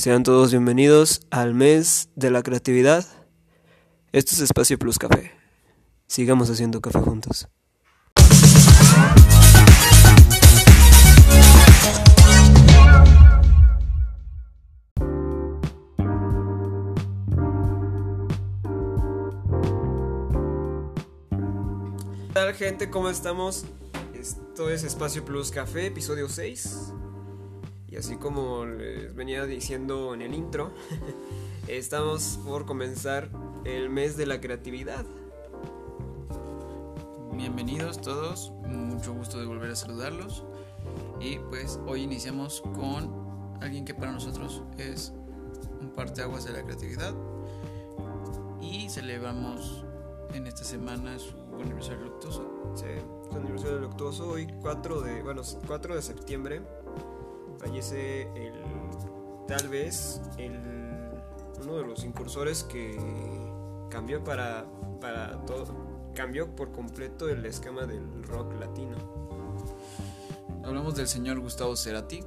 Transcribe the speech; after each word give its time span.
Sean 0.00 0.22
todos 0.22 0.50
bienvenidos 0.50 1.20
al 1.30 1.52
mes 1.52 2.08
de 2.14 2.30
la 2.30 2.42
creatividad. 2.42 3.04
Esto 4.12 4.34
es 4.34 4.40
Espacio 4.40 4.78
Plus 4.78 4.98
Café. 4.98 5.32
Sigamos 6.06 6.48
haciendo 6.48 6.80
café 6.80 7.00
juntos. 7.00 7.48
¿Qué 22.16 22.32
tal 22.32 22.54
gente? 22.54 22.88
¿Cómo 22.88 23.10
estamos? 23.10 23.66
Esto 24.14 24.70
es 24.70 24.82
Espacio 24.82 25.26
Plus 25.26 25.50
Café, 25.50 25.88
episodio 25.88 26.30
6. 26.30 26.94
Y 27.90 27.96
así 27.96 28.16
como 28.16 28.66
les 28.66 29.12
venía 29.16 29.44
diciendo 29.46 30.14
en 30.14 30.22
el 30.22 30.32
intro, 30.32 30.70
estamos 31.66 32.38
por 32.44 32.64
comenzar 32.64 33.28
el 33.64 33.90
mes 33.90 34.16
de 34.16 34.26
la 34.26 34.40
creatividad. 34.40 35.04
Bienvenidos 37.32 38.00
todos, 38.00 38.52
mucho 38.68 39.12
gusto 39.12 39.40
de 39.40 39.46
volver 39.46 39.72
a 39.72 39.74
saludarlos. 39.74 40.44
Y 41.18 41.38
pues 41.50 41.80
hoy 41.88 42.02
iniciamos 42.02 42.60
con 42.76 43.58
alguien 43.60 43.84
que 43.84 43.92
para 43.92 44.12
nosotros 44.12 44.62
es 44.78 45.12
un 45.80 45.90
parteaguas 45.90 46.44
de 46.44 46.52
la 46.52 46.62
creatividad. 46.62 47.12
Y 48.60 48.88
celebramos 48.88 49.84
en 50.32 50.46
esta 50.46 50.62
semana 50.62 51.18
su 51.18 51.34
aniversario 51.60 52.04
luctuoso. 52.04 52.72
Sí, 52.76 52.84
su 53.28 53.36
aniversario 53.36 53.80
luctuoso, 53.80 54.28
hoy 54.28 54.46
4 54.60 55.00
de, 55.00 55.22
bueno, 55.24 55.42
4 55.66 55.96
de 55.96 56.02
septiembre 56.02 56.62
fallece 57.60 58.22
el 58.34 58.54
tal 59.46 59.68
vez 59.68 60.22
el 60.38 60.58
uno 61.62 61.76
de 61.76 61.86
los 61.86 62.04
incursores 62.04 62.64
que 62.64 62.96
cambió 63.90 64.24
para 64.24 64.64
para 65.00 65.44
todo 65.44 65.90
cambió 66.14 66.54
por 66.56 66.72
completo 66.72 67.28
el 67.28 67.44
esquema 67.46 67.86
del 67.86 68.22
rock 68.24 68.54
latino. 68.58 68.96
Hablamos 70.64 70.94
del 70.94 71.06
señor 71.06 71.40
Gustavo 71.40 71.76
Cerati, 71.76 72.20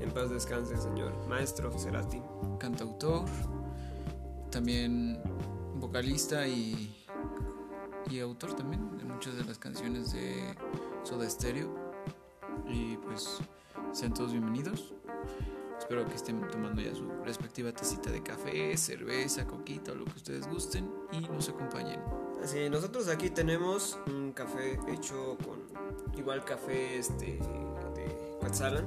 En 0.00 0.10
paz 0.10 0.30
descanse, 0.30 0.76
señor 0.76 1.12
maestro 1.28 1.70
Cerati. 1.78 2.20
cantautor, 2.58 3.24
también 4.50 5.20
vocalista 5.76 6.46
y, 6.46 6.96
y 8.10 8.20
autor 8.20 8.54
también 8.54 8.96
de 8.98 9.04
muchas 9.04 9.36
de 9.36 9.44
las 9.44 9.58
canciones 9.58 10.12
de 10.12 10.54
Soda 11.04 11.28
Stereo. 11.28 11.68
Y 12.68 12.96
pues 12.98 13.38
sean 13.92 14.14
todos 14.14 14.32
bienvenidos. 14.32 14.94
Espero 15.78 16.06
que 16.06 16.14
estén 16.14 16.40
tomando 16.48 16.80
ya 16.82 16.94
su 16.94 17.08
respectiva 17.24 17.72
tacita 17.72 18.10
de 18.10 18.22
café, 18.22 18.76
cerveza, 18.76 19.46
coquita 19.46 19.92
o 19.92 19.94
lo 19.94 20.04
que 20.04 20.12
ustedes 20.16 20.46
gusten 20.48 20.90
y 21.12 21.20
nos 21.20 21.48
acompañen. 21.48 22.00
Así, 22.42 22.68
nosotros 22.70 23.08
aquí 23.08 23.30
tenemos 23.30 23.98
un 24.06 24.32
café 24.32 24.78
hecho 24.88 25.36
con 25.44 25.60
igual 26.18 26.44
café 26.44 26.98
este 26.98 27.38
de 27.94 28.38
Quetzalan. 28.40 28.86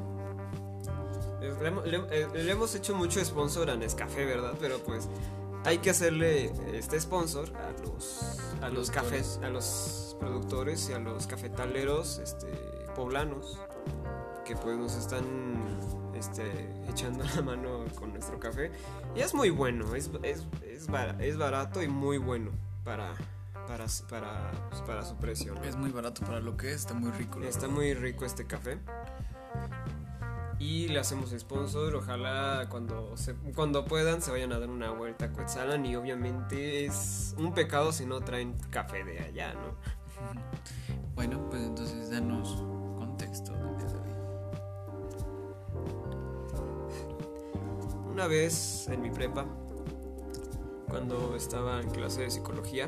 Le, 1.42 1.68
hemos- 1.68 1.86
le- 1.86 1.97
eh, 2.22 2.28
le 2.34 2.52
hemos 2.52 2.74
hecho 2.75 2.96
mucho 2.96 3.24
sponsor 3.24 3.69
a 3.69 3.75
Nescafé, 3.75 4.25
¿verdad? 4.25 4.53
Pero 4.59 4.80
pues 4.80 5.09
hay 5.66 5.80
que 5.80 5.90
hacerle 5.90 6.52
este 6.74 7.00
sponsor 7.02 7.50
a 7.58 7.72
los 7.86 8.40
a 8.62 8.69
los 8.69 8.90
cafés, 8.92 9.40
a 9.44 9.50
los 9.50 10.16
productores 10.22 10.90
y 10.90 10.94
a 10.94 11.00
los 11.00 11.28
cafetaleros 11.28 12.19
este 12.19 12.47
poblanos 12.96 13.59
que 14.44 14.56
pues 14.56 14.78
nos 14.78 14.96
están 14.96 15.24
este, 16.16 16.70
echando 16.90 17.24
la 17.36 17.42
mano 17.42 17.86
con 17.96 18.12
nuestro 18.12 18.40
café. 18.40 18.72
Y 19.16 19.22
es 19.22 19.34
muy 19.34 19.50
bueno, 19.50 19.96
es, 19.96 20.09
es, 20.24 20.46
es, 20.64 20.88
es 21.20 21.38
barato 21.38 21.81
y 21.81 21.88
muy 21.88 22.18
bueno 22.18 22.52
para, 22.84 23.14
para, 23.68 23.86
para, 24.09 24.52
pues, 24.70 24.81
para 24.81 25.06
su 25.06 25.16
precio. 25.16 25.56
¿no? 25.56 25.64
Es 25.64 25.76
muy 25.76 25.92
barato 25.92 26.26
para 26.26 26.40
lo 26.40 26.58
que 26.58 26.70
es, 26.70 26.81
está 26.81 26.94
muy 26.94 27.12
rico. 27.12 27.42
Está 27.42 27.62
verdad. 27.62 27.76
muy 27.76 27.94
rico 27.94 28.26
este 28.26 28.46
café. 28.46 28.80
Y 30.60 30.88
le 30.88 31.00
hacemos 31.00 31.31
sponsor. 31.38 31.96
Ojalá 31.96 32.68
cuando, 32.70 33.18
se, 33.18 33.36
cuando 33.56 33.86
puedan 33.86 34.22
se 34.22 34.31
vayan 34.31 34.54
a 34.54 34.60
dar 34.60 34.70
una 34.70 34.92
vuelta 34.92 35.25
a 35.25 35.34
Quetzalan. 35.34 35.86
Y 35.86 35.96
obviamente 35.96 36.86
es 36.86 37.36
un 37.38 37.54
pecado 37.54 37.92
si 37.92 38.06
no 38.06 38.22
traen 38.22 38.54
café 38.70 39.04
de 39.04 39.20
allá, 39.20 39.54
¿no? 39.54 39.75
Bueno, 41.16 41.48
pues 41.48 41.62
entonces 41.62 42.10
danos 42.10 42.64
Una 48.13 48.28
vez 48.28 48.88
en 48.90 49.01
mi 49.01 49.09
prepa, 49.09 49.44
cuando 50.88 51.35
estaba 51.35 51.81
en 51.81 51.90
clase 51.90 52.22
de 52.22 52.29
psicología, 52.29 52.88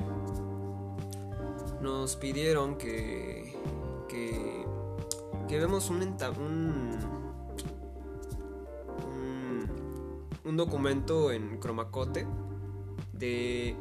nos 1.81 2.15
pidieron 2.15 2.77
que, 2.77 3.55
que, 4.07 4.67
vemos 5.49 5.89
un, 5.89 6.03
un, 6.37 6.99
un 10.45 10.57
documento 10.57 11.31
en 11.31 11.57
cromacote 11.57 12.27
de 13.11 13.75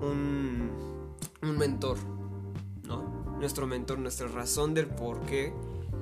un, 0.00 0.68
un 1.42 1.58
mentor, 1.58 1.98
¿no? 2.88 3.36
Nuestro 3.38 3.68
mentor, 3.68 4.00
nuestra 4.00 4.26
razón 4.26 4.74
del 4.74 4.88
por 4.88 5.20
qué 5.20 5.54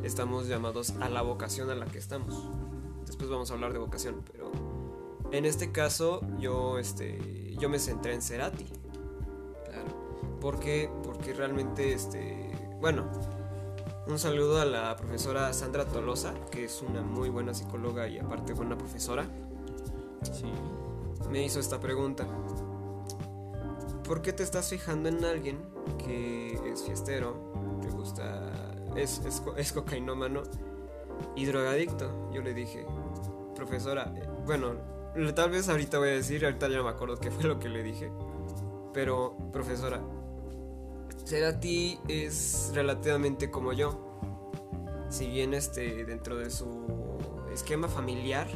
estamos 0.02 0.48
llamados 0.48 0.94
a 1.02 1.10
la 1.10 1.20
vocación 1.20 1.68
a 1.68 1.74
la 1.74 1.84
que 1.84 1.98
estamos. 1.98 2.48
Después 3.20 3.32
vamos 3.32 3.50
a 3.50 3.54
hablar 3.54 3.74
de 3.74 3.78
vocación, 3.78 4.22
pero 4.32 4.50
en 5.30 5.44
este 5.44 5.72
caso 5.72 6.22
yo, 6.38 6.78
este, 6.78 7.54
yo 7.58 7.68
me 7.68 7.78
centré 7.78 8.14
en 8.14 8.22
Cerati. 8.22 8.64
Claro. 9.66 10.40
¿Por 10.40 10.58
qué? 10.58 10.90
Porque 11.04 11.34
realmente, 11.34 11.92
este, 11.92 12.50
bueno, 12.80 13.04
un 14.06 14.18
saludo 14.18 14.58
a 14.58 14.64
la 14.64 14.96
profesora 14.96 15.52
Sandra 15.52 15.84
Tolosa, 15.84 16.32
que 16.50 16.64
es 16.64 16.80
una 16.80 17.02
muy 17.02 17.28
buena 17.28 17.52
psicóloga 17.52 18.08
y 18.08 18.18
aparte 18.18 18.54
buena 18.54 18.78
profesora. 18.78 19.26
Sí. 20.22 20.50
Me 21.30 21.44
hizo 21.44 21.60
esta 21.60 21.78
pregunta. 21.78 22.26
¿Por 24.04 24.22
qué 24.22 24.32
te 24.32 24.44
estás 24.44 24.70
fijando 24.70 25.10
en 25.10 25.22
alguien 25.26 25.58
que 25.98 26.54
es 26.72 26.84
fiestero, 26.84 27.52
le 27.82 27.90
gusta, 27.90 28.50
es, 28.96 29.18
es, 29.26 29.42
es 29.58 29.72
cocainómano 29.74 30.42
y 31.36 31.44
drogadicto? 31.44 32.30
Yo 32.32 32.40
le 32.40 32.54
dije, 32.54 32.86
profesora, 33.60 34.10
eh, 34.16 34.26
bueno, 34.46 34.72
tal 35.34 35.50
vez 35.50 35.68
ahorita 35.68 35.98
voy 35.98 36.08
a 36.08 36.12
decir, 36.12 36.42
ahorita 36.46 36.66
ya 36.68 36.78
no 36.78 36.84
me 36.84 36.90
acuerdo 36.90 37.18
qué 37.18 37.30
fue 37.30 37.44
lo 37.44 37.58
que 37.58 37.68
le 37.68 37.82
dije, 37.82 38.10
pero 38.94 39.36
profesora, 39.52 40.00
Cerati 41.26 42.00
es 42.08 42.72
relativamente 42.74 43.50
como 43.50 43.74
yo. 43.74 44.06
Si 45.10 45.26
bien 45.28 45.52
este 45.52 46.04
dentro 46.06 46.36
de 46.36 46.50
su 46.50 46.86
esquema 47.52 47.88
familiar 47.88 48.46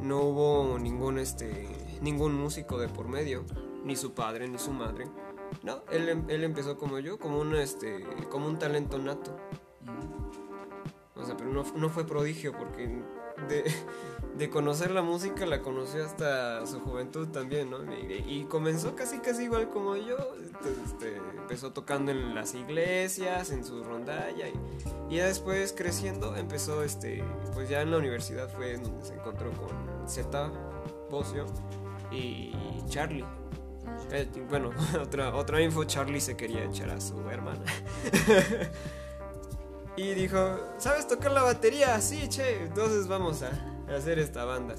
no 0.00 0.20
hubo 0.22 0.78
ningún 0.78 1.18
este 1.18 1.68
ningún 2.00 2.34
músico 2.34 2.78
de 2.78 2.88
por 2.88 3.08
medio, 3.08 3.44
ni 3.84 3.94
su 3.94 4.14
padre 4.14 4.48
ni 4.48 4.58
su 4.58 4.72
madre. 4.72 5.04
No, 5.62 5.82
él, 5.90 6.08
em- 6.08 6.24
él 6.30 6.44
empezó 6.44 6.78
como 6.78 6.98
yo, 6.98 7.18
como 7.18 7.38
un 7.38 7.54
este 7.56 8.04
como 8.30 8.46
un 8.46 8.58
talento 8.58 8.96
nato. 8.98 9.36
O 11.14 11.24
sea, 11.24 11.36
pero 11.36 11.50
no, 11.50 11.62
no 11.76 11.88
fue 11.90 12.04
prodigio 12.06 12.52
porque 12.52 13.02
de, 13.48 13.64
de 14.36 14.50
conocer 14.50 14.90
la 14.90 15.02
música 15.02 15.46
la 15.46 15.60
conoció 15.62 16.04
hasta 16.04 16.66
su 16.66 16.80
juventud 16.80 17.28
también, 17.28 17.70
¿no? 17.70 17.78
Y, 17.94 18.24
y 18.26 18.44
comenzó 18.44 18.94
casi 18.96 19.18
casi 19.18 19.44
igual 19.44 19.70
como 19.70 19.96
yo. 19.96 20.16
este, 20.84 21.16
empezó 21.36 21.72
tocando 21.72 22.10
en 22.12 22.34
las 22.34 22.54
iglesias, 22.54 23.50
en 23.50 23.64
su 23.64 23.82
rondalla 23.84 24.48
y, 24.48 24.54
y 25.10 25.16
ya 25.16 25.26
después 25.26 25.74
creciendo 25.76 26.36
empezó 26.36 26.82
este 26.82 27.22
pues 27.54 27.68
ya 27.68 27.82
en 27.82 27.90
la 27.90 27.98
universidad 27.98 28.48
fue 28.48 28.76
donde 28.78 29.04
se 29.04 29.14
encontró 29.14 29.50
con 29.52 30.08
Z, 30.08 30.50
Bocio 31.10 31.46
y 32.10 32.52
Charlie. 32.88 33.24
Eh, 34.10 34.28
bueno, 34.48 34.70
otra, 35.00 35.34
otra 35.34 35.60
info, 35.60 35.84
Charlie 35.84 36.20
se 36.20 36.36
quería 36.36 36.64
echar 36.64 36.90
a 36.90 37.00
su 37.00 37.18
hermana. 37.30 37.64
y 39.96 40.14
dijo, 40.14 40.58
¿sabes 40.78 41.06
tocar 41.06 41.32
la 41.32 41.42
batería? 41.42 42.00
Sí, 42.00 42.28
che, 42.28 42.64
entonces 42.64 43.06
vamos 43.08 43.42
a 43.42 43.50
hacer 43.94 44.18
esta 44.18 44.44
banda. 44.44 44.74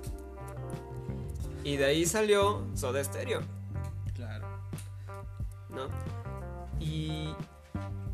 Y 1.63 1.77
de 1.77 1.86
ahí 1.86 2.06
salió 2.06 2.65
Soda 2.74 3.04
Stereo, 3.04 3.42
Claro. 4.15 4.48
¿no? 5.69 5.88
Y, 6.80 7.33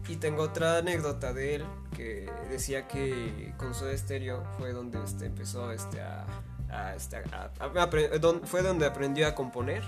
y 0.08 0.16
tengo 0.18 0.44
otra 0.44 0.78
anécdota 0.78 1.34
de 1.34 1.56
él 1.56 1.66
que 1.96 2.32
decía 2.50 2.88
que 2.88 3.54
con 3.58 3.74
Soda 3.74 3.98
Stereo 3.98 4.44
fue 4.60 4.72
donde 4.72 5.04
este, 5.04 5.26
empezó 5.26 5.72
este, 5.72 6.02
a, 6.02 6.26
a, 6.70 6.96
este, 6.96 7.18
a- 7.18 7.52
a- 7.60 7.70
apre- 7.74 8.20
don- 8.20 8.44
fue 8.46 8.62
donde 8.62 8.86
aprendió 8.86 9.28
a 9.28 9.34
componer. 9.36 9.84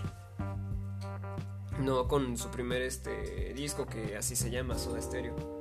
No 1.79 2.07
con 2.07 2.37
su 2.37 2.49
primer 2.49 2.81
este, 2.81 3.53
disco 3.53 3.85
que 3.85 4.17
así 4.17 4.35
se 4.35 4.49
llama 4.49 4.77
Soda 4.77 5.01
Stereo. 5.01 5.60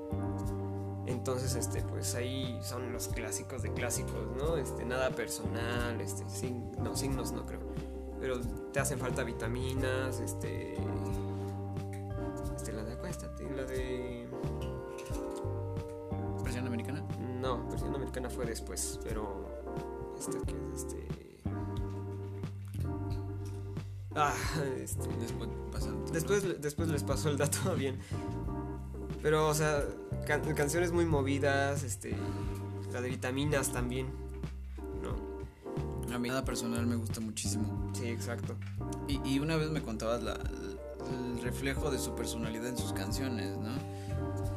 Entonces, 1.10 1.56
este, 1.56 1.82
pues 1.82 2.14
ahí 2.14 2.58
son 2.62 2.92
los 2.92 3.08
clásicos 3.08 3.62
de 3.62 3.72
clásicos, 3.72 4.28
¿no? 4.38 4.56
Este, 4.56 4.84
nada 4.84 5.10
personal, 5.10 6.00
este, 6.00 6.28
sin, 6.30 6.70
no, 6.82 6.96
signos 6.96 7.32
no 7.32 7.44
creo. 7.44 7.60
Pero 8.20 8.40
te 8.72 8.80
hacen 8.80 8.98
falta 8.98 9.24
vitaminas, 9.24 10.20
este. 10.20 10.74
Este, 12.56 12.72
la 12.72 12.84
de 12.84 12.92
acuéstate, 12.92 13.50
la 13.50 13.64
de. 13.64 14.28
¿Versión 16.44 16.66
americana? 16.66 17.02
No, 17.40 17.66
versión 17.68 17.94
americana 17.94 18.30
fue 18.30 18.46
después, 18.46 19.00
pero. 19.02 19.46
Este 20.16 20.38
que 20.46 20.52
es 20.52 20.84
este. 20.84 21.08
Ah, 24.14 24.34
este. 24.78 25.08
Después 25.18 25.50
pasan. 25.72 26.04
Después, 26.12 26.60
después 26.60 26.88
les 26.88 27.02
pasó 27.02 27.30
el 27.30 27.36
dato 27.36 27.74
bien. 27.76 27.98
Pero, 29.22 29.48
o 29.48 29.54
sea, 29.54 29.84
can- 30.26 30.54
canciones 30.54 30.92
muy 30.92 31.04
movidas, 31.04 31.82
este. 31.82 32.16
La 32.92 33.00
de 33.00 33.08
vitaminas 33.10 33.72
también. 33.72 34.06
¿No? 35.02 36.14
A 36.14 36.18
mí 36.18 36.28
nada 36.28 36.44
personal 36.44 36.86
me 36.86 36.96
gusta 36.96 37.20
muchísimo. 37.20 37.90
Sí, 37.94 38.06
exacto. 38.08 38.56
Y, 39.08 39.20
y 39.28 39.38
una 39.38 39.56
vez 39.56 39.70
me 39.70 39.82
contabas 39.82 40.22
la, 40.22 40.32
el 40.34 41.42
reflejo 41.42 41.90
de 41.90 41.98
su 41.98 42.14
personalidad 42.14 42.66
en 42.68 42.76
sus 42.78 42.92
canciones, 42.92 43.56
¿no? 43.58 43.70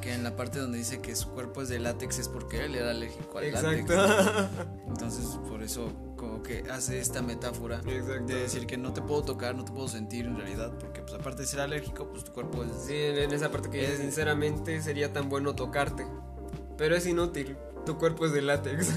Que 0.04 0.14
en 0.14 0.26
la 0.26 0.36
parte 0.36 0.60
donde 0.60 0.78
dice 0.78 1.00
que 1.00 1.16
su 1.16 1.30
cuerpo 1.30 1.62
es 1.62 1.70
de 1.70 1.80
látex 1.80 2.20
es 2.20 2.28
porque 2.28 2.66
él 2.66 2.76
era 2.76 2.90
alérgico 2.90 3.38
al 3.38 3.46
Exacto. 3.46 3.94
látex. 3.94 4.50
Entonces, 4.88 5.26
por 5.48 5.64
eso 5.64 5.88
como 6.18 6.44
que 6.44 6.66
hace 6.70 7.00
esta 7.00 7.22
metáfora 7.22 7.82
Exacto. 7.88 8.26
de 8.26 8.36
decir 8.42 8.68
que 8.68 8.76
no 8.76 8.92
te 8.92 9.02
puedo 9.02 9.24
tocar, 9.24 9.56
no 9.56 9.64
te 9.64 9.72
puedo 9.72 9.88
sentir 9.88 10.26
en 10.26 10.36
realidad, 10.36 10.78
porque 10.78 11.02
pues 11.04 11.14
aparte 11.14 11.44
de 11.44 11.48
ser 11.48 11.62
alérgico, 11.62 12.10
pues 12.10 12.26
tu 12.26 12.34
cuerpo 12.34 12.66
es... 12.66 12.72
Sí, 12.86 12.94
en 12.94 13.32
esa 13.32 13.50
parte 13.50 13.70
que 13.70 13.80
dice, 13.80 13.96
sinceramente 13.98 14.82
sería 14.82 15.14
tan 15.14 15.30
bueno 15.30 15.56
tocarte. 15.56 16.06
Pero 16.78 16.98
es 16.98 17.06
inútil. 17.08 17.56
Tu 17.86 17.98
cuerpo 17.98 18.26
es 18.26 18.34
de 18.34 18.42
látex. 18.42 18.94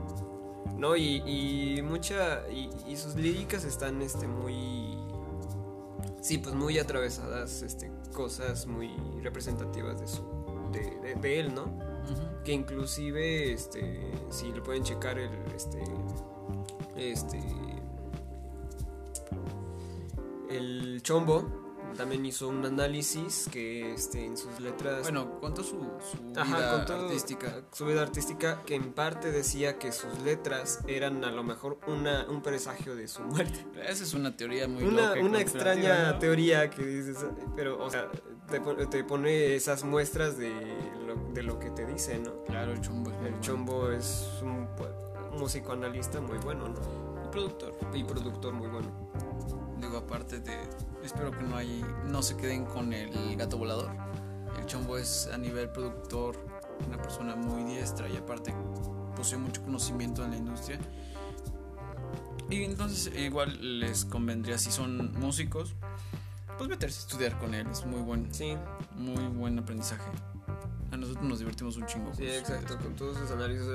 no, 0.76 0.94
y, 0.94 1.22
y 1.26 1.82
mucha. 1.82 2.48
Y, 2.50 2.70
y 2.86 2.96
sus 2.96 3.16
líricas 3.16 3.64
están 3.64 4.00
este 4.02 4.28
muy. 4.28 4.96
Sí, 6.20 6.38
pues 6.38 6.54
muy 6.54 6.78
atravesadas, 6.78 7.62
este, 7.62 7.90
cosas 8.14 8.66
muy 8.66 8.90
representativas 9.22 10.00
de 10.00 10.06
su. 10.06 10.22
de, 10.72 10.80
de- 11.00 11.14
de 11.14 11.40
él, 11.40 11.54
¿no? 11.54 11.64
Que 12.44 12.52
inclusive, 12.52 13.52
este. 13.52 14.12
Si 14.30 14.52
lo 14.52 14.62
pueden 14.62 14.82
checar 14.82 15.18
el. 15.18 15.30
este. 15.54 15.82
Este. 16.96 17.40
El 20.50 21.00
chombo 21.02 21.59
también 21.96 22.24
hizo 22.26 22.48
un 22.48 22.64
análisis 22.64 23.48
que 23.50 23.92
este, 23.92 24.24
en 24.24 24.36
sus 24.36 24.58
letras. 24.60 25.02
Bueno, 25.02 25.38
contó 25.40 25.62
su, 25.62 25.76
su 26.10 26.38
Ajá, 26.38 26.56
vida 26.56 26.72
con 26.76 26.84
todo- 26.86 27.04
artística. 27.06 27.62
Su 27.72 27.86
vida 27.86 28.02
artística, 28.02 28.62
que 28.64 28.74
en 28.74 28.92
parte 28.92 29.30
decía 29.32 29.78
que 29.78 29.92
sus 29.92 30.20
letras 30.20 30.80
eran 30.86 31.24
a 31.24 31.30
lo 31.30 31.42
mejor 31.42 31.78
una, 31.86 32.26
un 32.28 32.42
presagio 32.42 32.94
de 32.96 33.08
su 33.08 33.22
muerte. 33.22 33.64
Esa 33.86 34.04
es 34.04 34.14
una 34.14 34.36
teoría 34.36 34.66
muy 34.68 34.84
Una, 34.84 35.08
loca 35.08 35.20
y 35.20 35.22
una 35.22 35.40
extraña 35.40 36.12
¿no? 36.12 36.18
teoría 36.18 36.70
que 36.70 36.84
dices, 36.84 37.18
pero, 37.56 37.82
o 37.84 37.90
sea, 37.90 38.10
te, 38.50 38.60
te 38.86 39.04
pone 39.04 39.54
esas 39.54 39.84
muestras 39.84 40.36
de 40.38 40.50
lo, 41.06 41.16
de 41.32 41.42
lo 41.42 41.58
que 41.58 41.70
te 41.70 41.86
dice, 41.86 42.18
¿no? 42.18 42.44
Claro, 42.44 42.72
el 42.72 42.80
chombo 42.80 43.10
es 43.10 43.16
El 43.16 43.20
bueno. 43.22 43.40
Chombo 43.40 43.90
es 43.90 44.28
un 44.42 44.66
pues, 44.76 44.90
músico 45.38 45.72
analista 45.72 46.20
muy 46.20 46.38
bueno, 46.38 46.68
¿no? 46.68 46.80
El 47.22 47.30
productor. 47.30 47.74
Y 47.94 48.02
productor 48.04 48.52
muy 48.54 48.68
bueno. 48.68 48.88
Digo, 49.80 49.98
aparte 49.98 50.40
de. 50.40 50.56
Espero 51.02 51.30
que 51.30 51.42
no 51.42 51.56
hay. 51.56 51.84
No 52.06 52.22
se 52.22 52.36
queden 52.36 52.64
con 52.66 52.92
el 52.92 53.36
gato 53.36 53.56
volador. 53.58 53.90
El 54.58 54.66
chombo 54.66 54.98
es 54.98 55.28
a 55.32 55.38
nivel 55.38 55.70
productor 55.70 56.36
una 56.86 56.96
persona 57.00 57.36
muy 57.36 57.64
diestra 57.64 58.08
y 58.08 58.16
aparte 58.16 58.54
posee 59.16 59.38
mucho 59.38 59.62
conocimiento 59.62 60.24
en 60.24 60.30
la 60.32 60.36
industria. 60.36 60.78
Y 62.48 62.64
entonces, 62.64 63.12
igual 63.16 63.80
les 63.80 64.04
convendría, 64.04 64.58
si 64.58 64.72
son 64.72 65.12
músicos, 65.20 65.74
pues 66.58 66.68
meterse 66.68 66.98
a 66.98 67.02
estudiar 67.02 67.38
con 67.38 67.54
él. 67.54 67.66
Es 67.70 67.86
muy 67.86 68.00
buen, 68.00 68.32
Sí, 68.34 68.56
muy 68.96 69.24
buen 69.28 69.58
aprendizaje. 69.58 70.02
A 70.90 70.96
nosotros 70.96 71.24
nos 71.24 71.38
divertimos 71.38 71.76
un 71.76 71.86
chingo. 71.86 72.12
sí, 72.14 72.26
exacto, 72.26 72.76
con 72.78 72.94
todos 72.96 73.16
sus 73.18 73.30
análisis. 73.30 73.66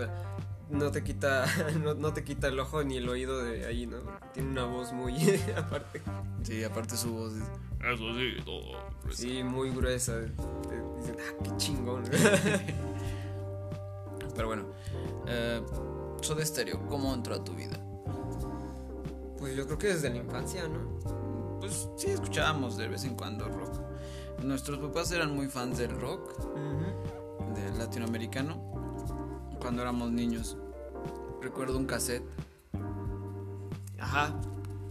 No 0.69 0.91
te 0.91 1.03
quita 1.03 1.45
no, 1.83 1.93
no 1.93 2.13
te 2.13 2.23
quita 2.23 2.47
el 2.47 2.59
ojo 2.59 2.83
ni 2.83 2.97
el 2.97 3.07
oído 3.09 3.43
de 3.43 3.65
ahí, 3.65 3.85
¿no? 3.85 3.99
Porque 4.01 4.25
Tiene 4.33 4.49
una 4.49 4.65
voz 4.65 4.93
muy 4.93 5.13
aparte. 5.57 6.01
Sí, 6.43 6.63
aparte 6.63 6.97
su 6.97 7.13
voz 7.13 7.33
es. 7.33 7.43
Eso 7.79 8.13
sí, 8.15 8.33
todo. 8.43 8.77
Sí, 9.11 9.43
muy 9.43 9.69
gruesa. 9.71 10.13
Te 10.21 10.75
dicen, 10.99 11.17
ah, 11.19 11.33
qué 11.43 11.51
chingón. 11.57 12.03
Pero 14.35 14.47
bueno, 14.47 14.65
eh, 15.27 15.61
Soda 16.21 16.45
Stereo, 16.45 16.85
¿cómo 16.87 17.13
entró 17.13 17.35
a 17.35 17.43
tu 17.43 17.53
vida? 17.53 17.79
pues 19.45 19.55
yo 19.55 19.65
creo 19.67 19.77
que 19.77 19.87
desde 19.87 20.09
la 20.09 20.15
infancia, 20.15 20.67
¿no? 20.67 21.59
Pues 21.59 21.87
sí, 21.97 22.07
escuchábamos 22.09 22.77
de 22.77 22.87
vez 22.87 23.03
en 23.03 23.15
cuando 23.15 23.47
rock. 23.47 23.79
Nuestros 24.43 24.79
papás 24.79 25.11
eran 25.11 25.35
muy 25.35 25.47
fans 25.47 25.77
del 25.77 25.91
rock, 25.91 26.33
del 27.53 27.77
latinoamericano, 27.77 28.84
cuando 29.65 29.81
éramos 29.81 30.11
niños. 30.11 30.57
Recuerdo 31.41 31.79
un 31.79 31.87
cassette. 31.87 32.21
Ajá. 33.99 34.39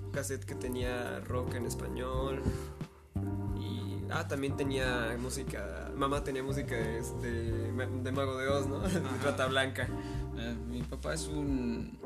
Un 0.07 0.11
cassette 0.11 0.45
que 0.45 0.57
tenía 0.57 1.21
rock 1.21 1.55
en 1.55 1.67
español. 1.67 2.43
Y. 3.57 4.03
Ah, 4.11 4.27
también 4.27 4.57
tenía 4.57 5.17
música. 5.17 5.93
Mamá 5.95 6.25
tenía 6.25 6.43
música 6.43 6.75
de, 6.75 7.03
de, 7.23 7.87
de 8.03 8.11
Mago 8.11 8.37
de 8.37 8.49
Oz, 8.49 8.67
¿no? 8.67 8.81
De 8.89 9.01
Rata 9.23 9.47
Blanca. 9.47 9.87
Eh, 10.37 10.57
mi 10.69 10.83
papá 10.83 11.15
es 11.15 11.29
un 11.29 11.97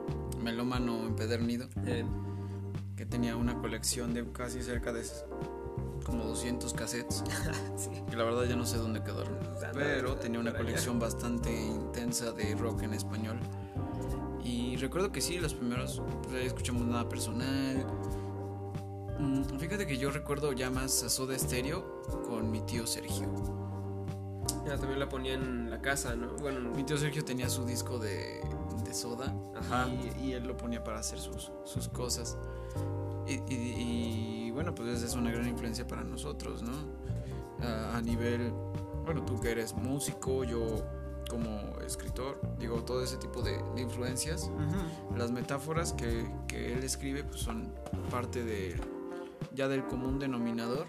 melómano 0.43 1.07
empedernido 1.07 1.71
Eh, 1.87 2.05
que 2.99 3.07
tenía 3.07 3.35
una 3.35 3.59
colección 3.63 4.13
de 4.13 4.31
casi 4.31 4.61
cerca 4.61 4.93
de 4.93 5.01
como 6.09 6.25
200 6.25 6.73
cassettes. 6.75 7.23
sí. 7.77 7.91
Que 8.11 8.17
la 8.17 8.25
verdad 8.25 8.45
ya 8.45 8.57
no 8.57 8.67
sé 8.67 8.79
dónde 8.79 9.03
quedaron. 9.03 9.39
Pero 9.75 10.17
tenía 10.17 10.41
una 10.41 10.53
colección 10.57 10.99
bastante 10.99 11.55
intensa 11.55 12.33
de 12.33 12.55
rock 12.57 12.83
en 12.83 12.95
español. 12.95 13.39
Y 14.43 14.77
recuerdo 14.77 15.13
que 15.13 15.21
sí, 15.21 15.39
los 15.39 15.55
primeros 15.55 16.03
pues, 16.29 16.47
escuchamos 16.47 16.83
nada 16.83 17.09
personal. 17.09 17.87
Mm, 19.19 19.43
Fíjate 19.59 19.87
que 19.87 19.99
yo 19.99 20.11
recuerdo 20.11 20.53
ya 20.53 20.71
más 20.71 21.03
a 21.03 21.09
Soda 21.09 21.39
Stereo 21.39 22.03
con 22.29 22.51
mi 22.51 22.61
tío 22.63 22.87
Sergio. 22.87 23.29
Ya, 24.67 24.77
también 24.77 24.99
la 25.01 25.09
ponía 25.09 25.35
en 25.35 25.71
la 25.71 25.81
casa, 25.81 26.15
¿no? 26.15 26.29
Bueno, 26.41 26.71
Mi 26.71 26.85
tío 26.85 26.97
Sergio 26.97 27.25
tenía 27.25 27.49
su 27.49 27.65
disco 27.65 27.99
de, 27.99 28.41
de 28.85 28.95
Soda 28.95 29.35
Ajá. 29.57 29.89
y, 29.89 30.27
y 30.27 30.33
él 30.35 30.47
lo 30.47 30.57
ponía 30.57 30.83
para 30.85 30.99
hacer 31.01 31.19
sus, 31.19 31.51
sus 31.65 31.89
cosas. 31.89 32.37
Y, 33.27 33.35
y- 33.53 33.55
y, 33.55 34.38
bueno, 34.59 34.75
pues 34.75 34.89
esa 34.89 35.07
es 35.07 35.15
una 35.15 35.31
gran 35.31 35.47
influencia 35.47 35.87
para 35.87 36.03
nosotros, 36.03 36.65
¿no? 36.65 36.73
A, 37.65 38.01
nivel, 38.01 38.53
bueno, 39.05 39.25
tú 39.25 39.39
que 39.39 39.53
eres 39.53 39.73
músico, 39.73 40.43
yo 40.43 40.85
como 41.31 41.79
escritor, 41.87 42.41
digo, 42.59 42.83
todo 42.83 43.05
ese 43.05 43.19
tipo 43.19 43.41
de, 43.41 43.63
de 43.77 43.83
influencias, 43.83 44.51
las 45.17 45.31
metáforas 45.31 45.93
que, 45.93 46.29
que 46.49 46.73
él 46.73 46.83
escribe 46.83 47.23
pues 47.23 47.41
son 47.41 47.73
parte 48.11 48.43
de, 48.43 48.75
ya 49.55 49.69
del 49.69 49.87
común 49.87 50.19
denominador 50.19 50.89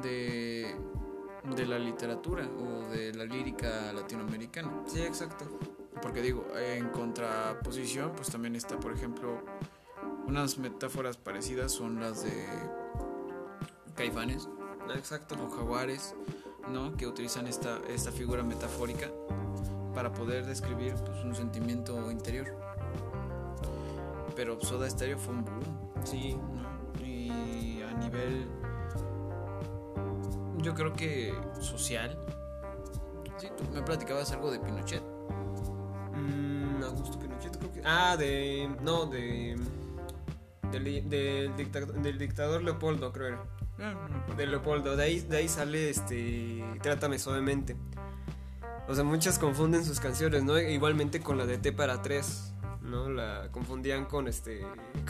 de, 0.00 0.76
de 1.56 1.66
la 1.66 1.80
literatura 1.80 2.46
o 2.46 2.90
de 2.92 3.12
la 3.12 3.24
lírica 3.24 3.92
latinoamericana. 3.92 4.70
Sí, 4.86 5.00
exacto. 5.00 5.46
Porque 6.00 6.22
digo, 6.22 6.46
en 6.56 6.90
contraposición, 6.90 8.12
pues 8.14 8.30
también 8.30 8.54
está, 8.54 8.78
por 8.78 8.92
ejemplo, 8.92 9.42
unas 10.28 10.58
metáforas 10.58 11.16
parecidas 11.16 11.72
son 11.72 12.00
las 12.00 12.22
de 12.22 12.46
caifanes 13.96 14.46
Exacto. 14.94 15.34
o 15.42 15.48
jaguares, 15.50 16.14
¿no? 16.70 16.94
Que 16.96 17.06
utilizan 17.06 17.46
esta, 17.46 17.78
esta 17.88 18.12
figura 18.12 18.42
metafórica 18.42 19.08
para 19.94 20.12
poder 20.12 20.44
describir 20.44 20.94
pues, 21.04 21.24
un 21.24 21.34
sentimiento 21.34 22.10
interior. 22.10 22.46
Pero 24.36 24.60
Soda 24.60 24.88
Stereo 24.88 25.18
fue 25.18 25.34
un 25.34 25.44
boom, 25.44 26.04
Sí. 26.04 26.36
¿no? 26.36 27.04
Y 27.04 27.82
a 27.82 27.92
nivel, 27.94 28.46
yo 30.58 30.74
creo 30.74 30.92
que 30.92 31.34
social. 31.60 32.18
Sí, 33.38 33.48
tú 33.56 33.64
me 33.72 33.82
platicabas 33.82 34.30
algo 34.32 34.50
de 34.50 34.60
Pinochet. 34.60 35.02
Mm, 36.14 36.82
Augusto 36.82 37.18
Pinochet, 37.18 37.56
creo 37.56 37.72
que. 37.72 37.82
Ah, 37.84 38.16
de. 38.16 38.70
No, 38.82 39.06
de. 39.06 39.56
Del, 40.70 41.08
del, 41.08 41.56
dicta- 41.56 41.80
del 41.80 42.18
dictador 42.18 42.62
Leopoldo, 42.62 43.12
creo 43.12 43.26
era. 43.28 43.42
Acuerdo. 43.90 44.34
De 44.36 44.46
Leopoldo. 44.46 44.96
De 44.96 45.04
ahí, 45.04 45.20
de 45.20 45.36
ahí 45.38 45.48
sale 45.48 45.90
este. 45.90 46.64
Trátame 46.82 47.18
suavemente. 47.18 47.76
O 48.88 48.94
sea, 48.94 49.04
muchas 49.04 49.38
confunden 49.38 49.84
sus 49.84 50.00
canciones, 50.00 50.44
¿no? 50.44 50.58
Igualmente 50.58 51.20
con 51.20 51.36
la 51.38 51.46
de 51.46 51.58
T 51.58 51.72
para 51.72 52.02
tres. 52.02 52.52
¿No? 52.82 53.08
La 53.10 53.48
confundían 53.52 54.06
con 54.06 54.28
este. 54.28 54.62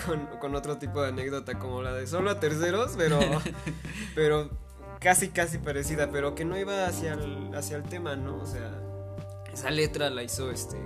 Con, 0.07 0.27
con 0.41 0.55
otro 0.57 0.79
tipo 0.79 1.01
de 1.03 1.09
anécdota, 1.09 1.59
como 1.59 1.83
la 1.83 1.93
de 1.93 2.07
solo 2.07 2.31
a 2.31 2.41
terceros, 2.41 2.95
pero. 2.97 3.21
pero 4.15 4.51
casi, 5.01 5.29
casi 5.29 5.59
parecida, 5.59 6.11
pero 6.11 6.35
que 6.35 6.45
no 6.45 6.59
iba 6.59 6.87
hacia 6.87 7.15
el, 7.15 7.55
hacia 7.55 7.77
el 7.77 7.85
tema, 7.85 8.17
¿no? 8.17 8.37
O 8.39 8.47
sea. 8.47 8.71
esa 9.53 9.71
letra 9.71 10.11
la 10.11 10.25
hizo 10.25 10.51
este, 10.51 10.77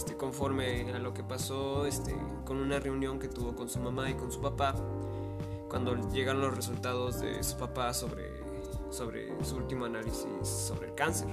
este 0.00 0.16
conforme 0.16 0.90
a 0.94 0.98
lo 0.98 1.12
que 1.12 1.22
pasó 1.22 1.84
este, 1.84 2.16
con 2.46 2.56
una 2.56 2.80
reunión 2.80 3.18
que 3.18 3.28
tuvo 3.28 3.54
con 3.54 3.68
su 3.68 3.80
mamá 3.80 4.08
y 4.08 4.14
con 4.14 4.32
su 4.32 4.40
papá 4.40 4.74
cuando 5.68 5.94
llegan 6.10 6.40
los 6.40 6.56
resultados 6.56 7.20
de 7.20 7.42
su 7.44 7.58
papá 7.58 7.92
sobre, 7.92 8.30
sobre 8.88 9.28
su 9.44 9.56
último 9.56 9.84
análisis 9.84 10.24
sobre 10.42 10.88
el 10.88 10.94
cáncer. 10.94 11.28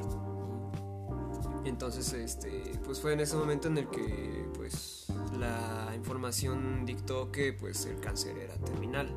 Entonces, 1.63 2.12
este, 2.12 2.74
pues 2.83 3.00
fue 3.00 3.13
en 3.13 3.21
ese 3.21 3.38
momento 3.38 3.69
en 3.69 3.77
el 3.77 3.88
que 3.88 4.50
pues 4.53 5.07
la 5.39 5.93
información 5.95 6.86
dictó 6.86 7.31
que 7.31 7.53
pues 7.53 7.86
el 7.86 8.01
cáncer 8.01 8.38
era 8.38 8.55
terminal. 8.55 9.09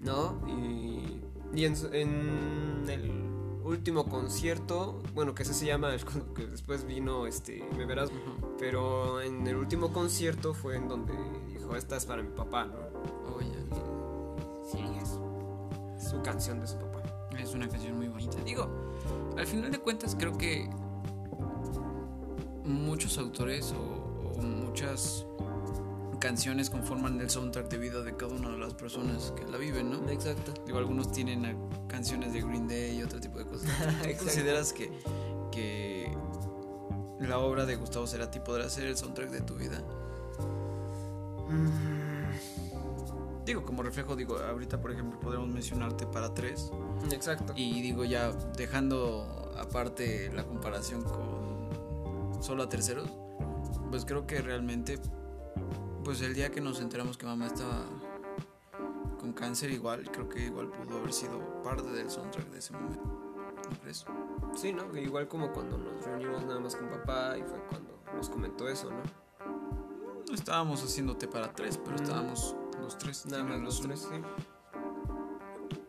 ¿No? 0.00 0.40
Y, 0.48 1.22
y 1.54 1.64
en, 1.64 1.76
en, 1.92 2.90
el 2.90 3.27
último 3.68 4.04
concierto, 4.06 5.00
bueno, 5.14 5.34
que 5.34 5.42
ese 5.42 5.54
se 5.54 5.66
llama, 5.66 5.94
el, 5.94 6.04
que 6.34 6.46
después 6.46 6.86
vino, 6.86 7.26
este, 7.26 7.64
me 7.76 7.84
verás, 7.84 8.10
pero 8.58 9.20
en 9.20 9.46
el 9.46 9.56
último 9.56 9.92
concierto 9.92 10.54
fue 10.54 10.76
en 10.76 10.88
donde 10.88 11.14
dijo, 11.48 11.76
esta 11.76 11.96
es 11.96 12.06
para 12.06 12.22
mi 12.22 12.30
papá, 12.30 12.64
¿no? 12.64 13.34
Oye. 13.36 13.54
Sí, 14.70 14.78
es 15.00 16.10
su 16.10 16.20
canción 16.22 16.60
de 16.60 16.66
su 16.66 16.76
papá. 16.76 17.02
Es 17.38 17.54
una 17.54 17.68
canción 17.68 17.96
muy 17.96 18.08
bonita. 18.08 18.36
Digo, 18.44 18.68
al 19.36 19.46
final 19.46 19.70
de 19.70 19.78
cuentas 19.78 20.14
creo 20.18 20.36
que 20.36 20.68
muchos 22.64 23.16
autores 23.16 23.72
o, 23.72 24.38
o 24.38 24.42
muchas 24.42 25.24
canciones 26.18 26.70
conforman 26.70 27.20
el 27.20 27.30
soundtrack 27.30 27.68
de 27.68 27.78
vida 27.78 28.02
de 28.02 28.16
cada 28.16 28.34
una 28.34 28.50
de 28.50 28.58
las 28.58 28.74
personas 28.74 29.32
que 29.36 29.44
la 29.46 29.58
viven, 29.58 29.90
¿no? 29.90 30.08
Exacto. 30.10 30.52
Digo, 30.66 30.78
algunos 30.78 31.12
tienen 31.12 31.56
canciones 31.86 32.32
de 32.32 32.42
Green 32.42 32.68
Day 32.68 32.98
y 32.98 33.02
otro 33.02 33.20
tipo 33.20 33.38
de 33.38 33.46
cosas. 33.46 33.68
¿Tú 33.78 33.84
Exacto. 33.84 34.24
consideras 34.24 34.72
que, 34.72 34.90
que 35.52 36.12
la 37.20 37.38
obra 37.38 37.66
de 37.66 37.76
Gustavo 37.76 38.06
Cerati 38.06 38.40
podrá 38.40 38.68
ser 38.68 38.86
el 38.86 38.96
soundtrack 38.96 39.30
de 39.30 39.40
tu 39.40 39.54
vida? 39.54 39.82
Digo, 43.44 43.64
como 43.64 43.82
reflejo, 43.82 44.14
digo, 44.14 44.38
ahorita 44.38 44.80
por 44.80 44.92
ejemplo 44.92 45.18
podemos 45.20 45.48
mencionarte 45.48 46.06
para 46.06 46.34
tres 46.34 46.70
Exacto. 47.10 47.54
y 47.56 47.80
digo 47.80 48.04
ya 48.04 48.30
dejando 48.56 49.52
aparte 49.58 50.30
la 50.34 50.44
comparación 50.44 51.02
con 51.02 52.42
solo 52.42 52.64
a 52.64 52.68
terceros, 52.68 53.10
pues 53.90 54.04
creo 54.04 54.26
que 54.26 54.42
realmente, 54.42 54.98
pues 56.08 56.22
el 56.22 56.32
día 56.34 56.50
que 56.50 56.62
nos 56.62 56.80
enteramos 56.80 57.18
que 57.18 57.26
mamá 57.26 57.48
estaba 57.48 57.84
con 59.20 59.34
cáncer 59.34 59.70
igual, 59.70 60.10
creo 60.10 60.26
que 60.26 60.46
igual 60.46 60.68
pudo 60.68 61.00
haber 61.00 61.12
sido 61.12 61.38
parte 61.62 61.86
del 61.90 62.08
soundtrack 62.10 62.46
de 62.48 62.58
ese 62.60 62.72
momento. 62.72 63.02
¿No 63.70 63.76
crees? 63.82 64.06
Sí, 64.56 64.72
¿no? 64.72 64.96
Igual 64.96 65.28
como 65.28 65.52
cuando 65.52 65.76
nos 65.76 66.02
reunimos 66.06 66.46
nada 66.46 66.60
más 66.60 66.76
con 66.76 66.88
papá 66.88 67.36
y 67.36 67.42
fue 67.42 67.58
cuando 67.68 67.90
nos 68.16 68.30
comentó 68.30 68.66
eso, 68.70 68.88
¿no? 68.90 69.02
No 70.26 70.34
estábamos 70.34 70.82
haciéndote 70.82 71.28
para 71.28 71.52
tres, 71.52 71.76
pero 71.76 71.98
Mm. 71.98 72.02
estábamos 72.02 72.56
los 72.80 72.96
tres. 72.96 73.26
Nada 73.26 73.44
más 73.44 73.60
los 73.60 73.78
tres, 73.82 74.08
sí. 74.10 74.22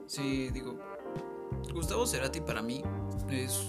Sí, 0.06 0.50
digo, 0.50 0.76
Gustavo 1.74 2.06
Cerati 2.06 2.42
para 2.42 2.62
mí 2.62 2.84
es 3.30 3.66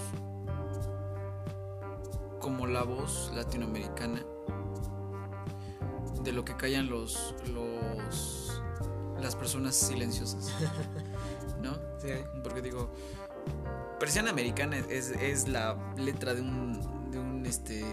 como 2.41 2.67
la 2.67 2.83
voz 2.83 3.31
latinoamericana 3.37 4.25
de 6.23 6.33
lo 6.33 6.45
que 6.45 6.57
callan 6.57 6.89
los 6.89 7.35
los 7.53 8.63
las 9.21 9.37
personas 9.37 9.77
silenciosas, 9.77 10.51
¿no? 11.63 11.75
Sí, 12.01 12.09
Porque 12.43 12.63
digo, 12.63 12.91
Persiana 13.99 14.31
Americana 14.31 14.79
es, 14.79 15.11
es 15.11 15.47
la 15.49 15.77
letra 15.97 16.35
de 16.35 16.41
un 16.41 17.11
de 17.11 17.19
un 17.19 17.45
este 17.47 17.85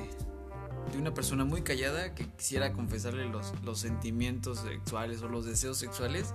de 0.91 0.97
una 0.97 1.13
persona 1.13 1.43
muy 1.43 1.63
callada 1.63 2.15
que 2.15 2.25
quisiera 2.29 2.71
confesarle 2.71 3.25
los, 3.27 3.53
los 3.65 3.77
sentimientos 3.79 4.59
sexuales 4.59 5.21
o 5.21 5.27
los 5.27 5.45
deseos 5.45 5.77
sexuales 5.77 6.33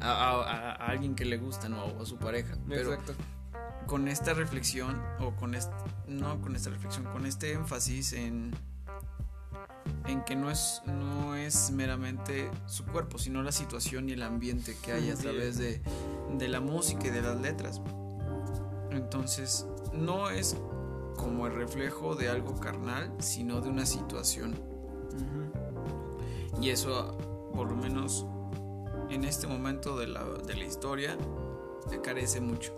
a, 0.00 0.10
a- 0.10 0.42
a- 0.42 0.72
a 0.72 0.86
alguien 0.88 1.14
que 1.14 1.24
le 1.24 1.36
gusta, 1.36 1.68
¿no? 1.68 1.84
O 1.84 2.02
a 2.02 2.06
su 2.06 2.16
pareja. 2.16 2.56
Pero 2.68 2.92
exacto. 2.94 3.14
con 3.86 4.08
esta 4.08 4.34
reflexión, 4.34 5.00
o 5.20 5.36
con 5.36 5.54
este, 5.54 5.72
no 6.08 6.40
con 6.40 6.56
esta 6.56 6.70
reflexión, 6.70 7.04
con 7.12 7.26
este 7.26 7.52
énfasis 7.52 8.12
en, 8.14 8.50
en 10.08 10.24
que 10.24 10.36
no 10.36 10.50
es, 10.50 10.82
no 10.86 11.34
es 11.36 11.70
meramente 11.70 12.50
su 12.66 12.84
cuerpo, 12.84 13.18
sino 13.18 13.42
la 13.42 13.52
situación 13.52 14.08
y 14.08 14.12
el 14.12 14.22
ambiente 14.22 14.76
que 14.82 14.92
hay 14.92 15.10
a 15.10 15.14
través 15.14 15.58
de, 15.58 15.80
de 16.36 16.48
la 16.48 16.60
música 16.60 17.06
y 17.06 17.10
de 17.10 17.22
las 17.22 17.40
letras. 17.40 17.80
Entonces, 18.90 19.66
no 19.92 20.30
es 20.30 20.56
como 21.16 21.46
el 21.46 21.54
reflejo 21.54 22.14
de 22.14 22.28
algo 22.28 22.58
carnal, 22.60 23.12
sino 23.18 23.60
de 23.60 23.68
una 23.68 23.86
situación. 23.86 24.54
Y 26.60 26.70
eso, 26.70 27.50
por 27.54 27.68
lo 27.68 27.76
menos 27.76 28.26
en 29.10 29.24
este 29.24 29.46
momento 29.46 29.98
de 29.98 30.08
la, 30.08 30.24
de 30.24 30.56
la 30.56 30.64
historia, 30.64 31.16
carece 32.02 32.40
mucho, 32.40 32.72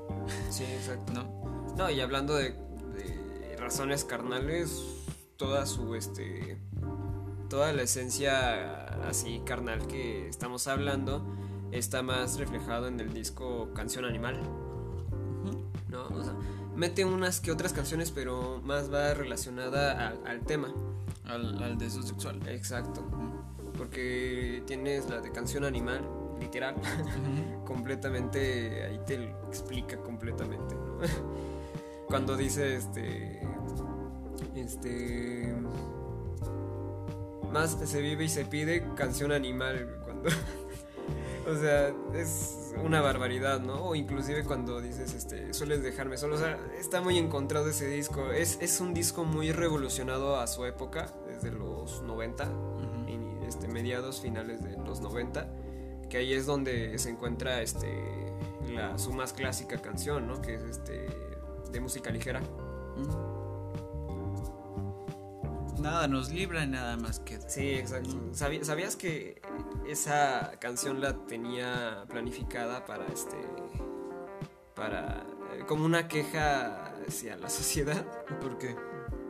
Sí, 0.51 0.65
exacto. 0.65 1.13
¿no? 1.13 1.75
No, 1.77 1.91
y 1.91 2.01
hablando 2.01 2.35
de, 2.35 2.51
de 2.53 3.57
razones 3.59 4.05
carnales, 4.05 4.83
toda 5.37 5.67
su 5.67 5.95
este 5.95 6.59
toda 7.49 7.73
la 7.73 7.83
esencia 7.83 8.85
así 9.09 9.41
carnal 9.45 9.87
que 9.87 10.29
estamos 10.29 10.67
hablando 10.69 11.25
está 11.73 12.03
más 12.03 12.39
reflejado 12.39 12.89
en 12.89 13.01
el 13.01 13.13
disco 13.13 13.71
Canción 13.75 14.05
Animal, 14.05 14.41
¿no? 15.89 16.07
O 16.09 16.23
sea, 16.23 16.35
mete 16.77 17.05
unas 17.05 17.41
que 17.41 17.51
otras 17.51 17.73
canciones, 17.73 18.11
pero 18.11 18.61
más 18.65 18.93
va 18.93 19.15
relacionada 19.15 20.15
al 20.25 20.41
tema. 20.41 20.73
Al, 21.25 21.63
al 21.63 21.77
deseo 21.77 22.03
sexual. 22.03 22.41
Exacto. 22.49 23.05
Porque 23.77 24.63
tienes 24.67 25.09
la 25.11 25.21
de 25.21 25.31
Canción 25.31 25.65
Animal, 25.65 26.09
literal, 26.41 26.75
completamente, 27.67 28.85
ahí 28.85 29.01
te 29.07 29.19
lo 29.19 29.49
explica 29.49 29.99
completamente, 29.99 30.75
¿no? 30.75 30.99
Cuando 32.09 32.37
dice 32.37 32.77
este, 32.77 33.43
este, 34.55 35.55
más 37.53 37.79
se 37.85 38.01
vive 38.01 38.25
y 38.25 38.29
se 38.29 38.45
pide 38.45 38.85
canción 38.95 39.33
animal, 39.33 40.01
cuando, 40.05 40.29
o 41.49 41.57
sea, 41.57 41.93
es 42.15 42.75
una 42.85 43.01
barbaridad, 43.01 43.61
¿no? 43.61 43.85
O 43.85 43.95
inclusive 43.95 44.45
cuando 44.45 44.81
dices, 44.81 45.15
este, 45.15 45.53
sueles 45.55 45.83
dejarme 45.83 46.17
solo, 46.17 46.37
o 46.37 46.39
sea, 46.39 46.59
está 46.79 47.01
muy 47.01 47.19
encontrado 47.19 47.69
ese 47.69 47.89
disco, 47.89 48.31
es, 48.33 48.59
es 48.61 48.81
un 48.81 48.95
disco 48.95 49.25
muy 49.25 49.53
revolucionado 49.53 50.37
a 50.37 50.47
su 50.47 50.65
época, 50.65 51.13
desde 51.27 51.51
los 51.51 52.03
90, 52.03 52.45
Ujú. 52.45 53.09
y, 53.09 53.47
este, 53.47 53.69
mediados, 53.69 54.21
finales 54.21 54.63
de 54.63 54.77
los 54.77 55.01
90, 55.01 55.49
que 56.09 56.19
ahí 56.19 56.33
es 56.33 56.47
donde 56.47 56.99
se 56.99 57.11
encuentra 57.11 57.63
este, 57.63 57.89
la, 58.73 58.99
su 58.99 59.13
más 59.13 59.33
clásica 59.33 59.81
canción, 59.81 60.27
¿no? 60.27 60.41
Que 60.41 60.55
es 60.55 60.63
este, 60.63 61.07
de 61.71 61.81
música 61.81 62.11
ligera. 62.11 62.41
Nada 65.81 66.09
nos 66.09 66.31
libra 66.31 66.65
y 66.65 66.67
nada 66.67 66.97
más 66.97 67.21
queda. 67.21 67.49
Sí, 67.49 67.71
exacto. 67.71 68.11
¿Sabi- 68.33 68.65
¿Sabías 68.65 68.97
que 68.97 69.41
esa 69.87 70.53
canción 70.61 71.01
la 71.01 71.15
tenía 71.27 72.05
planificada 72.09 72.85
para 72.85 73.07
este, 73.07 73.37
para 74.75 75.25
eh, 75.55 75.65
como 75.67 75.85
una 75.85 76.09
queja 76.09 76.93
hacia 77.07 77.37
la 77.37 77.49
sociedad? 77.59 78.05
¿Por 78.41 78.59
qué? 78.59 78.75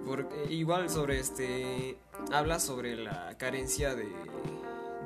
Porque 0.06 0.46
igual 0.48 0.88
sobre 0.88 1.20
este 1.20 1.98
habla 2.32 2.58
sobre 2.60 2.96
la 2.96 3.36
carencia 3.36 3.94
de, 3.94 4.08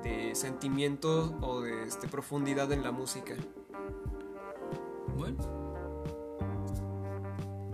de 0.05 0.35
sentimientos 0.37 1.33
o 1.41 1.61
de 1.61 1.83
este, 1.85 2.07
profundidad 2.09 2.71
en 2.73 2.85
la 2.85 2.93
música. 2.93 3.35
Bueno, 5.17 5.39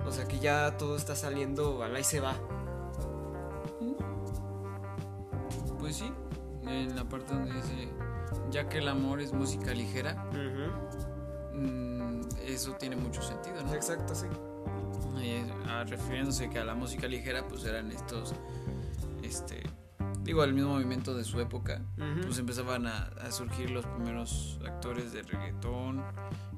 O 0.07 0.11
sea 0.11 0.27
que 0.27 0.39
ya 0.39 0.77
todo 0.79 0.97
está 0.97 1.15
saliendo 1.15 1.83
al 1.83 2.03
se 2.03 2.21
va. 2.21 2.35
Pues 5.79 5.97
sí. 5.97 6.13
En 6.67 6.95
la 6.97 7.05
parte 7.09 7.33
donde 7.35 7.53
dice, 7.55 7.89
ya 8.51 8.69
que 8.69 8.79
el 8.79 8.89
amor 8.89 9.21
es 9.21 9.33
música 9.33 9.73
ligera, 9.73 10.15
mm, 11.55 12.21
eso 12.47 12.73
tiene 12.73 12.97
mucho 12.97 13.23
sentido, 13.23 13.63
¿no? 13.65 13.73
Exacto, 13.75 14.15
sí. 14.15 14.27
Y, 15.23 15.45
ah, 15.67 15.85
refiriéndose 15.85 16.49
que 16.51 16.59
a 16.59 16.65
la 16.65 16.75
música 16.75 17.07
ligera, 17.09 17.47
pues 17.49 17.65
eran 17.65 17.91
estos, 17.91 18.35
este, 19.23 19.63
digo, 20.23 20.45
el 20.45 20.53
mismo 20.53 20.75
movimiento 20.75 21.15
de 21.15 21.25
su 21.25 21.41
época, 21.41 21.81
Ujú. 21.97 22.27
pues 22.27 22.39
empezaban 22.39 22.87
a, 22.87 23.11
a 23.23 23.31
surgir 23.33 23.71
los 23.71 23.85
primeros 23.87 24.61
actores 24.67 25.13
de 25.13 25.23
reggaetón, 25.23 26.05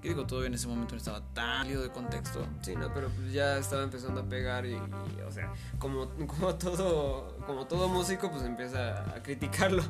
que 0.03 0.09
digo, 0.09 0.27
todavía 0.27 0.49
en 0.49 0.55
ese 0.55 0.67
momento 0.67 0.93
no 0.95 0.99
estaba 0.99 1.21
tan 1.35 1.69
lío 1.69 1.81
de 1.83 1.91
contexto. 1.91 2.47
Sí, 2.63 2.75
no, 2.75 2.93
pero 2.93 3.09
pues 3.11 3.33
ya 3.33 3.59
estaba 3.59 3.83
empezando 3.83 4.23
a 4.23 4.25
pegar 4.25 4.65
y, 4.67 4.73
y, 4.73 5.21
o 5.27 5.31
sea, 5.31 5.53
como, 5.79 6.09
como 6.27 6.55
todo 6.57 7.37
como 7.51 7.67
todo 7.67 7.89
músico 7.89 8.31
pues 8.31 8.45
empieza 8.45 9.01
a 9.15 9.23
criticarlo. 9.23 9.83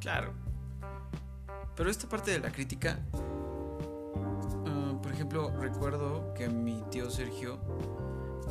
Claro. 0.00 0.32
Pero 1.76 1.88
esta 1.90 2.08
parte 2.08 2.32
de 2.32 2.40
la 2.40 2.50
crítica, 2.50 2.98
ah, 4.66 4.98
por 5.00 5.12
ejemplo, 5.12 5.50
recuerdo 5.58 6.34
que 6.34 6.48
mi 6.48 6.82
tío 6.90 7.10
Sergio 7.10 7.58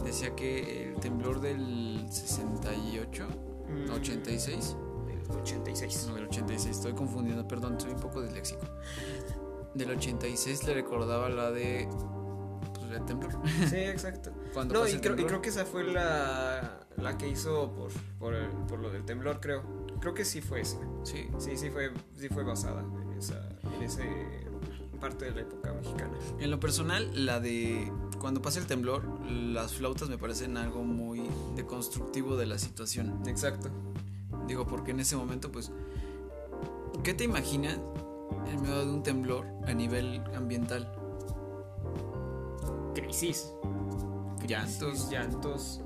decía 0.04 0.36
que 0.36 0.90
el 0.90 1.00
temblor 1.00 1.42
del 1.42 2.06
68, 2.10 3.28
Mm, 3.70 3.92
86, 3.92 4.76
del 5.06 5.40
86. 5.42 6.08
no, 6.08 6.16
del 6.16 6.26
86, 6.26 6.76
estoy 6.78 6.94
confundiendo, 6.94 7.48
perdón, 7.48 7.80
soy 7.80 7.92
un 7.92 8.00
poco 8.00 8.22
disléxico. 8.22 8.66
Del 9.76 9.92
86 9.92 10.64
le 10.64 10.74
recordaba 10.74 11.30
la 11.30 11.52
de. 11.52 11.88
Pues 12.74 12.92
el 12.92 13.06
temblor. 13.06 13.34
Sí, 13.70 13.76
exacto. 13.76 14.32
Cuando 14.54 14.74
No, 14.74 14.88
y 14.88 14.98
creo, 15.00 15.20
y 15.20 15.26
creo 15.26 15.42
que 15.42 15.50
esa 15.50 15.66
fue 15.66 15.84
la, 15.84 16.80
la 16.98 17.18
que 17.18 17.28
hizo 17.30 17.72
por, 17.74 17.92
por, 18.20 18.34
el- 18.34 18.50
por 18.68 18.80
lo 18.80 18.90
del 18.90 19.04
temblor, 19.06 19.40
creo. 19.40 19.64
Creo 20.00 20.14
que 20.14 20.26
sí 20.26 20.42
fue 20.42 20.62
esa. 20.62 20.78
Sí. 21.04 21.28
Sí, 21.38 21.58
sí 21.58 21.70
fue, 21.70 21.92
sí 22.18 22.30
fue 22.30 22.44
basada 22.44 22.82
en 22.82 23.18
esa, 23.18 23.48
en 23.76 23.84
ese 23.84 24.04
parte 25.00 25.26
de 25.26 25.32
la 25.32 25.42
época 25.42 25.72
mexicana. 25.74 26.12
En 26.40 26.52
lo 26.52 26.60
personal, 26.60 27.26
la 27.26 27.40
de 27.40 27.90
cuando 28.20 28.42
pasa 28.42 28.60
el 28.60 28.66
temblor, 28.68 29.04
las 29.30 29.74
flautas 29.76 30.10
me 30.10 30.18
parecen 30.18 30.58
algo 30.58 30.84
muy 30.84 31.22
deconstructivo 31.56 32.36
de 32.36 32.46
la 32.48 32.58
situación. 32.58 33.22
Exacto. 33.26 33.70
Digo, 34.48 34.66
porque 34.68 34.92
en 34.92 35.00
ese 35.00 35.16
momento, 35.16 35.52
pues, 35.52 35.72
¿qué 37.04 37.14
te 37.14 37.24
imaginas 37.24 37.78
en 38.52 38.62
medio 38.62 38.80
de 38.86 38.92
un 38.92 39.04
temblor 39.04 39.46
a 39.68 39.74
nivel 39.74 40.22
ambiental? 40.36 40.92
Crisis. 42.96 43.54
Llantos. 44.50 45.10
Llantos. 45.10 45.82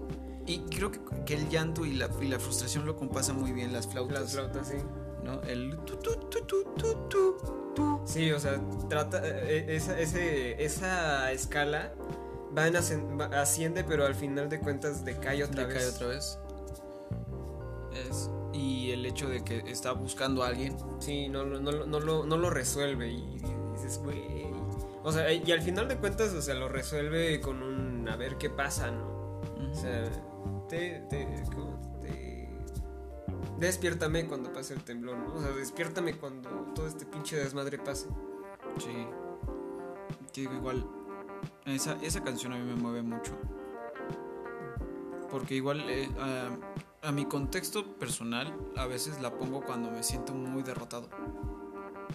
Y 0.45 0.60
creo 0.62 0.91
que, 0.91 0.99
que 1.26 1.36
el 1.36 1.49
llanto 1.49 1.86
y 1.86 1.93
la, 1.93 2.10
y 2.21 2.28
la 2.28 2.39
frustración 2.39 2.86
lo 2.86 2.95
compasan 2.95 3.39
muy 3.39 3.52
bien 3.52 3.71
las 3.71 3.88
flautas. 3.88 4.19
Las 4.21 4.32
flautas, 4.34 4.67
sí. 4.67 4.78
¿no? 5.23 5.41
El 5.43 5.78
tu, 5.86 5.95
tu, 5.97 6.15
tu, 6.15 6.39
tu, 6.41 6.63
tu, 6.76 6.93
tu, 7.10 7.38
tu. 7.76 8.02
Sí, 8.06 8.32
o 8.32 8.39
sea, 8.39 8.60
trata. 8.89 9.21
eh, 9.23 9.76
Esa, 9.76 9.97
ese, 9.99 10.63
esa 10.63 11.32
escala 11.32 11.93
va 12.58 12.67
en 12.67 12.76
asciende, 12.76 13.84
pero 13.84 14.06
al 14.06 14.15
final 14.15 14.49
de 14.49 14.60
cuentas 14.60 15.06
decae 15.06 15.43
otra 15.43 15.65
vez. 15.65 15.78
cae 15.78 15.88
otra 15.88 16.08
vez. 16.08 16.38
Es, 18.10 18.30
y 18.54 18.91
el 18.91 19.06
hecho 19.06 19.30
de 19.30 19.43
que 19.43 19.60
está 19.67 19.91
buscando 19.93 20.43
a 20.43 20.47
alguien. 20.47 20.76
Sí, 20.99 21.30
no, 21.30 21.43
lo- 21.43 21.60
no, 21.60 21.86
no, 21.86 21.99
lo, 21.99 22.26
no 22.26 22.38
lo 22.38 22.49
resuelve 22.49 23.10
y, 23.12 23.17
y 23.17 23.71
dices, 23.73 23.99
güey. 24.04 24.43
O 25.04 25.12
sea, 25.12 25.32
y 25.32 25.52
al 25.52 25.62
final 25.62 25.88
de 25.88 25.97
cuentas, 25.97 26.34
o 26.34 26.41
sea, 26.41 26.54
lo 26.56 26.69
resuelve 26.69 27.39
con 27.41 27.62
un 27.62 27.93
a 28.08 28.16
ver 28.16 28.38
qué 28.38 28.50
pasa, 28.50 28.92
¿no? 28.92 29.42
O 29.72 29.74
sea, 29.74 30.04
te, 30.70 31.00
te, 31.10 31.44
¿cómo 31.54 32.00
te- 32.02 32.50
Despiértame 33.60 34.28
cuando 34.28 34.52
pase 34.52 34.74
el 34.74 34.84
temblor, 34.84 35.18
¿no? 35.18 35.34
O 35.36 35.42
sea, 35.42 35.52
despiértame 35.52 36.16
cuando 36.18 36.50
todo 36.76 36.88
este 36.88 37.06
pinche 37.06 37.38
desmadre 37.38 37.78
pase. 37.78 38.08
Sí. 38.80 39.08
Te 40.34 40.42
digo, 40.42 40.54
igual, 40.54 40.86
esa, 41.66 41.98
esa 42.02 42.24
canción 42.24 42.54
a 42.54 42.58
mí 42.58 42.63
me 42.63 42.76
mueve 42.76 43.02
mucho. 43.04 43.34
Porque 45.30 45.56
igual, 45.56 45.82
eh, 45.89 46.10
a, 46.20 47.08
a 47.08 47.12
mi 47.12 47.26
contexto 47.26 47.86
personal, 47.98 48.54
a 48.76 48.86
veces 48.86 49.22
la 49.22 49.32
pongo 49.38 49.62
cuando 49.62 49.89
me 49.92 50.04
siento 50.04 50.34
muy 50.34 50.63
derrotado. 50.63 51.08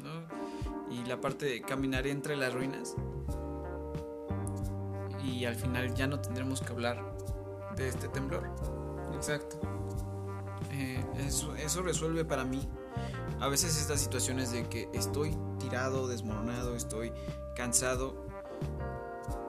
¿no? 0.05 0.95
Y 0.95 1.05
la 1.05 1.21
parte 1.21 1.47
de 1.47 1.63
caminar 1.63 2.07
entre 2.07 2.37
las 2.37 2.53
ruinas. 2.53 2.95
Y 5.29 5.45
al 5.45 5.55
final 5.55 5.95
ya 5.95 6.07
no 6.07 6.21
tendremos 6.21 6.61
que 6.61 6.73
hablar 6.73 7.03
de 7.77 7.89
este 7.89 8.09
temblor. 8.09 8.51
Exacto. 9.15 9.61
Eh, 10.73 11.05
eso, 11.19 11.55
eso 11.57 11.83
resuelve 11.83 12.25
para 12.25 12.45
mí 12.45 12.69
a 13.41 13.49
veces 13.49 13.81
estas 13.81 14.01
situaciones 14.01 14.51
de 14.51 14.69
que 14.69 14.89
estoy 14.93 15.37
tirado, 15.61 16.09
desmoronado, 16.09 16.75
estoy 16.75 17.13
cansado, 17.57 18.27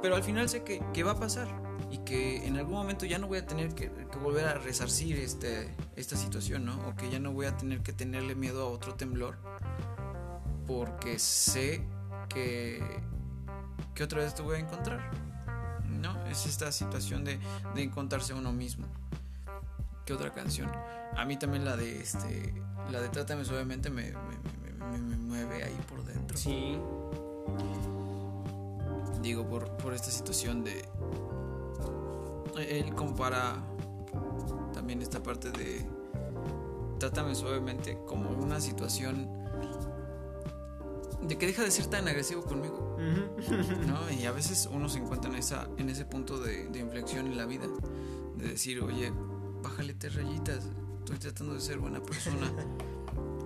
pero 0.02 0.16
al 0.16 0.24
final 0.24 0.48
sé 0.50 0.64
que, 0.64 0.82
que 0.94 1.04
va 1.04 1.12
a 1.12 1.20
pasar 1.20 1.48
y 1.92 2.00
que 2.00 2.46
en 2.46 2.58
algún 2.58 2.76
momento 2.76 3.06
ya 3.06 3.18
no 3.18 3.28
voy 3.28 3.40
a 3.40 3.46
tener 3.46 3.74
que, 3.74 3.90
volver 4.22 4.46
a 4.46 4.56
resarcir 4.56 5.18
este, 5.18 5.74
esta 5.96 6.16
situación, 6.16 6.66
¿no? 6.66 6.78
O 6.88 6.96
que 6.96 7.10
ya 7.10 7.20
no 7.20 7.32
voy 7.32 7.46
a 7.46 7.58
tener 7.58 7.82
que 7.82 7.94
tenerle 7.94 8.36
miedo 8.36 8.64
a 8.64 8.70
otro 8.70 8.96
temblor 8.96 9.38
porque 10.68 11.18
sé 11.18 11.84
que, 12.28 12.84
que 13.96 14.04
otra 14.04 14.20
vez 14.20 14.36
te 14.36 14.44
voy 14.44 14.58
a 14.58 14.60
encontrar. 14.60 15.29
Es 16.30 16.46
esta 16.46 16.72
situación 16.72 17.24
de, 17.24 17.40
de 17.76 17.84
encontrarse 17.84 18.34
a 18.34 18.36
uno 18.36 18.52
mismo. 18.54 18.86
¿Qué 20.06 20.14
otra 20.14 20.32
canción? 20.34 20.70
A 21.16 21.26
mí 21.26 21.38
también 21.38 21.66
la 21.66 21.76
de 21.76 22.00
este. 22.02 22.54
La 22.92 23.02
de 23.02 23.10
Trátame 23.10 23.46
suavemente 23.46 23.90
me, 23.90 24.12
me, 24.12 24.80
me- 24.80 24.86
me- 24.92 24.98
me 25.00 25.16
mueve 25.18 25.64
ahí 25.64 25.78
por 25.88 26.04
dentro. 26.04 26.38
Sí. 26.38 26.78
Digo, 29.22 29.48
por, 29.48 29.70
por 29.78 29.94
esta 29.94 30.10
situación 30.12 30.64
de. 30.64 30.86
Él 32.58 32.94
compara 32.96 33.58
también 34.74 35.02
esta 35.02 35.22
parte 35.22 35.52
de. 35.52 35.86
Trátame 37.00 37.36
suavemente 37.36 37.98
como 38.08 38.30
una 38.32 38.60
situación. 38.60 39.30
De 41.22 41.38
que 41.38 41.48
deja 41.48 41.64
de 41.64 41.72
ser 41.72 41.88
tan 41.88 42.08
agresivo 42.08 42.44
conmigo. 42.44 42.98
¿no? 43.88 44.12
Y 44.12 44.26
a 44.26 44.32
veces 44.32 44.70
uno 44.72 44.90
se 44.90 45.00
encuentra 45.00 45.30
en, 45.30 45.38
esa, 45.38 45.68
en 45.78 45.90
ese 45.90 46.06
punto 46.06 46.40
de, 46.40 46.68
de 46.68 46.80
inflexión 46.80 47.28
en 47.28 47.38
la 47.38 47.46
vida, 47.46 47.68
de 48.38 48.48
decir, 48.50 48.82
oye, 48.82 49.12
bájale 49.62 49.94
tres 49.94 50.16
rayitas, 50.16 50.66
estoy 51.00 51.18
tratando 51.18 51.54
de 51.54 51.62
ser 51.62 51.80
buena 51.80 52.02
persona. 52.02 52.52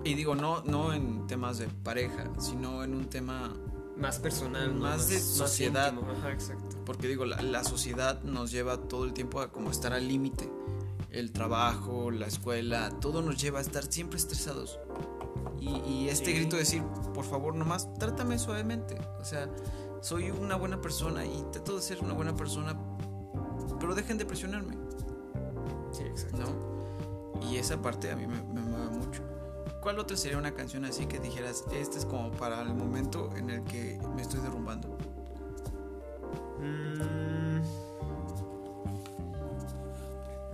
y 0.04 0.14
digo, 0.14 0.36
no, 0.36 0.64
no 0.64 0.94
en 0.94 1.28
temas 1.28 1.58
de 1.58 1.68
pareja, 1.68 2.30
sino 2.40 2.84
en 2.84 2.94
un 2.94 3.06
tema, 3.06 3.54
Más 3.98 4.20
personal. 4.20 4.74
Más 4.74 5.10
de 5.10 5.20
sociedad. 5.20 5.94
Ajá, 6.18 6.32
exacto. 6.32 6.78
porque 6.86 7.08
digo, 7.08 7.26
la, 7.26 7.42
la 7.42 7.64
sociedad 7.64 8.22
nos 8.24 8.52
lleva 8.52 8.78
todo 8.78 9.06
el 9.06 9.14
tiempo 9.14 9.40
a 9.40 9.52
como 9.52 9.72
estar 9.72 9.94
al 9.94 10.08
límite. 10.08 10.50
El 11.10 11.32
trabajo, 11.32 12.10
la 12.10 12.26
escuela, 12.26 12.90
todo 13.00 13.22
nos 13.22 13.40
lleva 13.40 13.60
a 13.60 13.62
estar 13.62 13.84
siempre 13.86 14.18
estresados. 14.18 14.80
Y, 15.64 15.82
y 15.90 16.10
este 16.10 16.26
Sí. 16.28 16.34
grito 16.34 16.56
de 16.58 16.64
decir, 16.64 16.84
por 17.14 17.24
favor, 17.26 17.56
nomás 17.56 17.94
trátame 17.96 18.38
suavemente. 18.38 18.98
O 19.22 19.24
sea, 19.26 19.48
soy 20.02 20.30
una 20.32 20.56
buena 20.56 20.82
persona 20.82 21.26
y 21.26 21.42
trato 21.52 21.76
de 21.78 21.82
ser 21.82 22.02
una 22.04 22.14
buena 22.14 22.36
persona, 22.36 22.78
pero 23.80 23.96
dejen 23.96 24.18
de 24.18 24.26
presionarme, 24.26 24.76
Sí, 25.92 26.04
exacto. 26.04 26.42
¿no? 26.42 27.50
Y 27.50 27.58
esa 27.58 27.82
parte 27.82 28.12
a 28.12 28.16
mí 28.16 28.26
me, 28.28 28.42
me 28.44 28.62
mueve 28.62 28.90
mucho. 28.98 29.22
¿Cuál 29.82 30.00
otra 30.00 30.16
sería 30.18 30.38
una 30.38 30.54
canción 30.54 30.86
así 30.86 31.06
que 31.06 31.20
dijeras, 31.20 31.64
este 31.72 31.98
es 32.00 32.06
como 32.06 32.32
para 32.32 32.62
el 32.62 32.74
momento 32.74 33.30
en 33.36 33.50
el 33.50 33.64
que 33.64 34.00
me 34.16 34.22
estoy 34.22 34.40
derrumbando? 34.42 34.98
Mm, 36.60 37.62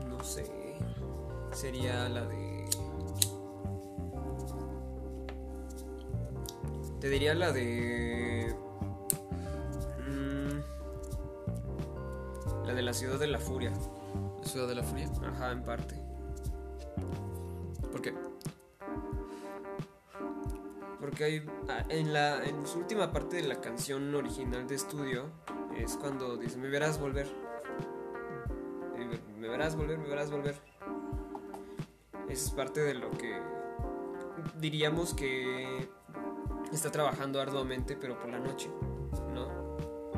no 0.09 0.23
sé. 0.23 0.45
Sería 1.51 2.09
la 2.09 2.25
de. 2.25 2.48
Te 6.99 7.07
diría 7.09 7.33
la 7.33 7.51
de. 7.53 8.53
mm, 10.05 10.59
la 12.65 12.73
de 12.73 12.81
la 12.81 12.93
ciudad 12.93 13.17
de 13.17 13.27
la 13.27 13.39
furia. 13.39 13.71
La 14.41 14.47
ciudad 14.47 14.67
de 14.67 14.75
la 14.75 14.83
furia. 14.83 15.09
Ajá, 15.23 15.51
en 15.51 15.63
parte. 15.63 15.95
¿Por 17.91 18.01
qué? 18.01 18.13
Porque 20.99 21.23
hay, 21.23 21.45
ah, 21.69 21.85
en, 21.87 22.11
la, 22.11 22.43
en 22.43 22.67
su 22.67 22.79
última 22.79 23.13
parte 23.13 23.37
de 23.37 23.47
la 23.47 23.61
canción 23.61 24.13
original 24.13 24.67
de 24.67 24.75
estudio 24.75 25.31
es 25.77 25.95
cuando 25.95 26.35
dice, 26.35 26.57
me 26.57 26.67
verás 26.67 26.99
volver. 26.99 27.27
Me 29.37 29.47
verás 29.47 29.77
volver, 29.77 29.97
me 29.97 30.09
verás 30.09 30.29
volver. 30.29 30.55
Es 32.27 32.51
parte 32.51 32.81
de 32.81 32.93
lo 32.93 33.09
que 33.11 33.41
diríamos 34.59 35.13
que 35.13 35.89
está 36.75 36.91
trabajando 36.91 37.41
arduamente, 37.41 37.97
pero 37.99 38.19
por 38.19 38.29
la 38.29 38.39
noche, 38.39 38.69
¿no? 39.33 39.47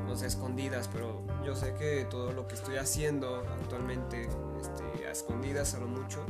O 0.10 0.16
sea, 0.16 0.28
escondidas, 0.28 0.90
pero 0.92 1.24
yo 1.46 1.56
sé 1.56 1.74
que 1.76 2.06
todo 2.10 2.34
lo 2.34 2.48
que 2.48 2.56
estoy 2.56 2.78
haciendo 2.78 3.38
actualmente, 3.62 4.28
este, 4.60 5.08
a 5.08 5.12
escondidas 5.12 5.74
a 5.76 5.80
lo 5.80 5.88
mucho, 5.88 6.26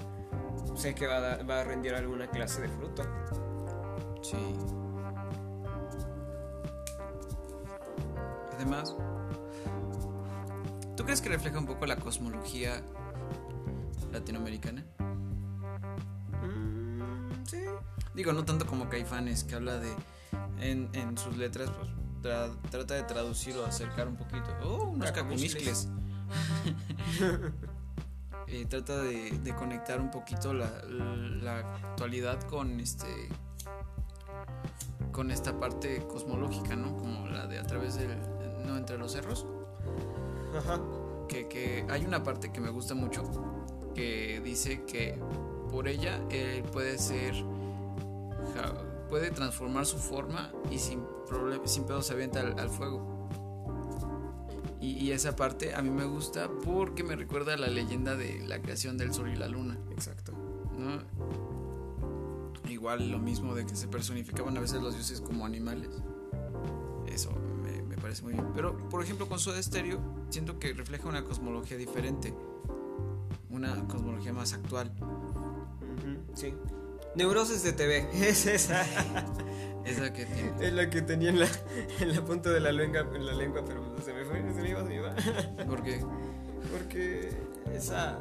sé 0.76 0.94
que 0.94 1.08
va 1.08 1.34
a, 1.34 1.44
va 1.44 1.62
a 1.62 1.64
rendir 1.64 1.96
alguna 1.96 2.28
clase 2.30 2.62
de 2.62 2.70
fruto. 2.70 3.04
Sí. 4.22 4.38
Además, 8.56 8.96
¿tú 10.96 11.04
crees 11.04 11.22
que 11.22 11.30
refleja 11.30 11.58
un 11.58 11.66
poco 11.66 11.88
la 11.88 11.96
cosmología 11.96 12.84
latinoamericana? 14.12 14.86
Mm, 16.44 17.46
sí. 17.46 17.66
Digo, 18.14 18.34
no 18.34 18.44
tanto 18.46 18.66
como 18.66 18.90
Caifanes, 18.90 19.44
que 19.44 19.56
habla 19.56 19.78
de. 19.78 19.94
En, 20.60 20.90
en 20.94 21.18
sus 21.18 21.38
letras, 21.38 21.70
pues 21.72 21.90
tra- 22.22 22.56
trata 22.70 22.94
de 22.96 23.04
traducir 23.04 23.56
o 23.58 23.66
acercar 23.66 24.08
un 24.08 24.16
poquito. 24.16 24.46
¡Oh, 24.64 24.84
unos 24.90 25.12
Cacumiscles. 25.12 25.88
cacumiscles! 25.88 27.52
Eh, 28.48 28.66
trata 28.68 28.98
de, 29.02 29.32
de 29.40 29.56
conectar 29.56 30.02
un 30.02 30.12
poquito 30.12 30.54
la, 30.54 30.70
la 30.90 31.60
actualidad 31.60 32.42
con 32.50 32.82
este. 32.82 33.06
con 35.14 35.32
esta 35.32 35.58
parte 35.58 36.06
cosmológica, 36.08 36.76
¿no? 36.76 36.98
Como 36.98 37.28
la 37.28 37.48
de 37.48 37.60
a 37.60 37.64
través 37.64 37.96
del. 37.96 38.10
no 38.66 38.76
entre 38.76 38.98
los 38.98 39.14
cerros. 39.14 39.46
Ajá. 40.58 40.82
que, 41.30 41.48
que 41.48 41.86
hay 41.90 42.04
una 42.04 42.24
parte 42.24 42.52
que 42.52 42.60
me 42.60 42.70
gusta 42.72 42.94
mucho 42.94 43.24
que 43.96 44.42
dice 44.44 44.84
que 44.84 45.18
por 45.72 45.88
ella 45.88 46.20
él 46.30 46.64
puede 46.64 46.98
ser 46.98 47.34
puede 49.12 49.30
transformar 49.30 49.86
su 49.86 49.98
forma 49.98 50.52
y 50.72 50.80
sin 50.80 51.04
sin 51.66 51.84
pedo 51.84 52.02
se 52.02 52.14
avienta 52.14 52.40
al, 52.40 52.58
al 52.58 52.70
fuego 52.70 53.28
y, 54.80 54.92
y 54.94 55.12
esa 55.12 55.36
parte 55.36 55.76
a 55.76 55.82
mí 55.82 55.90
me 55.90 56.06
gusta 56.06 56.50
porque 56.64 57.04
me 57.04 57.16
recuerda 57.18 57.54
a 57.54 57.58
la 57.58 57.68
leyenda 57.68 58.16
de 58.16 58.40
la 58.48 58.62
creación 58.62 58.98
del 58.98 59.14
sol 59.14 59.30
y 59.30 59.36
la 59.36 59.48
luna 59.50 59.78
Exacto. 59.92 60.32
¿no? 60.80 61.04
Igual 62.70 63.12
lo 63.12 63.20
mismo 63.20 63.54
de 63.54 63.66
que 63.66 63.76
se 63.76 63.88
personificaban 63.90 64.58
a 64.58 64.62
veces 64.62 64.82
los 64.82 64.94
dioses 64.94 65.20
como 65.20 65.46
animales. 65.46 65.90
Eso 67.06 67.32
me, 67.62 67.82
me 67.84 67.98
parece 67.98 68.24
muy 68.24 68.34
bien. 68.34 68.48
Pero, 68.56 68.78
por 68.90 69.04
ejemplo, 69.04 69.28
con 69.28 69.40
Soda 69.40 69.62
Stereo 69.62 70.00
siento 70.30 70.58
que 70.58 70.74
refleja 70.74 71.10
una 71.10 71.24
cosmología 71.24 71.76
diferente. 71.76 72.34
Una 73.50 73.86
cosmología 73.88 74.32
más 74.32 74.54
actual. 74.54 74.90
Ujú, 75.02 76.34
Sí. 76.34 76.54
Neurosis 77.16 77.64
de 77.64 77.74
TV. 77.74 78.08
Es 78.14 78.46
esa. 78.46 78.84
Esa 79.86 80.14
que 80.14 80.26
tiene. 80.28 80.54
Es 80.68 80.74
la 80.74 80.90
que 80.92 81.02
tenía 81.02 81.30
en 81.32 81.40
la, 81.40 81.48
en 82.00 82.16
la 82.16 82.24
punta 82.24 82.52
de 82.52 82.60
la 82.60 82.72
lengua, 82.72 83.00
en 83.16 83.26
la 83.26 83.34
lengua, 83.34 83.64
pero 83.66 83.82
se 84.06 84.14
me 84.14 84.24
fue, 84.26 84.38
se 84.54 84.62
me 84.62 84.70
iba, 84.70 84.84
se 84.84 84.90
me 84.90 84.96
iba. 84.96 85.16
Porque 85.68 86.00
Porque 86.72 87.30
esa. 87.74 88.20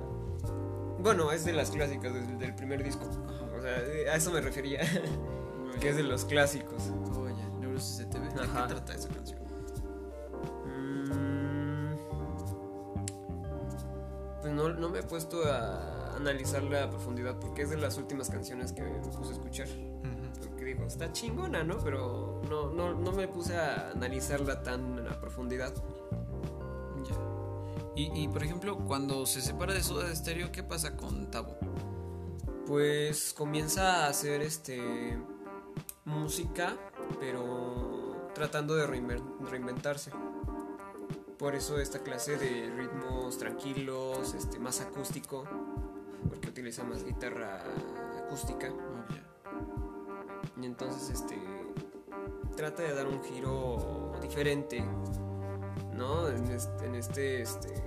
Bueno, 0.98 1.30
es 1.32 1.44
de 1.44 1.52
las 1.52 1.70
clásicas, 1.70 2.12
del 2.38 2.54
primer 2.54 2.82
disco. 2.82 3.04
O 3.58 3.60
sea, 3.60 3.72
a 4.12 4.16
eso 4.16 4.30
me 4.32 4.40
refería. 4.40 4.80
que 5.80 5.90
es 5.90 5.96
de 5.96 6.02
los 6.02 6.24
clásicos. 6.24 6.84
Oye, 7.18 7.34
Neurosis 7.60 7.98
de 7.98 8.04
TV. 8.06 8.28
¿De 8.30 8.40
Ajá. 8.40 8.62
qué 8.66 8.74
trata 8.74 8.94
esa 8.94 9.08
canción? 9.10 9.40
Mm, 10.64 11.94
Pues 14.40 14.52
no, 14.54 14.70
no 14.70 14.88
me 14.88 15.00
he 15.00 15.02
puesto 15.02 15.42
a 15.44 15.99
analizarla 16.20 16.84
a 16.84 16.90
profundidad 16.90 17.38
porque 17.40 17.62
es 17.62 17.70
de 17.70 17.76
las 17.76 17.96
últimas 17.98 18.30
canciones 18.30 18.72
que 18.72 18.82
me 18.82 18.90
puse 19.00 19.30
a 19.30 19.32
escuchar. 19.32 19.68
Porque 20.48 20.64
digo, 20.64 20.84
está 20.84 21.12
chingona, 21.12 21.62
¿no? 21.64 21.78
Pero 21.78 22.42
no, 22.48 22.70
no, 22.70 22.94
no 22.94 23.12
me 23.12 23.28
puse 23.28 23.56
a 23.56 23.90
analizarla 23.90 24.62
tan 24.62 25.06
a 25.06 25.20
profundidad. 25.20 25.74
Ya. 27.08 27.16
Y, 27.96 28.22
y, 28.24 28.28
por 28.28 28.42
ejemplo, 28.42 28.78
cuando 28.78 29.26
se 29.26 29.40
separa 29.40 29.74
de 29.74 29.82
Soda 29.82 30.14
Stereo, 30.14 30.52
¿qué 30.52 30.62
pasa 30.62 30.96
con 30.96 31.30
Tabo? 31.30 31.56
Pues 32.66 33.32
comienza 33.32 34.04
a 34.04 34.08
hacer 34.08 34.42
este 34.42 35.18
música, 36.04 36.76
pero 37.18 38.30
tratando 38.34 38.74
de 38.76 38.86
reinven- 38.86 39.40
reinventarse. 39.50 40.12
Por 41.38 41.54
eso 41.54 41.78
esta 41.80 42.00
clase 42.00 42.36
de 42.36 42.70
ritmos 42.70 43.38
tranquilos, 43.38 44.34
este 44.34 44.58
más 44.58 44.80
acústico, 44.80 45.44
porque 46.28 46.48
utiliza 46.48 46.84
más 46.84 47.04
guitarra 47.04 47.62
acústica. 48.18 48.68
Oh, 48.70 49.12
ya. 49.12 50.62
Y 50.62 50.66
entonces 50.66 51.10
este 51.10 51.36
trata 52.56 52.82
de 52.82 52.94
dar 52.94 53.06
un 53.06 53.22
giro 53.22 54.12
diferente, 54.20 54.84
¿no? 55.94 56.28
En 56.28 56.50
este, 56.50 56.86
en 56.86 56.94
este, 56.94 57.42
este 57.42 57.82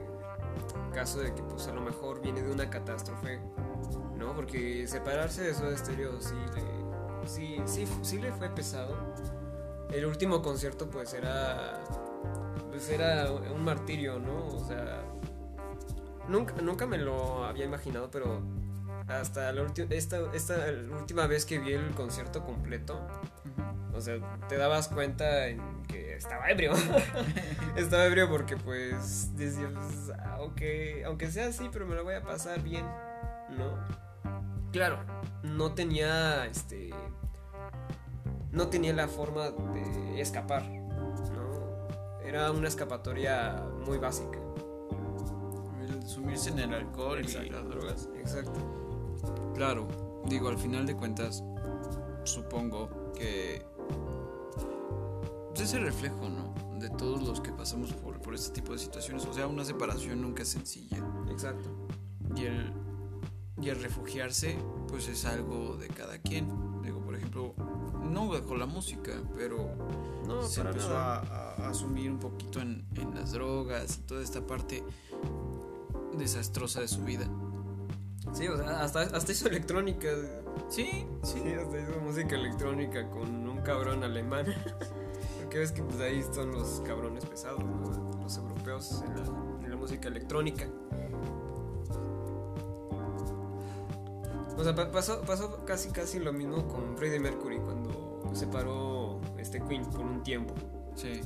caso 0.93 1.19
de 1.19 1.33
que 1.33 1.43
pues 1.43 1.67
a 1.67 1.73
lo 1.73 1.81
mejor 1.81 2.21
viene 2.21 2.41
de 2.41 2.51
una 2.51 2.69
catástrofe, 2.69 3.39
¿no? 4.17 4.33
Porque 4.35 4.87
separarse 4.87 5.43
de 5.43 5.53
Soda 5.53 5.77
Stereo 5.77 6.19
sí 6.21 6.35
le, 6.55 7.27
sí, 7.27 7.61
sí, 7.65 7.87
sí 8.01 8.19
le 8.19 8.31
fue 8.31 8.49
pesado. 8.49 8.95
El 9.91 10.05
último 10.05 10.41
concierto 10.41 10.89
pues 10.89 11.13
era 11.13 11.83
pues 12.69 12.89
era 12.89 13.31
un 13.31 13.63
martirio, 13.63 14.17
¿no? 14.17 14.47
O 14.47 14.65
sea, 14.65 15.03
nunca, 16.27 16.53
nunca 16.61 16.85
me 16.85 16.97
lo 16.97 17.45
había 17.45 17.65
imaginado, 17.65 18.09
pero 18.11 18.41
hasta 19.07 19.51
la 19.51 19.65
esta, 19.89 20.19
esta 20.33 20.55
última 20.97 21.27
vez 21.27 21.45
que 21.45 21.59
vi 21.59 21.73
el 21.73 21.91
concierto 21.91 22.43
completo, 22.43 22.99
o 23.93 24.01
sea, 24.01 24.15
te 24.47 24.57
dabas 24.57 24.87
cuenta 24.87 25.47
en 25.47 25.83
que 25.83 26.15
estaba 26.15 26.49
ebrio. 26.49 26.73
estaba 27.75 28.05
ebrio 28.05 28.29
porque 28.29 28.57
pues 28.57 29.35
decías, 29.37 30.11
"Ah, 30.17 30.37
aunque 31.05 31.31
sea 31.31 31.47
así, 31.47 31.69
pero 31.71 31.85
me 31.85 31.95
lo 31.95 32.03
voy 32.03 32.15
a 32.15 32.23
pasar 32.23 32.61
bien, 32.61 32.85
¿no? 33.49 33.77
Claro, 34.71 34.99
no 35.43 35.73
tenía 35.73 36.45
este 36.45 36.91
no 38.51 38.67
tenía 38.67 38.93
la 38.93 39.07
forma 39.07 39.49
de 39.49 40.21
escapar, 40.21 40.63
¿no? 40.63 41.13
Era 42.23 42.51
una 42.51 42.67
escapatoria 42.67 43.63
muy 43.85 43.97
básica. 43.97 44.39
Sumirse 46.03 46.49
en 46.49 46.59
el 46.59 46.73
alcohol 46.73 47.21
y 47.21 47.49
las 47.49 47.67
drogas. 47.67 48.09
Exacto. 48.15 48.59
Claro, 49.55 49.87
digo, 50.25 50.49
al 50.49 50.57
final 50.57 50.85
de 50.85 50.95
cuentas, 50.95 51.43
supongo 52.23 52.89
que 53.13 53.65
pues, 55.49 55.61
es 55.61 55.73
el 55.73 55.83
reflejo, 55.83 56.29
¿no? 56.29 56.53
De 56.79 56.89
todos 56.89 57.21
los 57.23 57.39
que 57.39 57.51
pasamos 57.51 57.93
por, 57.93 58.19
por 58.21 58.33
este 58.35 58.53
tipo 58.53 58.73
de 58.73 58.79
situaciones. 58.79 59.25
O 59.25 59.33
sea, 59.33 59.47
una 59.47 59.63
separación 59.63 60.21
nunca 60.21 60.43
es 60.43 60.49
sencilla. 60.49 60.97
Exacto. 61.29 61.69
Y 62.35 62.45
el, 62.45 62.73
y 63.61 63.69
el 63.69 63.81
refugiarse, 63.81 64.57
pues 64.87 65.07
es 65.07 65.25
algo 65.25 65.77
de 65.77 65.87
cada 65.87 66.17
quien. 66.17 66.81
Digo, 66.81 66.99
por 66.99 67.15
ejemplo, 67.15 67.53
no 68.03 68.27
bajo 68.27 68.55
la 68.55 68.65
música, 68.65 69.13
pero 69.37 69.69
No, 70.27 70.43
se 70.43 70.61
empezó 70.61 70.97
a, 70.97 71.19
a 71.19 71.69
asumir 71.69 72.11
un 72.11 72.19
poquito 72.19 72.59
en, 72.59 72.85
en 72.95 73.15
las 73.15 73.31
drogas 73.31 73.99
y 73.99 74.01
toda 74.01 74.21
esta 74.21 74.45
parte 74.45 74.83
desastrosa 76.17 76.81
de 76.81 76.87
su 76.87 77.03
vida. 77.03 77.25
Sí, 78.33 78.47
o 78.47 78.57
sea, 78.57 78.81
hasta, 78.81 79.01
hasta 79.01 79.31
hizo 79.31 79.47
electrónica. 79.47 80.09
Sí, 80.69 81.05
sí. 81.23 81.39
Sí, 81.43 81.53
hasta 81.53 81.79
hizo 81.79 81.99
música 82.01 82.35
electrónica 82.35 83.09
con 83.09 83.47
un 83.47 83.61
cabrón 83.61 84.03
alemán. 84.03 84.45
Porque 85.39 85.59
ves 85.59 85.71
que 85.71 85.83
pues 85.83 85.99
ahí 85.99 86.23
son 86.33 86.51
los 86.51 86.81
cabrones 86.85 87.25
pesados, 87.25 87.63
¿no? 87.63 88.19
Los 88.21 88.37
europeos 88.37 89.03
en 89.05 89.15
la, 89.15 89.25
en 89.65 89.69
la 89.69 89.75
música 89.75 90.07
electrónica. 90.07 90.67
O 94.57 94.63
sea, 94.63 94.75
pa- 94.75 94.91
pasó, 94.91 95.21
pasó 95.21 95.65
casi 95.65 95.89
casi 95.89 96.19
lo 96.19 96.31
mismo 96.31 96.67
con 96.67 96.95
Freddie 96.97 97.19
Mercury 97.19 97.57
cuando 97.59 98.21
se 98.33 98.47
paró 98.47 99.19
este 99.37 99.59
Queen 99.61 99.83
por 99.85 100.01
un 100.01 100.23
tiempo. 100.23 100.53
Sí. 100.95 101.21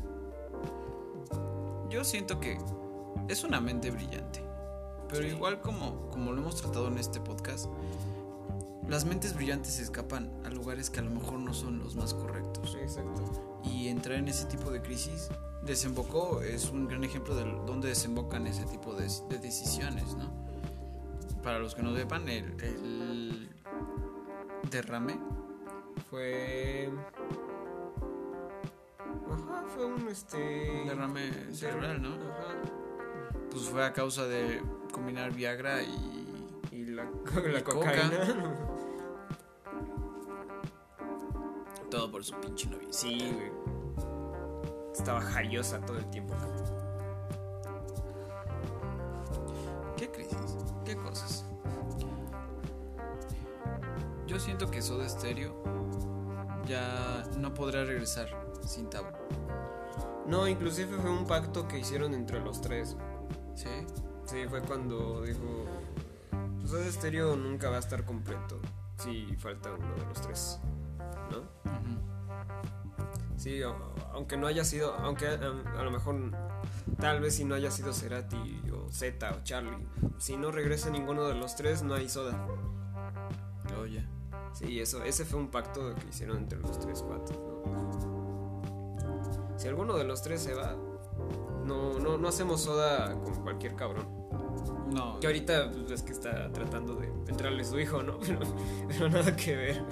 Yo 1.89 2.03
siento 2.03 2.39
que 2.39 2.57
es 3.27 3.43
una 3.43 3.59
mente 3.61 3.91
brillante. 3.91 4.43
Pero 5.09 5.21
Sí. 5.23 5.29
igual 5.29 5.61
como, 5.61 6.09
como 6.09 6.31
lo 6.33 6.41
hemos 6.41 6.55
tratado 6.55 6.87
en 6.87 6.97
este 6.97 7.19
podcast, 7.19 7.67
las 8.87 9.05
mentes 9.05 9.35
brillantes 9.35 9.73
se 9.73 9.83
escapan 9.83 10.31
a 10.45 10.49
lugares 10.49 10.89
que 10.89 10.99
a 10.99 11.03
lo 11.03 11.11
mejor 11.11 11.39
no 11.39 11.53
son 11.53 11.79
los 11.79 11.95
más 11.95 12.13
correctos. 12.13 12.77
Exacto. 12.81 13.59
Y 13.63 13.87
entrar 13.87 14.17
en 14.17 14.27
ese 14.27 14.45
tipo 14.45 14.71
de 14.71 14.81
crisis 14.81 15.29
desembocó, 15.63 16.41
es 16.41 16.69
un 16.69 16.87
gran 16.87 17.03
ejemplo 17.03 17.35
de 17.35 17.43
dónde 17.65 17.89
desembocan 17.89 18.47
ese 18.47 18.63
tipo 18.65 18.93
de, 18.93 19.07
de 19.29 19.37
decisiones, 19.39 20.15
¿no? 20.15 20.31
Para 21.43 21.59
los 21.59 21.75
que 21.75 21.83
no 21.83 21.95
sepan, 21.95 22.27
el, 22.29 22.45
el 22.61 23.49
derrame 24.71 25.19
Fue. 26.09 26.89
Ajá, 29.29 29.63
fue 29.75 29.85
un 29.85 30.07
este. 30.07 30.81
un 30.81 30.87
derrame 30.87 31.31
cerebral, 31.53 32.01
¿no? 32.01 32.09
Ajá. 32.13 32.55
Pues 33.51 33.63
fue 33.63 33.85
a 33.85 33.93
causa 33.93 34.25
de 34.25 34.61
combinar 34.91 35.31
Viagra 35.33 35.81
y 35.83 36.25
Y 36.71 36.85
la, 36.85 37.03
la 37.45 37.59
Y 37.59 37.63
cocaína. 37.63 38.55
todo 41.89 42.11
por 42.11 42.23
su 42.23 42.35
pinche 42.35 42.69
novia. 42.69 42.87
Sí, 42.91 43.31
güey. 43.33 43.51
Estaba 44.93 45.21
jariosa 45.21 45.79
todo 45.85 45.97
el 45.97 46.09
tiempo. 46.09 46.33
¿Qué 49.95 50.09
crisis? 50.11 50.37
¿Qué 50.85 50.95
cosas? 50.95 51.45
Yo 54.27 54.39
siento 54.39 54.69
que 54.69 54.81
Soda 54.81 55.07
Stereo 55.07 55.55
ya 56.65 57.23
no 57.37 57.53
podrá 57.53 57.85
regresar 57.85 58.27
sin 58.65 58.89
Tabo. 58.89 59.07
No, 60.25 60.47
inclusive 60.47 60.97
fue 60.97 61.09
un 61.09 61.25
pacto 61.25 61.67
que 61.67 61.79
hicieron 61.79 62.13
entre 62.13 62.39
los 62.41 62.59
tres. 62.59 62.97
¿Sí? 63.55 63.69
Sí, 64.27 64.45
fue 64.49 64.61
cuando 64.61 65.21
dijo. 65.23 65.65
Pues 66.61 66.73
el 66.73 66.87
estéreo 66.87 67.35
nunca 67.35 67.69
va 67.69 67.77
a 67.77 67.79
estar 67.79 68.03
completo. 68.05 68.59
Si 68.97 69.35
falta 69.37 69.71
uno 69.73 69.95
de 69.95 70.05
los 70.05 70.21
tres. 70.21 70.59
¿No? 71.31 71.43
Sí, 73.37 73.61
o- 73.63 73.75
aunque 74.13 74.37
no 74.37 74.47
haya 74.47 74.63
sido. 74.63 74.93
Aunque 74.95 75.27
a, 75.27 75.33
a 75.79 75.83
lo 75.83 75.91
mejor. 75.91 76.15
Tal 76.99 77.19
vez 77.21 77.35
si 77.35 77.45
no 77.45 77.55
haya 77.55 77.69
sido 77.71 77.93
Cerati 77.93 78.61
o 78.73 78.91
Z 78.91 79.29
o 79.31 79.43
Charlie. 79.43 79.87
Si 80.17 80.35
no 80.35 80.51
regresa 80.51 80.89
ninguno 80.89 81.23
de 81.27 81.35
los 81.35 81.55
tres, 81.55 81.83
no 81.83 81.93
hay 81.93 82.09
soda. 82.09 82.47
Oye. 83.79 84.05
Sí, 84.53 84.79
eso, 84.79 85.03
ese 85.03 85.23
fue 85.23 85.39
un 85.39 85.49
pacto 85.49 85.93
que 85.95 86.07
hicieron 86.09 86.37
entre 86.37 86.59
los 86.59 86.79
tres 86.79 87.03
cuatro. 87.07 87.63
¿no? 89.03 89.59
Si 89.59 89.67
alguno 89.67 89.95
de 89.97 90.03
los 90.03 90.21
tres 90.23 90.41
se 90.41 90.53
va, 90.55 90.75
no, 91.67 91.99
no, 91.99 92.17
no 92.17 92.27
hacemos 92.27 92.61
soda 92.61 93.13
con 93.23 93.35
cualquier 93.43 93.75
cabrón. 93.75 94.07
No. 94.91 95.19
Que 95.19 95.27
ahorita 95.27 95.71
pues, 95.71 95.91
es 95.91 96.01
que 96.01 96.13
está 96.13 96.51
tratando 96.51 96.95
de 96.95 97.07
entrarle 97.27 97.63
su 97.63 97.79
hijo, 97.79 98.01
¿no? 98.03 98.19
Pero, 98.25 98.39
pero 98.87 99.09
nada 99.09 99.35
que 99.35 99.55
ver. 99.55 99.83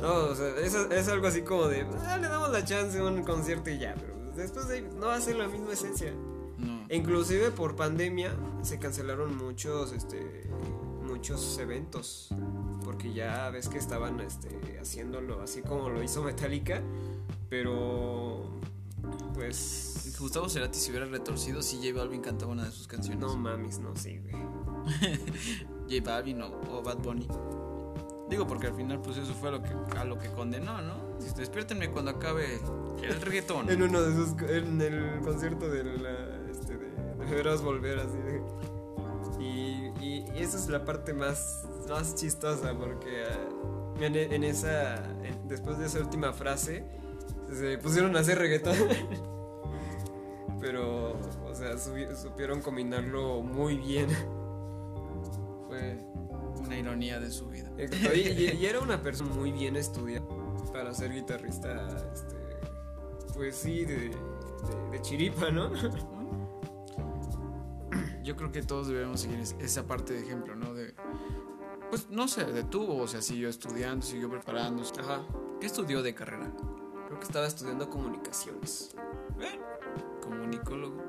No, 0.00 0.14
o 0.26 0.34
sea, 0.34 0.48
es, 0.58 0.74
es 0.74 1.08
algo 1.08 1.26
así 1.26 1.42
como 1.42 1.68
de, 1.68 1.86
ah, 2.06 2.18
le 2.18 2.28
damos 2.28 2.50
la 2.50 2.64
chance 2.64 2.98
a 2.98 3.04
un 3.04 3.22
concierto 3.22 3.70
y 3.70 3.78
ya, 3.78 3.94
pero 3.94 4.14
después 4.36 4.68
de 4.68 4.76
ahí 4.76 4.88
no 4.94 5.06
va 5.06 5.14
a 5.14 5.20
ser 5.20 5.36
la 5.36 5.48
misma 5.48 5.72
esencia. 5.72 6.12
No. 6.58 6.84
E 6.88 6.96
inclusive 6.96 7.50
por 7.50 7.76
pandemia 7.76 8.34
se 8.62 8.78
cancelaron 8.78 9.36
muchos, 9.36 9.92
este, 9.92 10.48
muchos 11.06 11.58
eventos. 11.58 12.28
Porque 12.84 13.12
ya 13.12 13.50
ves 13.50 13.68
que 13.68 13.78
estaban 13.78 14.20
este, 14.20 14.78
haciéndolo 14.80 15.42
así 15.42 15.62
como 15.62 15.88
lo 15.88 16.02
hizo 16.02 16.22
Metallica. 16.22 16.82
Pero, 17.48 18.35
pues... 19.36 20.16
Gustavo 20.18 20.48
Cerati 20.48 20.78
se 20.78 20.90
hubiera 20.90 21.06
retorcido 21.06 21.60
si 21.62 21.76
J 21.76 21.98
Balvin 21.98 22.22
cantaba 22.22 22.52
una 22.52 22.64
de 22.64 22.70
sus 22.72 22.88
canciones. 22.88 23.20
No 23.20 23.36
mames, 23.36 23.78
no, 23.78 23.94
sí, 23.94 24.18
güey. 24.18 24.34
J 25.90 26.02
Balvin 26.02 26.42
o, 26.42 26.60
o 26.70 26.82
Bad 26.82 26.98
Bunny. 26.98 27.28
Digo, 28.28 28.46
porque 28.46 28.66
al 28.66 28.74
final, 28.74 29.00
pues 29.00 29.18
eso 29.18 29.34
fue 29.34 29.50
a 29.50 29.52
lo 29.52 29.62
que, 29.62 29.70
a 29.98 30.04
lo 30.04 30.18
que 30.18 30.28
condenó, 30.30 30.80
¿no? 30.82 30.94
Despiértenme 31.36 31.90
cuando 31.90 32.10
acabe 32.12 32.60
el 33.02 33.20
reggaetón. 33.20 33.70
En 33.70 33.82
uno 33.82 34.02
de 34.02 34.12
esos, 34.12 34.34
en 34.50 34.80
el 34.80 35.20
concierto 35.20 35.68
de 35.68 35.84
la, 35.84 36.50
este, 36.50 36.76
de, 36.76 37.56
Volver, 37.62 37.98
así 38.00 38.18
de... 38.18 38.42
Y, 39.38 39.92
y, 40.00 40.24
y 40.34 40.38
esa 40.38 40.56
es 40.56 40.68
la 40.68 40.84
parte 40.84 41.12
más, 41.12 41.68
más 41.88 42.14
chistosa, 42.14 42.76
porque 42.76 43.24
ah, 43.30 43.48
en, 44.00 44.16
en 44.16 44.44
esa, 44.44 44.96
en- 45.22 45.46
después 45.46 45.78
de 45.78 45.86
esa 45.86 46.00
última 46.00 46.32
frase, 46.32 46.84
se 47.52 47.78
pusieron 47.78 48.16
a 48.16 48.20
hacer 48.20 48.38
reggaetón. 48.38 48.76
Pero, 50.60 51.12
o 51.44 51.54
sea, 51.54 51.76
supieron 51.78 52.60
combinarlo 52.60 53.40
muy 53.42 53.76
bien. 53.76 54.08
Fue 55.68 55.98
una 56.64 56.76
ironía 56.78 57.20
de 57.20 57.30
su 57.30 57.48
vida. 57.48 57.70
Y, 58.14 58.18
y- 58.18 58.50
y 58.60 58.66
era 58.66 58.80
una 58.80 59.00
persona 59.02 59.32
muy 59.34 59.52
bien 59.52 59.76
estudiada 59.76 60.26
para 60.72 60.92
ser 60.94 61.12
guitarrista, 61.12 61.86
este, 62.12 62.36
pues 63.34 63.54
sí, 63.56 63.84
de, 63.84 63.96
de, 64.08 64.16
de 64.92 65.00
chiripa, 65.02 65.50
¿no? 65.50 65.70
Yo 68.22 68.34
creo 68.36 68.50
que 68.50 68.62
todos 68.62 68.88
debemos 68.88 69.20
seguir 69.20 69.38
es- 69.40 69.54
esa 69.60 69.86
parte 69.86 70.12
de 70.14 70.20
ejemplo, 70.22 70.56
¿no? 70.56 70.74
De, 70.74 70.94
pues 71.90 72.08
no 72.10 72.26
se 72.28 72.44
detuvo, 72.44 72.96
o 72.96 73.06
sea, 73.06 73.22
siguió 73.22 73.48
estudiando, 73.48 74.04
siguió 74.04 74.28
preparándose. 74.30 74.92
Ajá. 75.00 75.24
¿Qué 75.60 75.66
estudió 75.66 76.02
de 76.02 76.14
carrera? 76.14 76.50
Creo 77.16 77.20
que 77.20 77.26
estaba 77.26 77.46
estudiando 77.46 77.88
comunicaciones. 77.88 78.94
Comunicólogo. 80.22 81.02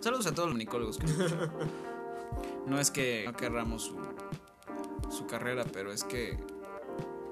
Saludos 0.00 0.26
a 0.26 0.30
todos 0.34 0.48
los 0.48 0.54
comunicólogos 0.54 0.96
que. 0.98 1.06
No 2.66 2.78
es 2.80 2.90
que 2.90 3.24
no 3.26 3.34
querramos 3.34 3.82
su, 3.82 3.96
su 5.10 5.26
carrera, 5.26 5.64
pero 5.70 5.92
es 5.92 6.02
que 6.04 6.38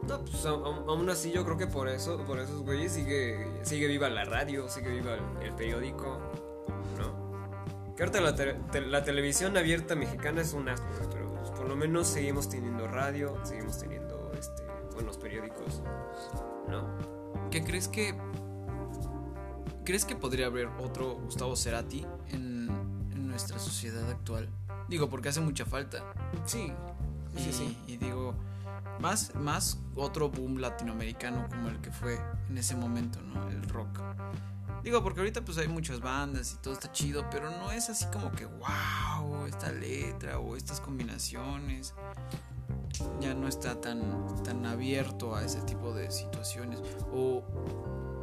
No, 0.06 0.22
pues 0.24 0.44
aún 0.44 1.08
así 1.08 1.30
yo 1.30 1.44
creo 1.44 1.56
que 1.56 1.66
por 1.68 1.88
eso, 1.88 2.18
por 2.24 2.38
esos 2.40 2.62
güeyes 2.64 2.92
sigue, 2.92 3.48
sigue 3.62 3.86
viva 3.86 4.10
la 4.10 4.24
radio, 4.24 4.68
sigue 4.68 4.90
viva 4.90 5.14
el, 5.14 5.46
el 5.46 5.54
periódico, 5.54 6.18
¿no? 6.98 7.94
Que 7.94 8.02
ahorita 8.02 8.20
la, 8.20 8.34
te- 8.34 8.54
te- 8.72 8.80
la 8.82 9.04
televisión 9.04 9.56
abierta 9.56 9.94
mexicana 9.94 10.42
es 10.42 10.52
un 10.52 10.68
asco, 10.68 10.86
güey, 10.98 11.08
pero 11.10 11.32
pues, 11.32 11.50
por 11.52 11.66
lo 11.68 11.76
menos 11.76 12.08
seguimos 12.08 12.48
teniendo 12.50 12.86
radio, 12.88 13.34
seguimos 13.44 13.78
teniendo 13.78 14.09
este, 15.00 15.18
buenos 15.18 15.18
periódicos, 15.18 15.82
¿no? 16.68 17.50
¿Qué 17.50 17.64
crees 17.64 17.88
que 17.88 18.14
crees 19.84 20.04
que 20.04 20.14
podría 20.14 20.46
haber 20.46 20.68
otro 20.78 21.16
Gustavo 21.16 21.56
Cerati 21.56 22.06
en, 22.28 22.68
en 23.10 23.28
nuestra 23.28 23.58
sociedad 23.58 24.08
actual? 24.10 24.48
Digo, 24.88 25.08
porque 25.08 25.28
hace 25.28 25.40
mucha 25.40 25.64
falta. 25.64 26.12
Sí, 26.44 26.72
Y, 27.36 27.40
sí, 27.40 27.52
sí. 27.52 27.78
y 27.86 27.96
digo, 27.96 28.34
más, 29.00 29.34
más 29.34 29.78
otro 29.96 30.28
boom 30.30 30.58
latinoamericano 30.58 31.46
como 31.48 31.68
el 31.68 31.80
que 31.80 31.90
fue 31.90 32.18
en 32.48 32.58
ese 32.58 32.76
momento, 32.76 33.20
¿no? 33.22 33.48
El 33.48 33.62
rock. 33.68 34.00
Digo, 34.82 35.02
porque 35.02 35.20
ahorita 35.20 35.42
pues 35.44 35.58
hay 35.58 35.68
muchas 35.68 36.00
bandas 36.00 36.54
y 36.54 36.56
todo 36.62 36.72
está 36.74 36.90
chido, 36.90 37.26
pero 37.30 37.50
no 37.50 37.70
es 37.70 37.90
así 37.90 38.06
como 38.06 38.32
que, 38.32 38.46
wow, 38.46 39.46
esta 39.46 39.70
letra 39.72 40.38
o 40.38 40.56
estas 40.56 40.80
combinaciones. 40.80 41.94
Ya 43.20 43.34
no 43.34 43.48
está 43.48 43.80
tan, 43.80 44.42
tan 44.42 44.66
abierto 44.66 45.34
a 45.34 45.44
ese 45.44 45.60
tipo 45.62 45.92
de 45.92 46.10
situaciones. 46.10 46.80
¿O 47.12 47.42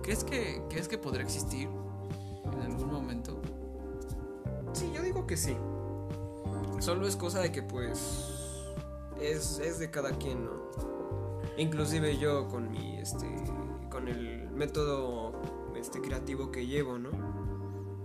crees 0.04 0.24
que, 0.24 0.62
crees 0.70 0.88
que 0.88 0.98
podrá 0.98 1.24
existir 1.24 1.70
en 2.54 2.62
algún 2.62 2.92
momento? 2.92 3.40
Sí, 4.74 4.92
yo 4.94 5.02
digo 5.02 5.26
que 5.26 5.38
sí. 5.38 5.56
Solo 6.80 7.08
es 7.08 7.16
cosa 7.16 7.40
de 7.40 7.52
que 7.52 7.64
pues 7.64 8.64
es, 9.20 9.60
es 9.60 9.80
de 9.80 9.90
cada 9.90 10.12
quien, 10.12 10.46
¿no? 10.46 10.52
Inclusive 11.58 12.18
yo 12.18 12.48
con 12.48 12.72
mi 12.72 12.98
este 12.98 13.26
con 13.90 14.08
el 14.08 14.50
método 14.52 15.34
este 15.76 16.02
creativo 16.02 16.52
que 16.52 16.68
llevo, 16.68 17.00
¿no? 17.00 17.10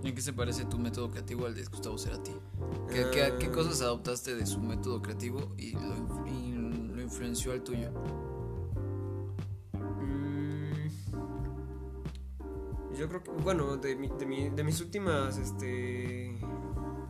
¿Y 0.02 0.08
en 0.08 0.14
qué 0.14 0.20
se 0.20 0.32
parece 0.32 0.64
tu 0.64 0.78
método 0.78 1.10
creativo 1.10 1.46
al 1.46 1.54
de 1.54 1.64
Gustavo 1.64 1.96
Cerati? 1.96 2.32
¿Qué, 2.90 3.06
qué- 3.12 3.34
qué 3.38 3.46
Ah. 3.46 3.52
cosas 3.52 3.80
adoptaste 3.82 4.34
de 4.34 4.46
su 4.46 4.60
método 4.60 5.00
creativo 5.00 5.52
y 5.56 5.72
lo, 5.72 5.80
inf- 5.96 6.28
y 6.28 6.52
lo 6.94 7.00
influenció 7.02 7.52
al 7.52 7.62
tuyo? 7.62 7.90
Mm, 9.74 10.72
yo 12.96 13.08
creo 13.08 13.22
que 13.22 13.30
bueno, 13.30 13.76
de, 13.76 13.94
mi- 13.96 14.08
de, 14.08 14.26
mi- 14.26 14.50
de 14.50 14.64
mis 14.64 14.80
últimas 14.80 15.38
este 15.38 16.36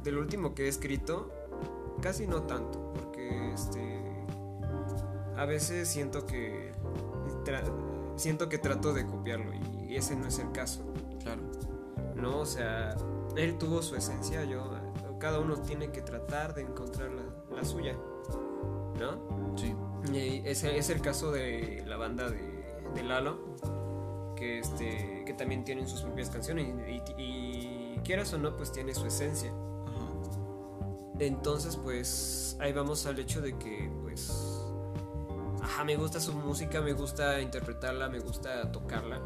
del 0.05 0.19
último 0.19 0.55
que 0.55 0.65
he 0.67 0.69
escrito 0.69 1.31
casi 2.03 2.27
no 2.27 2.43
tanto, 2.43 2.93
porque 2.93 3.53
este 3.55 4.03
a 5.37 5.47
veces 5.47 5.89
siento 5.89 6.27
que 6.27 6.73
siento 8.17 8.49
que 8.49 8.59
trato 8.59 8.93
de 8.93 9.07
copiarlo 9.07 9.53
y 9.89 9.97
ese 9.97 10.15
no 10.17 10.27
es 10.27 10.39
el 10.39 10.53
caso. 10.53 10.85
Claro. 11.23 11.43
¿No? 12.23 12.39
O 12.39 12.47
sea, 12.47 12.95
él 13.37 13.59
tuvo 13.59 13.83
su 13.83 13.97
esencia, 13.97 14.45
yo, 14.45 14.71
cada 15.19 15.39
uno 15.41 15.57
tiene 15.57 15.91
que 15.93 16.01
tratar 16.03 16.55
de 16.55 16.63
encontrar 16.63 17.11
la, 17.11 17.57
la 17.57 17.65
suya, 17.65 17.95
¿no? 18.99 19.57
Sí. 19.57 19.75
Y 20.13 20.43
ese 20.49 20.77
es 20.79 20.89
el 20.91 21.01
caso 21.01 21.31
de 21.31 21.85
la 21.87 21.97
banda 21.97 22.31
de, 22.31 22.65
de 22.95 23.03
Lalo, 23.03 23.39
que, 24.37 24.59
este, 24.61 25.23
que 25.27 25.35
también 25.35 25.65
tienen 25.65 25.87
sus 25.89 26.03
propias 26.03 26.31
canciones 26.31 26.67
y, 26.89 27.21
y- 27.23 27.95
y 27.95 27.99
quieras 28.05 28.33
o 28.35 28.39
no, 28.39 28.57
pues 28.57 28.73
tiene 28.73 28.95
su 28.95 29.07
esencia. 29.07 29.53
Entonces, 31.19 31.77
pues 31.77 32.57
ahí 32.61 32.73
vamos 32.73 33.07
al 33.07 33.19
hecho 33.19 33.41
de 33.41 33.57
que, 33.59 33.91
pues, 34.03 34.33
ajá, 35.63 35.85
me 35.85 35.95
gusta 35.97 36.19
su 36.19 36.33
música, 36.33 36.81
me 36.81 36.95
gusta 36.95 37.41
interpretarla, 37.41 38.09
me 38.09 38.19
gusta 38.19 38.73
tocarla, 38.73 39.21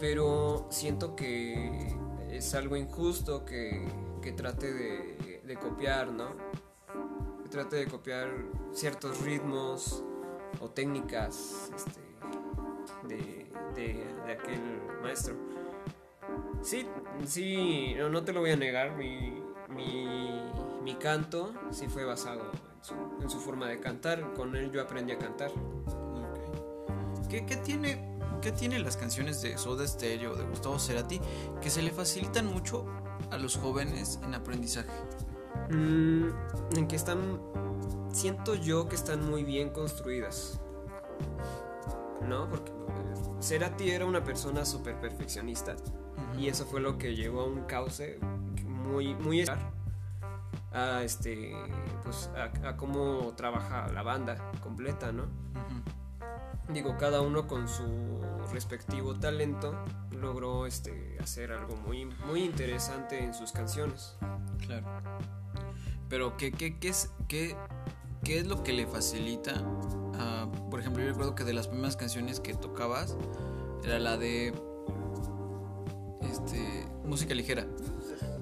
pero 0.00 0.66
siento 0.70 1.14
que 1.14 1.94
es 2.30 2.54
algo 2.54 2.74
injusto 2.76 3.44
que, 3.44 3.86
que 4.22 4.32
trate 4.32 4.72
de, 4.72 5.56
copiar, 5.60 6.10
¿no? 6.10 6.30
Que 7.42 7.48
trate 7.50 7.76
de 7.76 7.86
copiar 7.86 8.30
ciertos 8.72 9.20
ritmos 9.20 10.02
o 10.60 10.70
técnicas 10.70 11.70
este, 11.76 12.00
de, 13.06 13.46
de, 13.74 14.32
aquel 14.32 14.60
maestro. 15.02 15.34
Sí, 16.62 16.86
sí, 17.26 17.94
no, 17.98 18.08
no 18.08 18.24
te 18.24 18.32
lo 18.32 18.40
voy 18.40 18.52
a 18.52 18.56
negar, 18.56 18.96
mi, 18.96 19.42
mi, 19.68 20.94
canto 20.98 21.54
sí 21.70 21.88
fue 21.88 22.04
basado 22.04 22.50
en 23.20 23.30
su, 23.30 23.40
forma 23.40 23.68
de 23.68 23.80
cantar, 23.80 24.34
con 24.34 24.54
él 24.54 24.70
yo 24.70 24.80
aprendí 24.82 25.12
a 25.12 25.18
cantar. 25.18 25.50
¿Qué, 27.28 27.46
qué 27.46 27.56
tiene, 27.56 28.09
¿Qué 28.40 28.52
tiene 28.52 28.78
las 28.78 28.96
canciones 28.96 29.42
de 29.42 29.58
Soda 29.58 29.86
Stereo, 29.86 30.34
de 30.34 30.44
Gustavo 30.44 30.78
Cerati, 30.78 31.20
que 31.60 31.68
se 31.68 31.82
le 31.82 31.90
facilitan 31.90 32.46
mucho 32.46 32.86
a 33.30 33.36
los 33.36 33.56
jóvenes 33.56 34.18
en 34.22 34.34
aprendizaje? 34.34 34.90
Mm, 35.70 36.30
en 36.76 36.88
que 36.88 36.96
están, 36.96 37.38
siento 38.12 38.54
yo 38.54 38.88
que 38.88 38.96
están 38.96 39.28
muy 39.28 39.44
bien 39.44 39.70
construidas, 39.70 40.58
¿no? 42.26 42.48
Porque 42.48 42.70
eh, 42.70 43.14
Cerati 43.40 43.90
era 43.90 44.06
una 44.06 44.24
persona 44.24 44.64
súper 44.64 44.98
perfeccionista. 44.98 45.76
Y 46.38 46.48
eso 46.48 46.64
fue 46.64 46.80
lo 46.80 46.96
que 46.96 47.14
llevó 47.14 47.42
a 47.42 47.46
un 47.46 47.64
cauce 47.64 48.18
muy, 48.64 49.14
muy 49.16 49.44
a 50.72 51.02
este, 51.02 51.52
pues 52.04 52.30
a, 52.34 52.68
a 52.68 52.76
cómo 52.76 53.34
trabaja 53.36 53.88
la 53.88 54.02
banda 54.02 54.50
completa, 54.62 55.12
¿no? 55.12 55.24
Digo, 56.72 56.96
cada 56.98 57.20
uno 57.20 57.46
con 57.46 57.68
su 57.68 58.20
respectivo 58.52 59.14
talento 59.14 59.74
logró 60.12 60.66
este, 60.66 61.18
hacer 61.20 61.52
algo 61.52 61.76
muy, 61.76 62.04
muy 62.26 62.44
interesante 62.44 63.22
en 63.22 63.34
sus 63.34 63.52
canciones. 63.52 64.16
Claro. 64.66 64.86
Pero, 66.08 66.36
¿qué, 66.36 66.52
qué, 66.52 66.78
qué 66.78 66.88
es, 66.88 67.10
qué, 67.28 67.56
qué 68.22 68.38
es 68.38 68.46
lo 68.46 68.62
que 68.62 68.72
le 68.72 68.86
facilita? 68.86 69.54
por 70.70 70.78
ejemplo, 70.78 71.02
yo 71.02 71.08
recuerdo 71.08 71.34
que 71.34 71.44
de 71.44 71.52
las 71.52 71.66
primeras 71.66 71.96
canciones 71.96 72.38
que 72.38 72.54
tocabas 72.54 73.16
era 73.82 73.98
la 73.98 74.16
de 74.16 74.52
este, 76.22 76.86
música 77.04 77.34
ligera, 77.34 77.66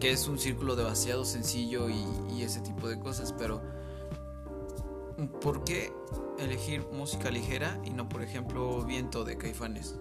que 0.01 0.11
es 0.11 0.29
un 0.29 0.39
círculo 0.39 0.77
demasiado 0.77 1.25
sencillo 1.25 1.89
y 1.89 2.43
ese 2.43 2.61
tipo 2.61 2.89
de 2.89 2.99
cosas, 2.99 3.33
pero 3.33 3.63
¿por 5.41 5.65
qué 5.65 5.93
elegir 6.39 6.87
música 6.93 7.31
ligera 7.31 7.81
y 7.85 7.91
no, 7.91 8.09
por 8.09 8.23
ejemplo, 8.23 8.85
Viento 8.85 9.25
de 9.25 9.37
Caifanes? 9.37 9.97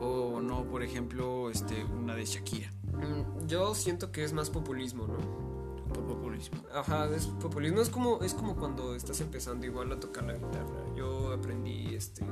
O 0.00 0.40
no, 0.40 0.64
por 0.64 0.82
ejemplo, 0.82 1.50
este, 1.50 1.84
una 1.84 2.14
de 2.14 2.24
Shakira. 2.24 2.70
Mm, 2.92 3.46
Yo 3.46 3.74
siento 3.74 4.10
que 4.12 4.24
es 4.24 4.32
más 4.32 4.50
populismo, 4.50 5.06
¿no? 5.06 5.16
Por 5.88 6.04
populismo. 6.04 6.58
Ajá, 6.74 7.08
es 7.14 7.26
populismo. 7.26 7.80
Es 7.80 7.88
como, 7.88 8.20
es 8.22 8.34
como 8.34 8.56
cuando 8.56 8.94
estás 8.96 9.20
empezando 9.20 9.64
igual 9.66 9.92
a 9.92 10.00
tocar 10.00 10.24
la 10.24 10.34
guitarra. 10.34 10.94
Yo 10.96 11.32
aprendí 11.32 11.94
este. 11.94 12.22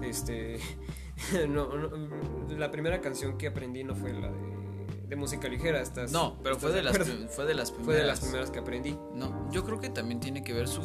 Este. 0.00 0.58
no, 1.48 1.76
no, 1.76 1.90
la 2.56 2.70
primera 2.70 3.00
canción 3.00 3.36
que 3.36 3.48
aprendí 3.48 3.84
no 3.84 3.94
fue 3.94 4.12
la 4.12 4.30
de, 4.30 5.06
de 5.08 5.16
música 5.16 5.48
ligera. 5.48 5.80
¿estás, 5.82 6.12
No, 6.12 6.38
pero 6.42 6.56
fue 6.58 6.72
de, 6.72 6.82
las, 6.82 6.96
fue 7.30 7.44
de 7.44 7.54
las 7.54 7.72
primeras. 7.72 7.84
Fue 7.84 7.94
de 7.96 8.04
las 8.04 8.20
primeras 8.20 8.50
que 8.50 8.58
aprendí. 8.60 8.96
No, 9.14 9.50
yo 9.50 9.64
creo 9.64 9.80
que 9.80 9.90
también 9.90 10.20
tiene 10.20 10.44
que 10.44 10.52
ver 10.52 10.68
su, 10.68 10.80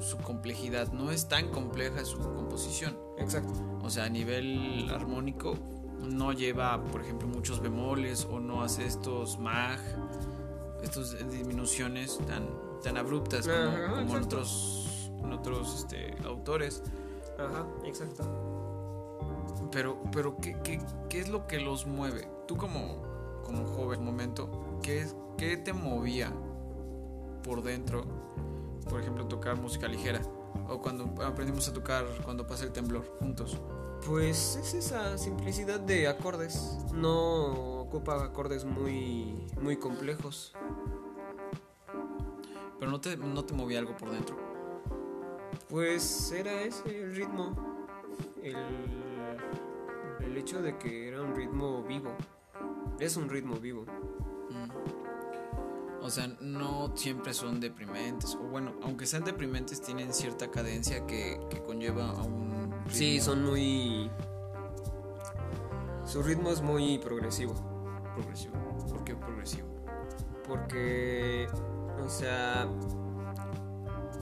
su 0.00 0.18
complejidad. 0.18 0.92
No 0.92 1.10
es 1.10 1.28
tan 1.28 1.48
compleja 1.50 2.04
su 2.04 2.18
composición. 2.18 2.98
Exacto. 3.18 3.52
O 3.82 3.90
sea, 3.90 4.04
a 4.04 4.08
nivel 4.08 4.88
armónico 4.90 5.56
no 6.00 6.32
lleva, 6.32 6.82
por 6.84 7.00
ejemplo, 7.00 7.28
muchos 7.28 7.60
bemoles 7.60 8.26
o 8.30 8.40
no 8.40 8.62
hace 8.62 8.86
estos 8.86 9.38
mag, 9.38 9.78
estas 10.82 11.16
disminuciones 11.30 12.18
tan, 12.26 12.46
tan 12.82 12.96
abruptas 12.96 13.46
como, 13.46 13.58
Ajá, 13.58 14.00
como 14.00 14.16
en 14.16 14.24
otros, 14.24 15.10
en 15.22 15.32
otros 15.32 15.80
este, 15.80 16.14
autores. 16.24 16.82
Ajá, 17.38 17.66
exacto. 17.84 18.24
Pero, 19.70 20.00
pero 20.12 20.36
¿qué, 20.36 20.56
qué, 20.62 20.80
qué 21.08 21.20
es 21.20 21.28
lo 21.28 21.46
que 21.46 21.60
los 21.60 21.86
mueve? 21.86 22.28
Tú 22.46 22.56
como, 22.56 23.02
como 23.44 23.66
joven 23.66 24.04
momento, 24.04 24.78
¿qué, 24.82 25.06
¿qué 25.36 25.56
te 25.56 25.72
movía 25.72 26.32
por 27.42 27.62
dentro? 27.62 28.04
Por 28.88 29.00
ejemplo, 29.00 29.26
tocar 29.26 29.60
música 29.60 29.88
ligera. 29.88 30.20
O 30.68 30.80
cuando 30.80 31.12
aprendimos 31.24 31.68
a 31.68 31.72
tocar 31.72 32.06
cuando 32.24 32.46
pasa 32.46 32.64
el 32.64 32.72
temblor 32.72 33.04
juntos. 33.18 33.58
Pues 34.06 34.56
es 34.56 34.74
esa 34.74 35.18
simplicidad 35.18 35.80
de 35.80 36.08
acordes. 36.08 36.78
No 36.92 37.80
ocupa 37.80 38.22
acordes 38.22 38.64
muy, 38.64 39.46
muy 39.60 39.76
complejos. 39.76 40.54
Pero 42.78 42.90
no 42.90 43.00
te, 43.00 43.16
no 43.16 43.44
te 43.44 43.54
movía 43.54 43.78
algo 43.78 43.96
por 43.96 44.10
dentro. 44.10 44.36
Pues 45.68 46.30
era 46.32 46.62
ese 46.62 47.02
el 47.02 47.16
ritmo. 47.16 47.54
El, 48.42 48.56
el 50.20 50.36
hecho 50.36 50.62
de 50.62 50.76
que 50.78 51.08
era 51.08 51.22
un 51.22 51.34
ritmo 51.34 51.82
vivo. 51.82 52.12
Es 53.00 53.16
un 53.16 53.28
ritmo 53.28 53.56
vivo. 53.56 53.84
O 56.06 56.10
sea, 56.10 56.28
no 56.40 56.96
siempre 56.96 57.34
son 57.34 57.58
deprimentes. 57.58 58.36
O 58.36 58.44
bueno, 58.44 58.74
aunque 58.84 59.06
sean 59.06 59.24
deprimentes, 59.24 59.82
tienen 59.82 60.14
cierta 60.14 60.52
cadencia 60.52 61.04
que, 61.04 61.40
que 61.50 61.60
conlleva 61.64 62.10
a 62.10 62.22
un. 62.22 62.72
Sí, 62.88 63.14
ritmo 63.14 63.20
son 63.20 63.44
muy... 63.44 64.08
Su 66.04 66.22
ritmo 66.22 66.50
es 66.50 66.62
muy 66.62 66.98
progresivo. 66.98 67.54
progresivo. 68.14 68.54
¿Por 68.88 69.02
qué 69.02 69.16
progresivo? 69.16 69.66
Porque, 70.46 71.48
o 72.00 72.08
sea, 72.08 72.68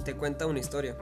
te 0.06 0.16
cuenta 0.16 0.46
una 0.46 0.60
historia. 0.60 0.96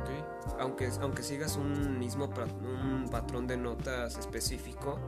Ok. 0.00 0.60
Aunque, 0.60 0.88
aunque 1.00 1.24
sigas 1.24 1.56
un 1.56 1.98
mismo 1.98 2.30
un 2.62 3.08
patrón 3.10 3.48
de 3.48 3.56
notas 3.56 4.16
específico, 4.16 5.00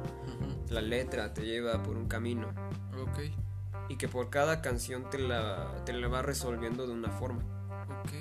la 0.68 0.80
letra 0.80 1.32
te 1.32 1.42
lleva 1.42 1.80
por 1.80 1.96
un 1.96 2.08
camino. 2.08 2.48
Ok. 3.00 3.47
Y 3.88 3.96
que 3.96 4.09
por 4.09 4.31
cada 4.31 4.61
canción 4.61 5.09
te 5.11 5.18
la, 5.18 5.83
te 5.85 5.92
la 5.92 6.09
va 6.09 6.22
resolviendo 6.22 6.87
de 6.87 6.92
una 6.92 7.11
forma. 7.11 7.40
Ok. 8.03 8.12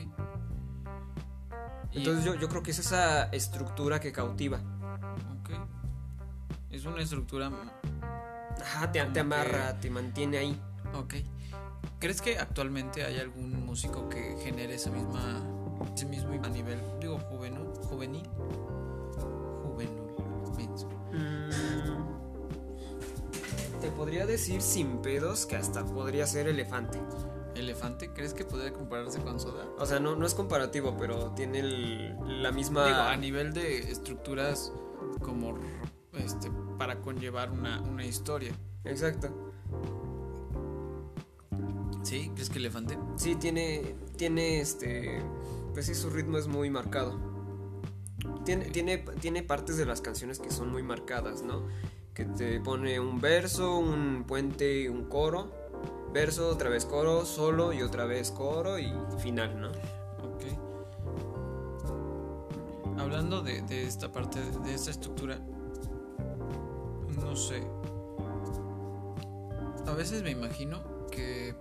Entonces 1.94 2.24
yo, 2.26 2.36
yo 2.36 2.48
creo 2.48 2.64
que 2.64 2.72
es 2.72 2.80
esa 2.80 3.24
estructura 3.30 4.00
que 4.00 4.12
cautiva. 4.12 4.60
Ok. 5.42 5.50
Es 6.70 6.86
una 6.86 7.02
estructura. 7.02 7.52
Ajá, 8.62 8.92
te, 8.92 9.04
te 9.06 9.20
amarra, 9.20 9.74
que- 9.74 9.82
te 9.84 9.90
mantiene 9.90 10.38
ahí. 10.38 10.62
Ok. 10.96 11.16
¿Crees 12.00 12.22
que 12.22 12.38
actualmente 12.38 13.04
hay 13.04 13.18
algún 13.20 13.66
músico 13.66 14.08
que 14.10 14.38
genere 14.44 14.76
esa 14.76 14.92
misma. 14.92 15.42
ese 15.94 16.06
mismo 16.06 16.34
a 16.44 16.50
nivel, 16.50 16.80
digo? 17.00 17.18
Juvenil. 17.20 17.66
Juvenil. 17.90 18.30
Te 23.80 23.90
podría 23.92 24.26
decir 24.26 24.62
sin 24.62 25.00
pedos 25.02 25.46
que 25.46 25.56
hasta 25.56 25.86
podría 25.86 26.26
ser 26.28 26.48
elefante. 26.48 27.00
¿Elefante? 27.56 28.12
¿Crees 28.14 28.34
que 28.34 28.44
podría 28.46 28.72
compararse 28.74 29.20
con 29.22 29.40
Soda? 29.40 29.66
O 29.80 29.86
sea, 29.86 30.00
no, 30.00 30.16
no 30.16 30.26
es 30.26 30.34
comparativo, 30.36 30.96
pero 30.98 31.32
tiene 31.32 31.60
el- 31.60 32.44
la 32.44 32.52
misma... 32.52 32.86
Digo, 32.86 32.98
a 33.00 33.16
nivel 33.18 33.54
de 33.54 33.92
estructuras 33.92 34.72
como 35.22 35.58
este 36.14 36.52
para 36.78 37.02
conllevar 37.02 37.52
una, 37.52 37.82
una 37.82 38.06
historia. 38.06 38.52
Exacto. 38.84 39.30
¿Sí? 42.04 42.32
¿Crees 42.34 42.50
que 42.50 42.60
elefante? 42.60 42.98
Sí, 43.18 43.36
tiene, 43.36 43.96
tiene 44.16 44.62
este, 44.62 45.22
pues 45.74 45.88
sí, 45.88 45.96
su 45.96 46.10
ritmo 46.10 46.38
es 46.38 46.48
muy 46.48 46.70
marcado. 46.70 47.20
Tiene, 48.46 48.66
tiene, 48.66 49.00
tiene 49.20 49.44
partes 49.44 49.78
de 49.78 49.86
las 49.86 50.00
canciones 50.02 50.40
que 50.40 50.52
son 50.52 50.72
muy 50.72 50.84
marcadas, 50.84 51.42
¿no? 51.42 51.64
Que 52.18 52.26
te 52.26 52.60
pone 52.60 53.00
un 53.00 53.22
verso, 53.22 53.78
un 53.78 54.24
puente, 54.26 54.90
un 54.90 55.04
coro, 55.04 55.52
verso, 56.12 56.50
otra 56.50 56.68
vez 56.68 56.84
coro, 56.84 57.26
solo 57.26 57.74
y 57.74 57.84
otra 57.84 58.06
vez 58.06 58.32
coro 58.32 58.80
y 58.80 58.92
final, 59.20 59.62
¿no? 59.62 59.68
Ok. 59.68 60.42
Hablando 62.98 63.44
de, 63.44 63.62
de 63.62 63.86
esta 63.86 64.12
parte, 64.12 64.40
de 64.66 64.74
esta 64.74 64.90
estructura, 64.90 65.38
no 67.20 67.36
sé. 67.36 67.62
A 69.86 69.94
veces 69.94 70.24
me 70.24 70.32
imagino 70.32 71.06
que. 71.12 71.54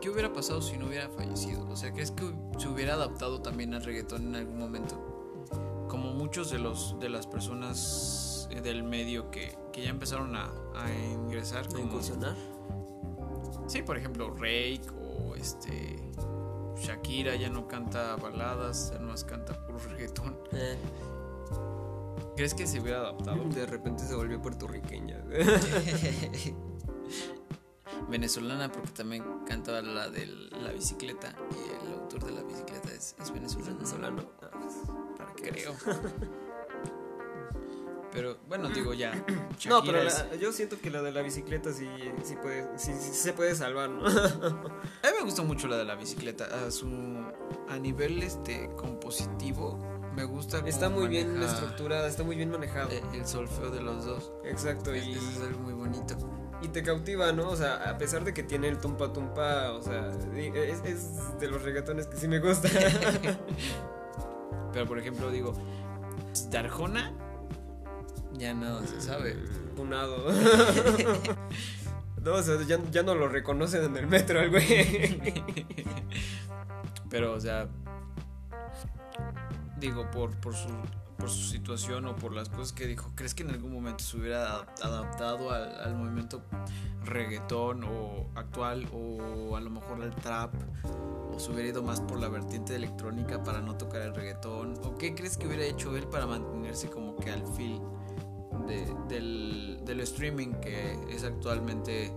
¿Qué 0.00 0.08
hubiera 0.08 0.32
pasado 0.32 0.62
si 0.62 0.78
no 0.78 0.86
hubiera 0.86 1.10
fallecido? 1.10 1.68
O 1.68 1.76
sea, 1.76 1.92
¿crees 1.92 2.10
que 2.10 2.24
se 2.56 2.68
hubiera 2.68 2.94
adaptado 2.94 3.42
también 3.42 3.74
al 3.74 3.84
reggaetón 3.84 4.28
en 4.28 4.36
algún 4.36 4.58
momento? 4.58 4.96
Como 5.90 6.14
muchos 6.14 6.50
de 6.50 6.58
los 6.58 6.98
de 7.00 7.10
las 7.10 7.26
personas 7.26 8.48
eh, 8.50 8.62
del 8.62 8.82
medio 8.82 9.30
que, 9.30 9.62
que 9.74 9.82
ya 9.82 9.90
empezaron 9.90 10.36
a, 10.36 10.52
a 10.76 10.94
ingresar. 10.94 11.66
A 11.74 11.80
incursionar. 11.80 12.36
Sí, 13.66 13.82
por 13.82 13.98
ejemplo, 13.98 14.30
Rake 14.30 14.82
o 15.00 15.34
este. 15.34 15.98
Shakira 16.76 17.34
ya 17.34 17.48
no 17.50 17.66
canta 17.66 18.14
baladas, 18.16 18.92
ya 18.92 19.00
más 19.00 19.24
canta 19.24 19.54
puro 19.66 19.78
reggaetón. 19.78 20.38
Eh, 20.52 20.76
¿Crees 22.36 22.54
que 22.54 22.66
se 22.66 22.80
hubiera 22.80 22.98
adaptado? 22.98 23.44
de 23.44 23.66
repente 23.66 24.04
se 24.04 24.14
volvió 24.14 24.40
puertorriqueña. 24.40 25.24
Venezolana, 28.08 28.70
porque 28.70 28.90
también 28.90 29.24
cantaba 29.46 29.80
la 29.82 30.08
de 30.10 30.26
la 30.26 30.72
bicicleta 30.72 31.34
y 31.52 31.86
el 31.86 31.92
autor 31.94 32.24
de 32.24 32.32
la 32.32 32.42
bicicleta 32.42 32.92
es, 32.92 33.14
es 33.20 33.32
venezolano. 33.32 33.76
Venezolano. 33.76 34.30
Ah, 34.42 34.50
pues, 34.52 34.74
¿para 35.16 35.32
qué? 35.34 35.50
Creo. 35.50 35.74
Pero 38.14 38.38
bueno, 38.48 38.68
digo 38.70 38.94
ya. 38.94 39.12
No, 39.68 39.82
pero 39.84 40.02
es- 40.02 40.24
la- 40.30 40.36
yo 40.36 40.52
siento 40.52 40.78
que 40.80 40.90
la 40.90 41.02
de 41.02 41.12
la 41.12 41.22
bicicleta 41.22 41.72
sí, 41.72 41.88
sí, 42.22 42.34
puede, 42.40 42.66
sí, 42.78 42.92
sí 42.98 43.10
se 43.12 43.32
puede 43.32 43.54
salvar, 43.54 43.88
¿no? 43.90 44.06
A 44.06 44.10
mí 44.10 45.12
me 45.18 45.24
gustó 45.24 45.44
mucho 45.44 45.68
la 45.68 45.76
de 45.76 45.84
la 45.84 45.94
bicicleta. 45.94 46.46
A, 46.66 46.70
su, 46.70 46.86
a 47.68 47.78
nivel 47.78 48.22
este 48.22 48.70
compositivo, 48.76 49.78
me 50.14 50.24
gusta. 50.24 50.58
Está 50.66 50.88
muy 50.90 51.08
bien 51.08 51.40
estructurada, 51.42 52.06
está 52.08 52.22
muy 52.24 52.36
bien 52.36 52.50
manejado. 52.50 52.90
eh, 52.90 53.02
El 53.14 53.26
solfeo 53.26 53.70
de 53.70 53.80
los 53.82 54.04
dos. 54.04 54.32
Exacto, 54.44 54.92
Es- 54.92 55.06
y, 55.06 55.12
Eso 55.12 55.30
es 55.30 55.40
algo 55.40 55.60
muy 55.60 55.72
bonito. 55.74 56.14
y 56.62 56.68
te 56.68 56.82
cautiva, 56.82 57.32
¿no? 57.32 57.48
O 57.48 57.56
sea, 57.56 57.88
a 57.90 57.96
pesar 57.98 58.24
de 58.24 58.34
que 58.34 58.42
tiene 58.42 58.68
el 58.68 58.78
tumpa 58.78 59.12
tumpa, 59.12 59.72
o 59.72 59.82
sea, 59.82 60.08
di- 60.10 60.52
es, 60.54 60.80
es 60.84 61.38
de 61.40 61.48
los 61.48 61.62
reggaetones 61.62 62.06
que 62.06 62.16
sí 62.16 62.28
me 62.28 62.38
gusta. 62.40 62.68
Pero 64.72 64.86
por 64.86 64.98
ejemplo, 64.98 65.30
digo, 65.30 65.54
de 66.50 66.58
Arjona, 66.58 67.12
ya 68.38 68.54
nada 68.54 68.86
se 68.86 69.00
sabe. 69.00 69.36
Punado. 69.76 70.26
No, 72.24 72.36
o 72.36 72.42
sea, 72.42 72.60
ya, 72.62 72.78
ya 72.90 73.02
no 73.02 73.14
lo 73.14 73.28
reconocen 73.28 73.84
en 73.84 73.96
el 73.98 74.06
metro 74.06 74.40
al 74.40 74.48
güey. 74.48 75.20
Pero, 77.10 77.34
o 77.34 77.40
sea, 77.40 77.68
digo, 79.78 80.10
por, 80.10 80.34
por, 80.40 80.54
su, 80.54 80.70
por 81.18 81.28
su 81.28 81.42
situación 81.42 82.06
o 82.06 82.16
por 82.16 82.32
las 82.32 82.48
cosas 82.48 82.72
que 82.72 82.86
dijo, 82.86 83.12
¿crees 83.14 83.34
que 83.34 83.42
en 83.42 83.50
algún 83.50 83.74
momento 83.74 84.02
se 84.02 84.16
hubiera 84.16 84.64
adaptado 84.82 85.50
al, 85.50 85.78
al 85.78 85.94
movimiento 85.96 86.42
reggaetón 87.04 87.84
o 87.84 88.30
actual 88.36 88.88
o 88.94 89.54
a 89.54 89.60
lo 89.60 89.68
mejor 89.68 90.02
al 90.02 90.14
trap? 90.16 90.54
¿O 91.30 91.38
se 91.38 91.50
hubiera 91.52 91.68
ido 91.68 91.82
más 91.82 92.00
por 92.00 92.18
la 92.18 92.28
vertiente 92.28 92.74
electrónica 92.74 93.42
para 93.42 93.60
no 93.60 93.76
tocar 93.76 94.00
el 94.00 94.14
reggaetón? 94.14 94.74
¿O 94.82 94.96
qué 94.96 95.14
crees 95.14 95.36
que 95.36 95.46
hubiera 95.46 95.64
hecho 95.64 95.94
él 95.94 96.06
para 96.06 96.26
mantenerse 96.26 96.88
como 96.88 97.16
que 97.16 97.30
al 97.30 97.46
fil 97.54 97.82
de- 98.66 98.94
del, 99.08 99.80
del 99.84 100.00
streaming 100.00 100.52
que 100.60 100.98
es 101.10 101.24
actualmente 101.24 102.12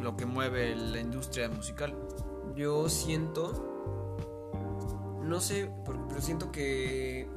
lo 0.00 0.16
que 0.16 0.26
mueve 0.26 0.74
la 0.76 1.00
industria 1.00 1.48
musical. 1.48 1.94
Yo 2.56 2.88
siento. 2.88 3.68
No 5.24 5.40
sé, 5.40 5.70
pero 5.84 6.20
siento 6.20 6.50
que 6.52 7.28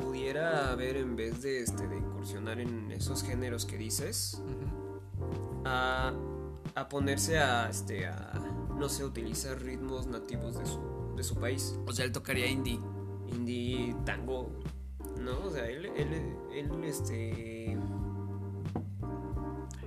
pudiera 0.00 0.70
haber 0.72 0.96
en 0.96 1.16
vez 1.16 1.42
de 1.42 1.60
este 1.62 1.86
de 1.86 1.98
incursionar 1.98 2.58
en 2.60 2.90
esos 2.92 3.22
géneros 3.22 3.66
que 3.66 3.76
dices 3.76 4.40
a, 5.64 6.12
a 6.74 6.88
ponerse 6.88 7.38
a 7.38 7.68
este 7.68 8.06
a 8.06 8.32
no 8.78 8.88
sé 8.88 9.04
utilizar 9.04 9.60
ritmos 9.60 10.06
nativos 10.06 10.56
de 10.58 10.64
su 10.64 10.80
de 11.14 11.22
su 11.22 11.36
país 11.36 11.76
O 11.86 11.92
sea, 11.92 12.06
él 12.06 12.12
tocaría 12.12 12.46
indie. 12.46 12.80
indie 13.28 13.94
tango 14.06 14.50
no 15.22 15.46
o 15.46 15.50
sea 15.50 15.66
él 15.68 15.86
él, 15.86 16.36
él, 16.52 16.84
este 16.84 17.78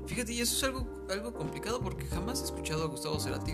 Fíjate, 0.07 0.33
y 0.33 0.41
eso 0.41 0.55
es 0.55 0.63
algo, 0.63 0.87
algo 1.09 1.33
complicado 1.33 1.81
porque 1.81 2.05
jamás 2.05 2.39
he 2.41 2.45
escuchado 2.45 2.83
a 2.83 2.87
Gustavo 2.87 3.19
Cerati 3.19 3.53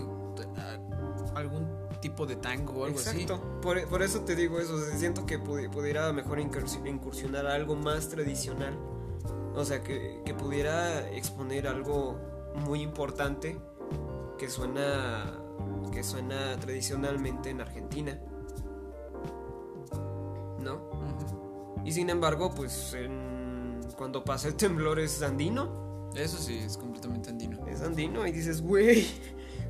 a- 0.58 1.38
algún 1.40 1.66
tipo 2.02 2.26
de 2.26 2.36
tango 2.36 2.74
o 2.74 2.86
algo 2.86 2.98
Exacto. 3.00 3.42
Por, 3.62 3.88
por 3.88 4.02
eso 4.04 4.22
te 4.26 4.36
digo 4.36 4.60
eso. 4.60 4.76
o 4.76 4.80
sea, 4.80 4.98
siento 4.98 5.26
que 5.26 5.40
pudi- 5.42 5.70
pudiera 5.72 6.12
mejor 6.12 6.40
incursi- 6.40 6.86
incursionar 6.86 7.48
a 7.48 7.56
algo 7.56 7.76
más 7.76 8.10
tradicional. 8.10 8.78
O 9.56 9.64
sea, 9.64 9.82
que, 9.82 10.22
que 10.26 10.34
pudiera 10.34 11.10
exponer 11.12 11.68
algo 11.68 12.18
muy 12.68 12.82
importante 12.82 13.58
que 14.38 14.50
suena 14.50 15.38
que 15.94 16.04
suena 16.04 16.58
tradicionalmente 16.60 17.50
en 17.50 17.62
Argentina. 17.62 18.20
¿No? 20.60 20.82
así. 21.26 21.36
Y 21.92 21.94
sin 21.94 22.10
embargo, 22.10 22.50
pues 22.56 22.94
en- 22.94 23.82
cuando 23.98 24.24
pasa 24.24 24.48
el 24.48 24.56
temblor 24.56 24.98
es 25.02 25.22
andino. 25.22 26.10
Eso 26.16 26.38
sí, 26.38 26.58
es 26.58 26.78
completamente 26.78 27.30
andino. 27.32 27.68
Es 27.68 27.82
andino 27.82 28.26
y 28.26 28.32
dices, 28.32 28.62
güey, 28.62 29.06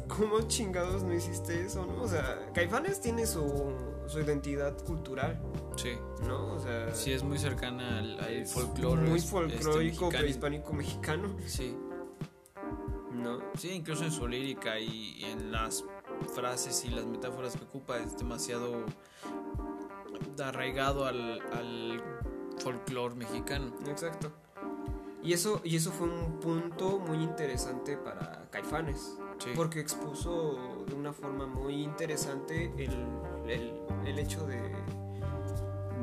¿cómo 0.07 0.41
chingados 0.41 1.01
no 1.01 1.15
hiciste 1.15 1.65
eso? 1.65 1.83
¿no? 1.83 2.03
O 2.03 2.07
sea, 2.07 2.47
Caifanes 2.53 3.01
tiene 3.01 3.25
su, 3.25 3.73
su 4.05 4.19
identidad 4.19 4.77
cultural, 4.85 5.41
Sí. 5.75 5.93
¿no? 6.27 6.53
O 6.53 6.59
sea, 6.59 6.93
Sí, 6.93 7.11
es 7.11 7.23
muy 7.23 7.39
cercana 7.39 7.97
al, 7.97 8.19
al 8.19 8.45
folclore. 8.45 9.01
Muy 9.01 9.17
este, 9.17 9.31
folclórico, 9.31 9.79
mexicano. 10.05 10.09
prehispánico 10.19 10.73
mexicano, 10.73 11.35
Sí. 11.47 11.75
¿no? 13.15 13.39
Sí, 13.57 13.71
incluso 13.71 14.03
en 14.03 14.11
su 14.11 14.27
lírica 14.27 14.79
y 14.79 15.23
en 15.23 15.51
las 15.51 15.83
frases 16.35 16.85
y 16.85 16.89
las 16.89 17.05
metáforas 17.07 17.55
que 17.55 17.63
ocupa 17.63 17.97
es 17.97 18.15
demasiado 18.15 18.85
arraigado 20.43 21.05
al, 21.05 21.39
al 21.51 22.01
folclore 22.61 23.15
mexicano. 23.15 23.71
Exacto. 23.87 24.31
Y 25.23 25.33
eso, 25.33 25.61
y 25.63 25.75
eso 25.75 25.91
fue 25.91 26.07
un 26.09 26.39
punto 26.39 26.97
muy 26.99 27.17
interesante 27.23 27.95
para 27.97 28.47
Caifanes. 28.49 29.17
Sí. 29.37 29.49
Porque 29.55 29.79
expuso 29.79 30.83
de 30.87 30.93
una 30.95 31.13
forma 31.13 31.45
muy 31.45 31.81
interesante 31.83 32.71
el, 32.77 32.91
el, 33.47 33.73
el 34.05 34.19
hecho 34.19 34.45
de, 34.47 34.59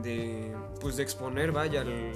de, 0.03 0.57
pues 0.81 0.97
de 0.97 1.03
exponer, 1.03 1.53
vaya, 1.53 1.83
el- 1.83 2.13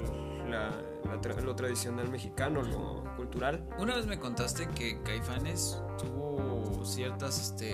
la- 0.49 0.69
la 1.05 1.21
tra- 1.21 1.39
lo 1.41 1.55
tradicional 1.55 2.09
mexicano, 2.09 2.61
lo 2.61 3.03
cultural. 3.15 3.67
Una 3.79 3.95
vez 3.95 4.05
me 4.05 4.19
contaste 4.19 4.67
que 4.69 5.01
Caifanes 5.03 5.81
tuvo 5.97 6.83
ciertas, 6.85 7.39
este, 7.41 7.73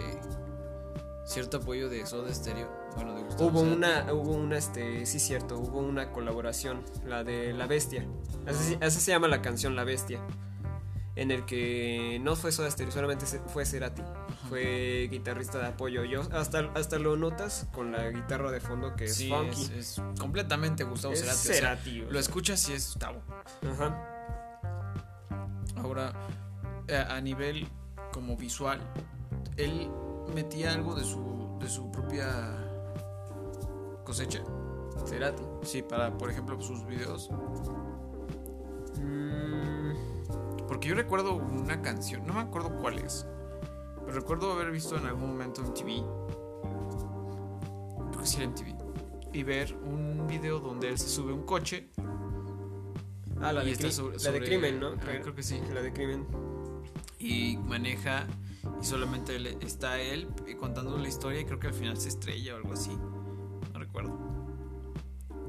cierto 1.26 1.58
apoyo 1.58 1.90
de 1.90 2.06
Soda 2.06 2.34
Stereo. 2.34 2.70
Bueno, 2.96 3.16
de 3.16 3.24
Gustavo 3.24 3.50
Hubo 3.50 3.60
Cerati. 3.62 3.78
una, 3.78 4.14
hubo 4.14 4.32
una, 4.34 4.58
este, 4.58 5.06
sí 5.06 5.20
cierto, 5.20 5.58
hubo 5.60 5.80
una 5.80 6.12
colaboración, 6.12 6.84
la 7.06 7.24
de 7.24 7.54
La 7.54 7.68
Bestia. 7.68 8.06
Así, 8.48 8.78
así 8.82 9.00
se 9.00 9.12
llama 9.12 9.28
la 9.28 9.42
canción 9.42 9.76
La 9.76 9.84
Bestia. 9.84 10.20
En 11.16 11.32
el 11.32 11.46
que 11.46 12.18
no 12.22 12.36
fue 12.38 12.52
Soda 12.54 12.72
Stereo, 12.72 12.92
solamente 12.94 13.26
fue 13.26 13.66
Cerati. 13.66 14.02
Fue 14.48 15.08
guitarrista 15.12 15.60
de 15.60 15.68
apoyo. 15.68 16.06
Yo 16.06 16.22
hasta, 16.32 16.72
hasta 16.76 16.98
lo 16.98 17.18
notas 17.18 17.68
con 17.74 17.92
la 17.92 18.10
guitarra 18.10 18.52
de 18.52 18.62
fondo 18.62 18.96
que 18.96 19.06
es 19.06 19.16
Sí, 19.16 19.28
funky. 19.30 19.64
es, 19.64 19.70
es 19.72 20.02
completamente 20.18 20.86
Gustavo 20.86 21.14
Es 21.14 21.20
Cerati. 21.22 21.40
o 21.40 21.42
sea, 21.44 21.54
Cerati, 21.56 22.02
o 22.04 22.12
lo 22.12 22.20
escuchas 22.20 22.70
y 22.70 22.74
es 22.74 22.86
Gustavo. 22.94 23.22
Ajá. 23.70 24.16
Ahora, 25.76 26.14
eh, 26.88 26.96
a 27.10 27.20
nivel 27.20 27.68
como 28.14 28.38
visual, 28.38 28.80
él 29.58 29.90
metía 30.34 30.72
algo 30.74 30.96
de 30.96 31.04
su, 31.04 31.58
de 31.60 31.70
su 31.70 31.92
propia 31.92 32.56
cosecha. 34.10 34.44
Cerati. 35.06 35.44
Sí, 35.62 35.82
para, 35.84 36.18
por 36.18 36.30
ejemplo, 36.32 36.60
sus 36.62 36.84
videos. 36.86 37.30
Mm, 39.00 39.94
Porque 40.68 40.90
yo 40.90 40.96
recuerdo 40.96 41.36
una 41.36 41.82
canción, 41.82 42.26
no 42.26 42.34
me 42.34 42.42
acuerdo 42.42 42.76
cuál 42.80 43.00
es, 43.00 43.26
pero 44.06 44.14
recuerdo 44.20 44.52
haber 44.52 44.72
visto 44.72 44.98
en 44.98 45.06
algún 45.06 45.30
momento 45.32 45.62
en 45.64 45.74
TV. 45.74 46.04
Creo 48.12 48.20
que 48.22 48.26
sí 48.26 48.38
era 48.38 48.46
en 48.46 48.56
TV. 48.56 48.76
Y 49.32 49.44
ver 49.44 49.76
un 49.76 50.26
video 50.28 50.60
donde 50.60 50.90
él 50.90 50.98
se 50.98 51.08
sube 51.08 51.32
a 51.32 51.36
un 51.36 51.44
coche 51.44 51.90
ah, 53.42 53.54
la, 53.54 53.64
Y 53.64 53.74
de, 53.76 53.78
cri- 53.78 53.92
sobre- 53.92 54.18
la 54.18 54.32
de 54.32 54.42
crimen, 54.42 54.80
¿no? 54.80 54.96
creo 54.98 55.36
que 55.36 55.44
sí. 55.44 55.62
La 55.74 55.82
de 55.82 55.94
crimen. 55.94 56.26
y 57.20 57.58
maneja 57.58 58.26
y 58.82 58.86
solamente 58.86 59.38
está 59.66 60.00
él 60.02 60.28
contando 60.60 60.98
la 60.98 61.08
historia 61.08 61.42
y 61.42 61.46
creo 61.46 61.60
que 61.60 61.68
al 61.68 61.74
final 61.74 61.98
se 61.98 62.10
estrella 62.10 62.56
o 62.56 62.58
algo 62.58 62.74
así. 62.74 62.92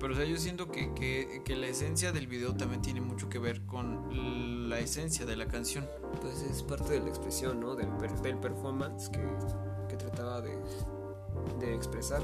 Pero 0.01 0.15
o 0.15 0.17
sea, 0.17 0.25
yo 0.25 0.37
siento 0.39 0.71
que, 0.71 0.93
que- 0.95 1.43
que 1.45 1.57
la 1.57 1.67
esencia 1.67 2.11
del 2.11 2.27
video 2.27 2.55
también 2.57 2.81
tiene 2.81 3.01
mucho 3.03 3.29
que 3.29 3.39
ver 3.39 3.67
con 3.67 4.69
la 4.71 4.79
esencia 4.79 5.27
de 5.27 5.37
la 5.37 5.47
canción. 5.47 5.87
Pues 6.23 6.43
es 6.43 6.63
parte 6.63 6.95
de 6.95 7.01
la 7.01 7.09
expresión, 7.09 7.61
¿no? 7.61 7.75
Del, 7.77 7.89
per- 7.99 8.21
del 8.23 8.39
performance 8.39 9.11
que, 9.11 9.21
que 9.89 9.97
trataba 9.97 10.41
de, 10.41 10.57
de 11.61 11.75
expresar. 11.75 12.23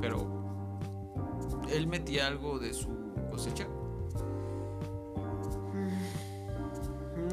Pero 0.00 0.26
él 1.72 1.86
metía 1.86 2.26
algo 2.26 2.58
de 2.58 2.72
su 2.74 2.88
cosecha. 3.30 3.66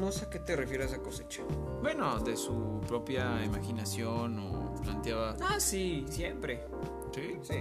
No 0.00 0.12
sé 0.12 0.26
a 0.26 0.30
qué 0.30 0.38
te 0.40 0.56
refieres 0.56 0.92
a 0.92 0.98
cosecha. 0.98 1.42
Bueno, 1.82 2.18
de 2.20 2.36
su 2.36 2.80
propia 2.86 3.42
imaginación 3.44 4.38
o 4.38 4.74
planteaba. 4.82 5.36
Ah, 5.40 5.58
sí, 5.58 6.04
siempre. 6.08 6.64
Sí. 7.12 7.38
Sí. 7.42 7.54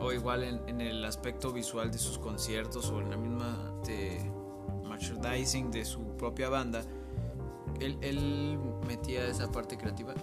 O 0.00 0.12
igual 0.12 0.44
en, 0.44 0.60
en 0.68 0.80
el 0.80 1.04
aspecto 1.04 1.52
visual 1.52 1.90
de 1.90 1.98
sus 1.98 2.18
conciertos 2.18 2.90
o 2.90 3.00
en 3.00 3.10
la 3.10 3.16
misma 3.16 3.72
de 3.86 4.30
merchandising 4.88 5.70
de 5.70 5.84
su 5.84 6.16
propia 6.16 6.48
banda. 6.48 6.82
Él, 7.80 7.98
él 8.00 8.58
metía 8.86 9.26
esa 9.26 9.50
parte 9.50 9.76
creativa. 9.76 10.14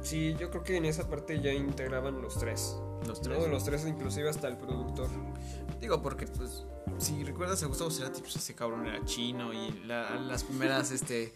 Sí, 0.00 0.34
yo 0.38 0.50
creo 0.50 0.64
que 0.64 0.76
en 0.76 0.84
esa 0.84 1.08
parte 1.08 1.40
ya 1.40 1.52
integraban 1.52 2.20
los 2.20 2.38
tres. 2.38 2.76
Los 3.06 3.18
¿no? 3.18 3.22
tres. 3.22 3.48
Los 3.48 3.64
tres, 3.64 3.86
inclusive 3.86 4.28
hasta 4.28 4.48
el 4.48 4.56
productor. 4.56 5.08
Digo, 5.80 6.02
porque 6.02 6.26
pues 6.26 6.64
si 6.98 7.22
recuerdas 7.24 7.62
a 7.62 7.66
Gustavo 7.66 7.90
Cerati, 7.90 8.20
pues 8.20 8.36
ese 8.36 8.54
cabrón 8.54 8.86
era 8.86 9.04
chino 9.04 9.52
y 9.52 9.72
la- 9.86 10.14
las 10.16 10.44
primeras, 10.44 10.90
este, 10.92 11.32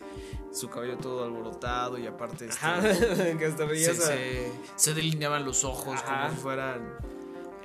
su 0.53 0.69
cabello 0.69 0.97
todo 0.99 1.25
alborotado 1.25 1.99
y 1.99 2.07
aparte, 2.07 2.47
este, 2.47 2.65
Ajá, 2.65 2.81
que 3.39 3.47
hasta 3.47 3.69
se, 3.69 3.91
a... 3.91 3.95
se, 3.95 4.53
se 4.77 4.95
delineaban 4.95 5.45
los 5.45 5.65
ojos 5.65 5.99
Ajá. 6.05 6.23
como 6.27 6.35
si 6.35 6.41
fueran... 6.43 7.16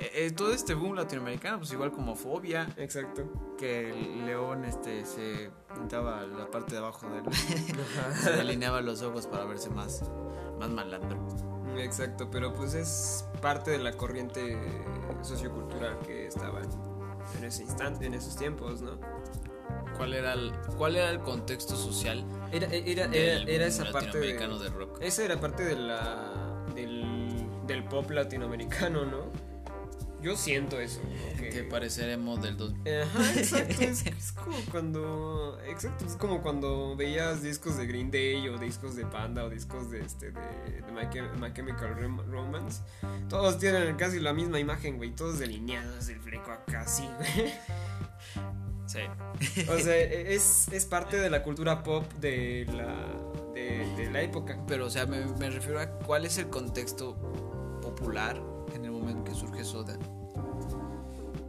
eh, 0.02 0.26
eh, 0.26 0.32
todo 0.32 0.52
este 0.52 0.74
boom 0.74 0.96
latinoamericano, 0.96 1.60
pues 1.60 1.72
igual 1.72 1.92
como 1.92 2.16
Fobia, 2.16 2.68
Exacto. 2.76 3.24
que 3.56 3.92
el 3.92 4.26
león 4.26 4.66
este 4.66 5.06
se 5.06 5.52
pintaba 5.76 6.24
la 6.26 6.50
parte 6.50 6.72
de 6.72 6.80
abajo 6.80 7.08
de 7.08 7.20
él, 7.20 7.26
se 8.24 8.32
delineaba 8.32 8.82
los 8.82 9.04
ojos 9.04 9.28
para 9.28 9.46
verse 9.46 9.70
más, 9.70 10.04
más 10.60 10.70
malandro. 10.72 11.20
Exacto, 11.78 12.30
pero 12.32 12.52
pues 12.52 12.74
es 12.74 13.28
parte 13.44 13.70
de 13.70 13.78
la 13.78 13.92
corriente 13.94 14.58
sociocultural 15.22 16.00
que 16.00 16.26
estaba 16.26 16.62
en 17.38 17.44
ese 17.44 17.62
instante, 17.62 18.08
en 18.08 18.16
esos 18.16 18.36
tiempos, 18.36 18.82
¿no? 18.82 18.98
¿Cuál 19.98 20.16
era 20.16 20.34
el, 20.34 20.52
cuál 20.78 20.96
era 20.96 21.12
el 21.12 21.20
contexto 21.20 21.76
social 21.76 22.26
Era, 22.52 22.68
era, 22.74 23.08
del 23.08 23.44
era, 23.44 23.52
era 23.52 23.66
esa 23.68 23.84
parte 23.92 24.18
de, 24.18 24.34
latinoamericano 24.34 24.58
de 24.58 24.70
rock? 24.70 24.98
Esa 25.00 25.24
era 25.24 25.40
parte 25.40 25.64
de 25.64 25.76
la 25.76 26.64
del, 26.74 27.46
del 27.68 27.84
pop 27.84 28.10
latinoamericano, 28.10 29.06
¿no? 29.06 29.51
Yo 30.22 30.36
siento 30.38 30.80
eso. 30.80 31.02
Que- 31.38 31.50
Que 31.50 31.64
pareceremos 31.64 32.42
del 32.42 32.56
dos... 32.58 32.74
Ajá, 32.74 33.34
exacto. 33.40 33.82
Es, 33.82 34.06
es 34.06 34.32
como 34.32 34.56
cuando. 34.72 35.60
Exacto, 35.68 36.06
es 36.06 36.16
como 36.16 36.42
cuando 36.42 36.96
veías 36.96 37.42
discos 37.42 37.78
de 37.78 37.88
Green 37.88 38.12
Day 38.12 38.48
o 38.50 38.58
discos 38.58 38.96
de 38.96 39.06
Panda 39.06 39.44
o 39.44 39.50
discos 39.50 39.90
de 39.90 40.02
este 40.02 40.32
de, 40.32 40.42
de 40.82 40.92
My, 40.92 41.08
Chem- 41.12 41.34
My 41.40 41.52
Chemical 41.54 41.96
Rom- 41.98 42.24
Romance. 42.30 42.82
Todos 43.30 43.58
tienen 43.58 43.96
casi 43.98 44.20
la 44.20 44.34
misma 44.34 44.60
imagen, 44.60 44.98
güey. 44.98 45.12
Todos 45.16 45.40
delineados, 45.40 46.08
el 46.10 46.20
fleco 46.22 46.52
acá, 46.52 46.86
güey. 47.18 47.54
Sí. 48.86 49.00
O 49.70 49.80
sea, 49.80 49.98
es, 49.98 50.68
es 50.68 50.86
parte 50.86 51.18
de 51.18 51.30
la 51.30 51.42
cultura 51.44 51.82
pop 51.82 52.12
de 52.20 52.66
la, 52.72 53.54
de, 53.54 53.88
de 53.98 54.12
la 54.12 54.22
época. 54.22 54.58
Pero, 54.68 54.86
o 54.86 54.90
sea, 54.90 55.06
me, 55.06 55.26
me 55.26 55.50
refiero 55.50 55.80
a 55.80 55.88
cuál 55.88 56.26
es 56.26 56.38
el 56.38 56.48
contexto 56.50 57.16
popular 57.82 58.40
en 58.82 58.86
el 58.86 58.92
momento 58.92 59.24
que 59.24 59.36
surge 59.36 59.64
Soda. 59.64 59.96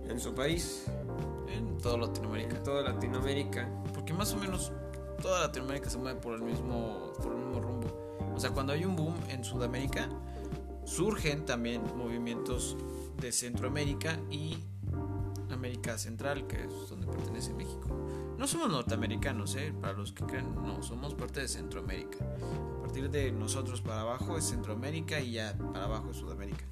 en 0.09 0.21
su 0.21 0.35
país, 0.35 0.85
En 1.49 1.79
toda 1.79 1.97
Latinoamérica. 1.97 2.57
en 2.57 2.63
toda 2.63 2.83
Latinoamérica. 2.83 3.69
Porque 3.95 4.13
más 4.13 4.33
o 4.35 4.37
menos 4.37 4.71
toda 5.23 5.41
Latinoamérica 5.41 5.89
se 5.89 5.97
mueve 5.97 6.21
por 6.21 6.35
el 6.35 6.43
mismo, 6.43 7.13
por 7.23 7.33
el 7.33 7.39
mismo 7.39 7.61
rumbo. 7.61 8.19
O 8.35 8.39
sea, 8.39 8.51
cuando 8.51 8.75
hay 8.75 8.85
un 8.85 8.95
boom 8.97 9.15
en 9.29 9.43
Sudamérica, 9.45 10.09
surgen 10.85 11.47
también 11.47 11.83
movimientos 11.97 12.77
de 13.19 13.33
Centroamérica 13.33 14.19
y 14.31 14.59
América 15.51 15.97
Central, 15.97 16.47
que 16.47 16.65
es 16.65 16.91
donde 16.91 17.07
pertenece 17.07 17.55
México. 17.55 17.89
No 18.37 18.47
somos 18.47 18.71
norteamericanos, 18.71 19.55
¿eh? 19.57 19.73
para 19.81 19.95
los 19.95 20.13
que 20.13 20.25
creen, 20.25 20.55
no, 20.57 20.83
somos 20.83 21.15
parte 21.15 21.41
de 21.41 21.49
Centroamérica. 21.49 22.19
A 22.79 22.83
partir 22.83 23.11
de 23.11 23.33
nosotros 23.33 23.81
para 23.81 24.03
abajo 24.03 24.37
es 24.37 24.45
Centroamérica 24.45 25.21
y 25.21 25.33
ya 25.33 25.57
para 25.73 25.85
abajo 25.85 26.11
es 26.11 26.17
Sudamérica. 26.17 26.65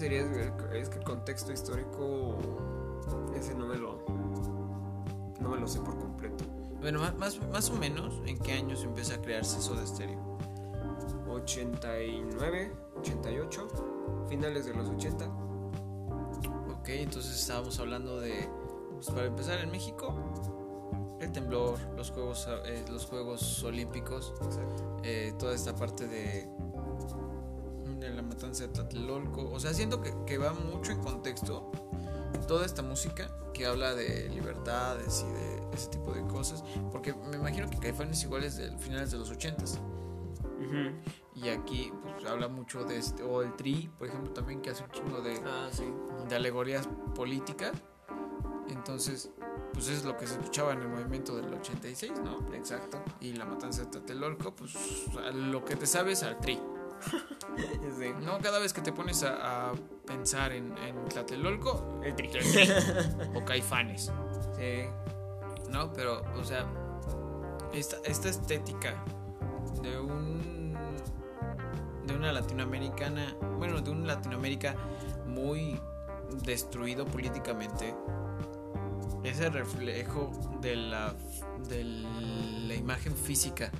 Sería? 0.00 0.22
Es 0.72 0.88
que 0.88 0.98
el 0.98 1.04
contexto 1.04 1.52
histórico. 1.52 2.36
Ese 3.36 3.54
no 3.54 3.66
me 3.66 3.76
lo. 3.76 4.04
No 5.40 5.50
me 5.50 5.58
lo 5.58 5.68
sé 5.68 5.80
por 5.80 5.96
completo. 5.98 6.44
Bueno, 6.80 7.00
más, 7.18 7.38
más, 7.52 7.70
o 7.70 7.74
menos, 7.74 8.22
¿en 8.24 8.38
qué 8.38 8.52
años 8.52 8.82
empieza 8.84 9.14
a 9.14 9.20
crearse 9.20 9.60
Soda 9.60 9.86
Stereo? 9.86 10.38
89, 11.28 12.72
88, 12.98 13.68
finales 14.28 14.64
de 14.64 14.74
los 14.74 14.88
80. 14.88 15.26
Ok, 15.26 16.88
entonces 16.88 17.38
estábamos 17.38 17.78
hablando 17.78 18.18
de, 18.18 18.48
pues 18.94 19.10
para 19.10 19.26
empezar 19.26 19.58
en 19.60 19.70
México, 19.70 20.14
el 21.20 21.30
temblor, 21.32 21.78
los 21.96 22.10
Juegos, 22.10 22.48
eh, 22.64 22.84
los 22.90 23.04
juegos 23.04 23.62
Olímpicos, 23.62 24.32
eh, 25.02 25.34
toda 25.38 25.54
esta 25.54 25.76
parte 25.76 26.06
de, 26.08 26.48
de 28.00 28.10
la 28.10 28.22
matanza 28.22 28.64
de 28.66 28.70
Tlatelolco, 28.72 29.50
o 29.50 29.60
sea, 29.60 29.72
siento 29.74 30.00
que, 30.00 30.14
que 30.26 30.38
va 30.38 30.52
mucho 30.52 30.92
en 30.92 31.00
contexto 31.00 31.70
toda 32.48 32.64
esta 32.66 32.82
música 32.82 33.30
que 33.54 33.66
habla 33.66 33.94
de 33.94 34.28
libertades 34.30 35.24
y 35.28 35.32
de 35.32 35.60
ese 35.76 35.88
tipo 35.90 36.12
de 36.12 36.22
cosas, 36.26 36.64
porque 36.90 37.14
me 37.14 37.36
imagino 37.36 37.68
que 37.70 37.78
Caifanes 37.78 38.22
igual 38.24 38.44
es 38.44 38.56
de 38.56 38.76
finales 38.78 39.10
de 39.10 39.18
los 39.18 39.30
80s. 39.32 39.78
Y 41.34 41.48
aquí 41.48 41.92
pues 42.02 42.24
habla 42.26 42.48
mucho 42.48 42.84
de 42.84 42.98
este, 42.98 43.22
o 43.22 43.42
el 43.42 43.54
Tri, 43.56 43.90
por 43.98 44.08
ejemplo, 44.08 44.32
también 44.32 44.60
que 44.60 44.70
hace 44.70 44.84
un 44.84 44.90
chingo 44.90 45.20
de, 45.20 45.40
Ah, 45.44 45.68
sí. 45.72 45.84
de 46.28 46.34
alegorías 46.36 46.88
políticas. 47.14 47.72
Entonces, 48.68 49.30
pues 49.72 49.88
es 49.88 50.04
lo 50.04 50.16
que 50.16 50.26
se 50.26 50.34
escuchaba 50.34 50.72
en 50.72 50.82
el 50.82 50.88
movimiento 50.88 51.34
del 51.36 51.52
86, 51.54 52.12
¿no? 52.24 52.38
Exacto. 52.54 53.02
Y 53.20 53.32
la 53.32 53.46
matanza 53.46 53.82
de 53.82 53.90
Tlatelolco, 53.90 54.54
pues 54.54 54.74
a 55.18 55.30
lo 55.30 55.64
que 55.64 55.76
te 55.76 55.86
sabes 55.86 56.22
al 56.22 56.38
Tri. 56.40 56.60
Sí. 57.98 58.12
No, 58.22 58.38
cada 58.38 58.58
vez 58.58 58.72
que 58.72 58.80
te 58.80 58.92
pones 58.92 59.22
a, 59.22 59.70
a 59.70 59.72
pensar 60.06 60.52
en, 60.52 60.76
en 60.78 61.04
Tlatelolco, 61.06 62.00
El 62.04 62.14
tri. 62.14 62.30
o 63.34 63.44
Caifanes, 63.44 64.10
Sí. 64.56 64.84
¿no? 65.70 65.92
Pero, 65.92 66.22
o 66.36 66.44
sea, 66.44 66.66
esta, 67.72 67.96
esta 68.04 68.28
estética 68.28 69.02
de 69.82 69.98
un 69.98 70.70
de 72.06 72.14
una 72.16 72.32
latinoamericana, 72.32 73.34
bueno, 73.58 73.80
de 73.80 73.90
un 73.90 74.06
Latinoamérica 74.06 74.74
muy 75.26 75.78
destruido 76.42 77.04
políticamente, 77.04 77.94
ese 79.22 79.48
reflejo 79.50 80.30
de 80.60 80.76
la 80.76 81.14
de 81.68 81.84
la 81.84 82.74
imagen 82.74 83.14
física 83.14 83.70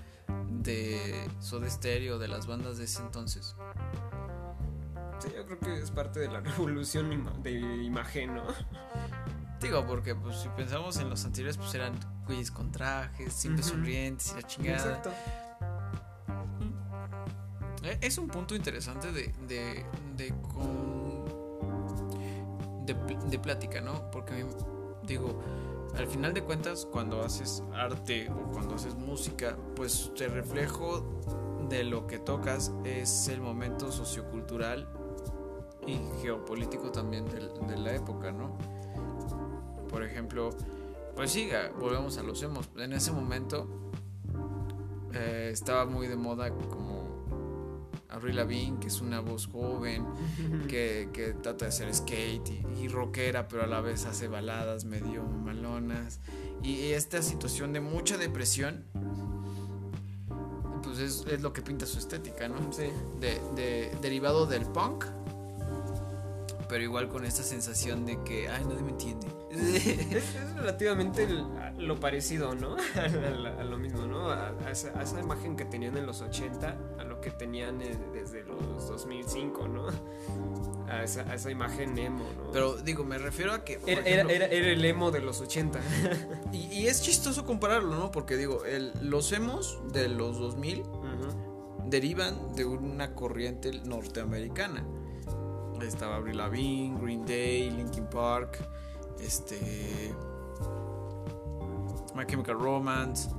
de 0.63 1.29
Soda 1.41 1.69
Stereo, 1.69 2.19
de 2.19 2.29
las 2.29 2.47
bandas 2.47 2.79
de 2.79 2.85
ese 2.85 3.03
entonces. 3.03 3.57
Sí, 5.19 5.29
yo 5.37 5.45
creo 5.47 5.59
que 5.59 5.79
es 5.79 5.91
parte 5.91 6.21
de 6.21 6.29
la 6.29 6.41
revolución 6.57 7.11
ima- 7.13 7.33
de 7.43 7.53
imagen, 7.83 8.35
¿no? 8.35 8.45
Digo, 9.61 9.87
porque 9.87 10.15
pues 10.15 10.37
si 10.39 10.49
pensamos 10.51 10.97
en 10.99 11.11
los 11.11 11.25
anteriores, 11.25 11.57
pues 11.59 11.75
eran 11.75 11.93
güeyes 12.27 12.51
con 12.51 12.73
trajes, 12.73 13.33
siempre 13.33 13.63
Ujú. 13.63 13.75
sonrientes 13.75 14.33
y 14.33 14.37
la 14.41 14.47
chingada. 14.47 14.77
Exacto. 14.97 15.11
Eh, 17.83 17.99
Es 18.01 18.19
un 18.19 18.29
punto 18.29 18.55
interesante 18.55 19.11
de, 19.13 19.33
de, 19.49 19.85
de, 20.17 20.35
con- 20.43 21.25
de, 22.87 22.95
pl- 22.95 23.19
de 23.31 23.39
plática, 23.39 23.81
¿no? 23.81 24.11
Porque 24.11 24.47
digo, 25.07 25.43
al 25.97 26.07
final 26.07 26.33
de 26.35 26.43
cuentas, 26.43 26.87
cuando 26.91 27.21
haces 27.23 27.63
arte 27.75 28.31
o 28.31 28.51
cuando 28.53 28.75
haces 28.75 28.95
música, 28.95 29.57
pues 29.77 30.11
el 30.19 30.31
reflejo 30.33 31.21
de 31.69 31.85
lo 31.85 32.07
que 32.07 32.19
tocas 32.19 32.73
es 32.85 33.29
el 33.29 33.41
momento 33.41 33.93
sociocultural 33.93 34.89
y 35.87 35.99
geopolítico 36.23 36.91
también 36.91 37.25
de, 37.27 37.77
la 37.77 37.95
época, 37.95 38.33
¿no? 38.33 38.57
Por 39.89 40.03
ejemplo, 40.05 40.51
pues 41.17 41.31
sí, 41.33 41.51
a- 41.51 41.71
volvemos 41.79 42.19
a 42.19 42.23
los 42.23 42.43
emos. 42.43 42.69
En 42.77 42.93
ese 42.93 43.13
momento 43.13 43.67
eh, 45.13 45.51
estaba 45.53 45.87
muy 45.87 46.07
de 46.07 46.17
moda 46.17 46.51
como 46.51 47.00
Avril 48.11 48.37
Lavigne, 48.37 48.79
que 48.81 48.89
es 48.89 49.01
una 49.01 49.21
voz 49.21 49.47
joven, 49.47 50.05
que, 50.69 51.09
que 51.13 51.33
trata 51.33 51.65
de 51.65 51.69
hacer 51.69 51.95
skate 51.95 52.49
y, 52.51 52.83
y 52.85 52.89
rockera, 52.89 53.49
pero 53.49 53.63
a 53.65 53.67
la 53.67 53.81
vez 53.81 54.05
hace 54.07 54.29
baladas 54.29 54.85
medio 54.85 55.23
malonas. 55.25 56.21
Y, 56.63 56.73
y 56.73 56.93
esta 56.93 57.23
situación 57.23 57.73
de 57.73 57.81
mucha 57.81 58.17
depresión, 58.19 58.85
pues 60.83 60.99
es, 60.99 61.25
es 61.31 61.41
lo 61.43 61.53
que 61.53 61.63
pinta 61.63 61.87
su 61.87 61.99
estética, 61.99 62.49
¿no? 62.49 62.73
Sí. 62.73 62.89
De, 63.21 63.41
de- 63.55 63.93
derivado 64.03 64.47
del 64.47 64.65
punk, 64.67 65.05
pero 66.71 66.85
igual 66.85 67.09
con 67.09 67.25
esta 67.25 67.43
sensación 67.43 68.07
de 68.07 68.23
que, 68.23 68.49
ay, 68.49 68.65
nadie 68.65 68.83
me 68.83 68.91
entiende. 68.93 69.27
Es, 69.51 69.87
es 69.87 70.55
relativamente 70.55 71.25
el- 71.25 71.41
a 71.59 71.73
lo 71.77 71.99
parecido, 71.99 72.55
¿no? 72.55 72.77
A, 72.97 73.09
la- 73.09 73.61
a 73.61 73.65
lo 73.65 73.77
mismo, 73.77 74.07
¿no? 74.07 74.31
A, 74.31 74.51
a 74.65 74.71
esa, 74.71 74.93
a 74.99 75.21
imagen 75.21 75.57
que 75.57 75.65
tenían 75.65 75.97
en 75.97 76.07
los 76.07 76.23
80, 76.23 76.77
a 76.99 77.05
lo 77.05 77.21
que 77.21 77.31
tenían 77.33 77.83
eh, 77.83 77.99
desde 78.15 78.45
los 78.45 78.87
2005, 78.89 79.67
¿no? 79.69 79.89
A 80.89 81.03
esa, 81.05 81.23
a 81.23 81.35
esa 81.35 81.51
imagen 81.51 81.99
emo, 81.99 82.25
¿no? 82.37 82.53
Pero 82.53 82.77
digo, 82.77 83.05
me 83.05 83.19
refiero 83.19 83.53
a 83.53 83.65
que... 83.65 83.81
era, 83.87 84.01
ejemplo, 84.03 84.31
era, 84.35 84.47
era- 84.47 84.47
era 84.47 84.69
el 84.69 84.85
emo 84.85 85.11
de 85.11 85.21
los 85.21 85.41
80. 85.41 85.81
Y, 86.53 86.67
y 86.73 86.87
es 86.89 87.03
chistoso 87.03 87.45
compararlo, 87.45 87.95
¿no? 87.97 88.11
Porque 88.11 88.37
digo, 88.37 88.65
el, 88.65 88.93
los 89.03 89.33
emos 89.33 89.79
de 89.93 90.09
los 90.09 90.39
2000 90.39 90.81
Ujú. 90.81 91.89
derivan 91.89 92.55
de 92.55 92.65
una 92.65 93.15
corriente 93.15 93.73
norteamericana. 93.85 94.85
Estaba 95.87 96.17
Avril 96.17 96.37
Lavigne, 96.37 96.99
Green 97.01 97.25
Day, 97.25 97.71
Linkin 97.71 98.07
Park, 98.07 98.59
este... 99.21 100.15
My 102.15 102.27
Chemical 102.27 102.59
Romance. 102.59 103.31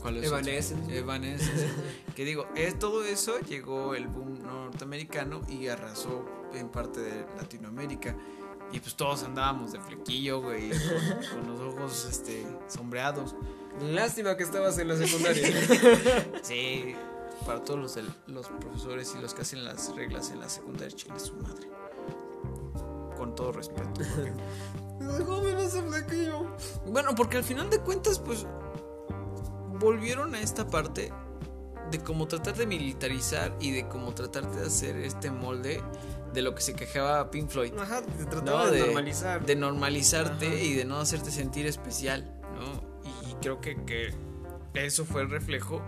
¿Cuál 0.00 0.18
es? 0.18 0.26
Evanescence. 0.26 0.96
Evanescence. 0.96 1.68
que 2.16 2.24
digo, 2.24 2.46
es, 2.54 2.78
todo 2.78 3.04
eso 3.04 3.38
llegó 3.40 3.94
el 3.94 4.06
boom 4.06 4.42
norteamericano 4.42 5.42
y 5.48 5.68
arrasó 5.68 6.24
en 6.54 6.68
parte 6.68 7.00
de 7.00 7.26
Latinoamérica. 7.36 8.16
Y 8.70 8.80
pues 8.80 8.94
todos 8.96 9.22
andábamos 9.22 9.72
de 9.72 9.80
flequillo, 9.80 10.42
güey, 10.42 10.68
con, 10.70 11.40
con 11.40 11.50
los 11.50 11.60
ojos 11.60 12.06
este, 12.10 12.46
sombreados. 12.68 13.34
Lástima 13.80 14.36
que 14.36 14.42
estabas 14.42 14.78
en 14.78 14.88
la 14.88 14.96
secundaria. 14.96 15.48
Sí, 16.42 16.94
para 17.46 17.62
todos 17.64 17.78
los, 17.80 17.98
los 18.26 18.48
profesores 18.48 19.14
y 19.16 19.22
los 19.22 19.34
que 19.34 19.42
hacen 19.42 19.64
las 19.64 19.94
reglas 19.94 20.30
en 20.30 20.40
la 20.40 20.48
secundaria, 20.48 20.94
chingue 20.96 21.20
su 21.20 21.34
madre. 21.36 21.68
Con 23.16 23.34
todo 23.34 23.52
respeto. 23.52 23.90
porque-. 23.94 24.32
Bueno, 26.86 27.14
porque 27.16 27.36
al 27.38 27.44
final 27.44 27.70
de 27.70 27.78
cuentas, 27.80 28.18
pues 28.18 28.46
volvieron 29.80 30.34
a 30.34 30.40
esta 30.40 30.66
parte 30.68 31.12
de 31.90 31.98
cómo 32.00 32.26
tratar 32.28 32.56
de 32.56 32.66
militarizar 32.66 33.56
y 33.60 33.70
de 33.70 33.88
cómo 33.88 34.12
tratar 34.14 34.50
de 34.50 34.66
hacer 34.66 34.96
este 34.98 35.30
molde 35.30 35.82
de 36.34 36.42
lo 36.42 36.54
que 36.54 36.60
se 36.62 36.74
quejaba 36.74 37.30
Pink 37.30 37.48
Floyd. 37.48 37.72
Ajá, 37.78 38.02
se 38.18 38.26
trataba 38.26 38.64
No, 38.66 38.70
de, 38.70 38.78
de- 38.80 38.86
normalizar. 38.86 39.46
De 39.46 39.56
normalizarte 39.56 40.46
Ajá. 40.48 40.56
y 40.56 40.74
de 40.74 40.84
no 40.84 40.98
hacerte 41.00 41.30
sentir 41.30 41.66
especial, 41.66 42.38
¿no? 42.58 42.82
Y, 43.26 43.30
y 43.30 43.34
creo 43.40 43.60
que, 43.60 43.82
que 43.84 44.12
eso 44.74 45.04
fue 45.06 45.22
el 45.22 45.30
reflejo 45.30 45.80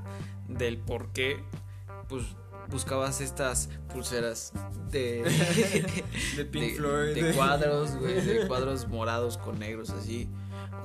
del 0.58 0.78
por 0.78 1.08
qué, 1.12 1.42
pues, 2.08 2.24
buscabas 2.68 3.20
estas 3.20 3.68
pulseras 3.92 4.52
de, 4.90 5.22
de 6.36 6.44
Pink 6.44 6.64
de- 6.64 6.74
Floyd. 6.76 7.14
de 7.14 7.32
cuadros, 7.34 7.96
güey, 7.96 8.20
de 8.20 8.46
cuadros 8.46 8.86
morados 8.88 9.38
con 9.38 9.58
negros 9.58 9.90
así, 9.90 10.28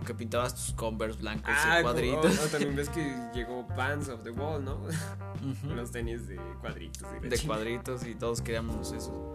o 0.02 0.06
que 0.06 0.14
pintabas 0.16 0.56
tus 0.56 0.74
Converse 0.74 1.20
blancos 1.20 1.50
Ah, 1.56 1.80
y 1.80 1.84
cuadritos. 1.84 2.40
o- 2.40 2.44
o 2.46 2.48
también 2.48 2.76
ves 2.76 2.90
que 2.90 3.16
llegó 3.34 3.64
Bands 3.76 4.10
of 4.10 4.24
the 4.24 4.32
Wall, 4.32 4.64
¿no? 4.64 4.76
Ujú. 4.78 5.74
Los 5.76 5.92
tenis 5.92 6.28
de 6.28 6.38
cuadritos. 6.62 7.04
y 7.24 7.28
de 7.30 7.38
chingada. 7.38 7.60
cuadritos 7.60 8.06
y 8.08 8.16
todos 8.16 8.42
queríamos 8.42 8.92
eso. 8.94 9.34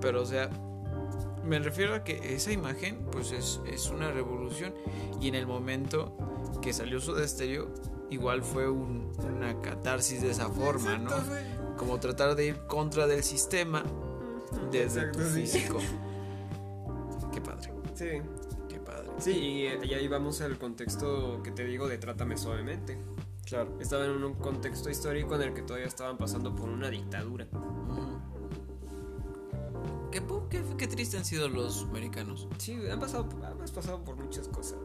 Pero 0.00 0.22
o 0.22 0.26
sea, 0.26 0.48
me 1.44 1.58
refiero 1.58 1.94
a 1.94 2.04
que 2.04 2.34
esa 2.34 2.52
imagen 2.52 3.04
pues 3.10 3.32
es, 3.32 3.60
es 3.66 3.88
una 3.90 4.10
revolución 4.10 4.74
y 5.20 5.28
en 5.28 5.34
el 5.34 5.46
momento 5.46 6.16
que 6.62 6.72
salió 6.72 7.00
Soda 7.00 7.26
Stereo 7.26 7.68
igual 8.10 8.42
fue 8.42 8.68
un- 8.68 9.10
una 9.36 9.60
catarsis 9.60 10.22
de 10.22 10.30
esa 10.30 10.48
forma, 10.48 10.98
¿no? 10.98 11.10
Como 11.76 11.98
tratar 12.00 12.34
de 12.34 12.46
ir 12.46 12.66
contra 12.66 13.06
del 13.06 13.22
sistema 13.22 13.82
desde 14.70 15.00
Exacto, 15.02 15.18
tu 15.20 15.24
sí. 15.26 15.40
físico. 15.42 15.78
Qué 17.32 17.40
padre, 17.40 17.72
Sí. 17.94 18.06
qué 18.68 18.80
padre. 18.80 19.08
Sí, 19.18 19.30
y, 19.32 19.86
y 19.86 19.94
ahí 19.94 20.08
vamos 20.08 20.40
al 20.40 20.58
contexto 20.58 21.42
que 21.42 21.50
te 21.50 21.64
digo 21.64 21.86
de 21.88 21.98
Trátame 21.98 22.36
suavemente. 22.36 22.98
Claro. 23.44 23.78
Estaba 23.80 24.04
en 24.04 24.22
un 24.24 24.34
contexto 24.34 24.90
histórico 24.90 25.34
en 25.36 25.42
el 25.42 25.54
que 25.54 25.62
todavía 25.62 25.86
estaban 25.88 26.18
pasando 26.18 26.54
por 26.54 26.68
una 26.68 26.90
dictadura. 26.90 27.46
Qué, 30.10 30.22
qué, 30.50 31.16
han 31.16 31.24
sido 31.24 31.48
los 31.48 31.84
americanos. 31.84 32.48
Sí, 32.58 32.78
han 32.90 32.98
pasado, 32.98 33.26
hemos 33.52 33.70
pasado 33.72 34.02
por 34.04 34.16
muchas 34.16 34.48
cosas. 34.48 34.78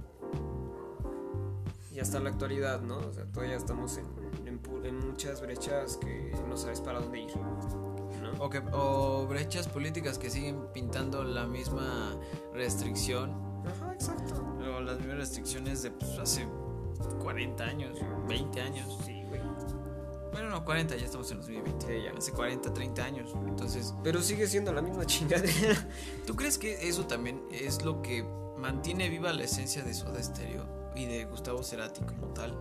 Y 1.93 1.99
hasta 1.99 2.19
la 2.19 2.31
actualidad, 2.31 2.81
¿no? 2.81 2.97
O 2.97 3.13
sea, 3.13 3.25
todavía 3.25 3.55
estamos 3.55 3.97
en, 3.97 4.05
en 4.47 4.59
en 4.83 4.99
muchas 4.99 5.41
brechas 5.41 5.97
que 5.97 6.33
no 6.47 6.57
sabes 6.57 6.81
para 6.81 6.99
dónde 6.99 7.21
ir. 7.21 7.37
¿no? 7.37 8.43
O, 8.43 8.49
que, 8.49 8.61
o 8.71 9.27
brechas 9.27 9.67
políticas 9.67 10.17
que 10.17 10.29
siguen 10.29 10.67
pintando 10.73 11.23
la 11.23 11.45
misma 11.45 12.17
restricción. 12.53 13.31
Ajá, 13.65 13.93
exacto. 13.93 14.43
O 14.75 14.81
las 14.81 14.97
mismas 14.97 15.17
restricciones 15.17 15.83
de 15.83 15.91
pues, 15.91 16.17
hace 16.17 16.47
40 17.21 17.63
años, 17.63 17.99
20 18.27 18.61
años. 18.61 18.97
Sí, 19.05 19.23
güey. 19.27 19.41
Bueno, 20.31 20.49
no, 20.49 20.65
40, 20.65 20.95
ya 20.95 21.05
estamos 21.05 21.29
en 21.31 21.37
2020. 21.37 21.85
Sí, 21.85 22.03
ya. 22.03 22.17
Hace 22.17 22.31
40, 22.31 22.73
30 22.73 23.03
años. 23.03 23.35
Entonces, 23.47 23.93
Pero 24.03 24.21
sigue 24.21 24.47
siendo 24.47 24.73
la 24.73 24.81
misma 24.81 25.05
chingadera. 25.05 25.87
¿tú 26.25 26.35
crees 26.35 26.57
que 26.57 26.87
eso 26.87 27.05
también 27.05 27.41
es 27.51 27.83
lo 27.83 28.01
que 28.01 28.23
mantiene 28.57 29.09
viva 29.09 29.31
la 29.31 29.43
esencia 29.43 29.83
de 29.83 29.93
Soda 29.93 30.21
Stereo 30.23 30.82
y 30.95 31.05
de 31.05 31.25
Gustavo 31.25 31.63
Cerati 31.63 32.01
como 32.01 32.27
tal? 32.27 32.57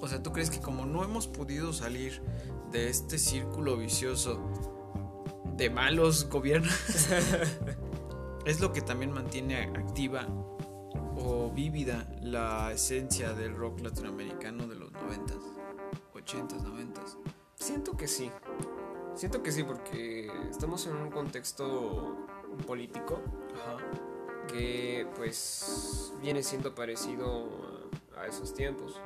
O 0.00 0.08
sea, 0.08 0.22
¿tú 0.22 0.32
crees 0.32 0.50
que 0.50 0.60
como 0.60 0.84
no 0.84 1.02
hemos 1.04 1.26
podido 1.26 1.72
salir 1.72 2.22
de 2.70 2.88
este 2.88 3.18
círculo 3.18 3.76
vicioso 3.76 4.40
de 5.56 5.70
malos 5.70 6.28
gobiernos, 6.28 6.72
es 8.44 8.60
lo 8.60 8.72
que 8.72 8.82
también 8.82 9.12
mantiene 9.12 9.62
activa 9.62 10.26
o 11.16 11.50
vívida 11.50 12.06
la 12.20 12.72
esencia 12.72 13.32
del 13.32 13.56
rock 13.56 13.80
latinoamericano 13.80 14.66
de 14.66 14.76
los 14.76 14.92
90s, 14.92 15.40
80s, 16.14 16.62
90s? 16.62 17.16
Siento 17.54 17.96
que 17.96 18.06
sí. 18.06 18.30
Siento 19.14 19.42
que 19.42 19.50
sí, 19.50 19.62
porque 19.62 20.30
estamos 20.50 20.86
en 20.86 20.96
un 20.96 21.10
contexto 21.10 22.26
político 22.66 23.22
Ajá. 23.54 24.15
Que 24.46 25.06
pues 25.16 26.12
viene 26.20 26.42
siendo 26.42 26.74
parecido 26.74 27.48
a, 28.16 28.22
a 28.22 28.26
esos 28.26 28.54
tiempos. 28.54 29.00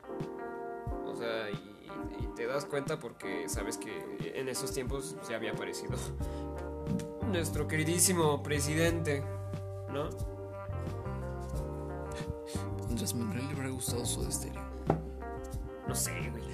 O 1.06 1.16
sea, 1.16 1.50
y, 1.50 2.24
y 2.24 2.26
te 2.34 2.46
das 2.46 2.64
cuenta 2.64 2.98
porque 2.98 3.48
sabes 3.48 3.76
que 3.76 4.32
en 4.34 4.48
esos 4.48 4.72
tiempos 4.72 5.16
se 5.22 5.34
había 5.34 5.52
aparecido 5.52 5.96
nuestro 7.26 7.66
queridísimo 7.68 8.42
presidente, 8.42 9.22
¿no? 9.92 10.08
Andrés 12.88 13.14
Manuel 13.14 13.46
le 13.46 13.52
habrá 13.54 13.68
gustado 13.70 14.04
Soda 14.04 14.30
Stereo. 14.30 14.62
No 15.86 15.94
sé, 15.94 16.12
güey. 16.30 16.44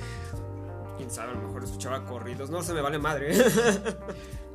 Quién 0.97 1.11
sabe, 1.11 1.32
a 1.32 1.34
lo 1.34 1.43
mejor 1.43 1.64
escuchaba 1.64 2.05
corridos. 2.05 2.51
No 2.51 2.62
se 2.62 2.72
me 2.72 2.80
vale 2.80 2.99
madre. 2.99 3.34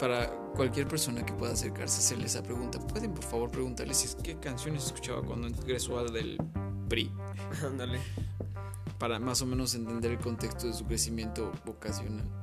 Para 0.00 0.30
cualquier 0.54 0.88
persona 0.88 1.24
que 1.24 1.32
pueda 1.34 1.52
acercarse 1.52 1.96
a 1.96 1.98
hacerle 1.98 2.26
esa 2.26 2.42
pregunta, 2.42 2.78
pueden 2.78 3.12
por 3.12 3.24
favor 3.24 3.50
preguntarle 3.50 3.92
si 3.92 4.06
es 4.06 4.14
qué 4.14 4.38
canciones 4.38 4.86
escuchaba 4.86 5.22
cuando 5.22 5.46
ingresó 5.48 5.98
al 5.98 6.10
del 6.12 6.38
PRI, 6.88 7.12
Ándale. 7.66 8.00
para 8.98 9.18
más 9.18 9.42
o 9.42 9.46
menos 9.46 9.74
entender 9.74 10.12
el 10.12 10.18
contexto 10.18 10.66
de 10.66 10.72
su 10.72 10.86
crecimiento 10.86 11.52
vocacional. 11.64 12.24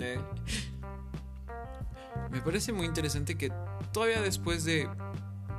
Eh, 0.00 0.18
Me 2.30 2.40
parece 2.40 2.72
muy 2.72 2.86
interesante 2.86 3.36
que 3.36 3.52
todavía 3.92 4.20
después 4.22 4.64
de 4.64 4.88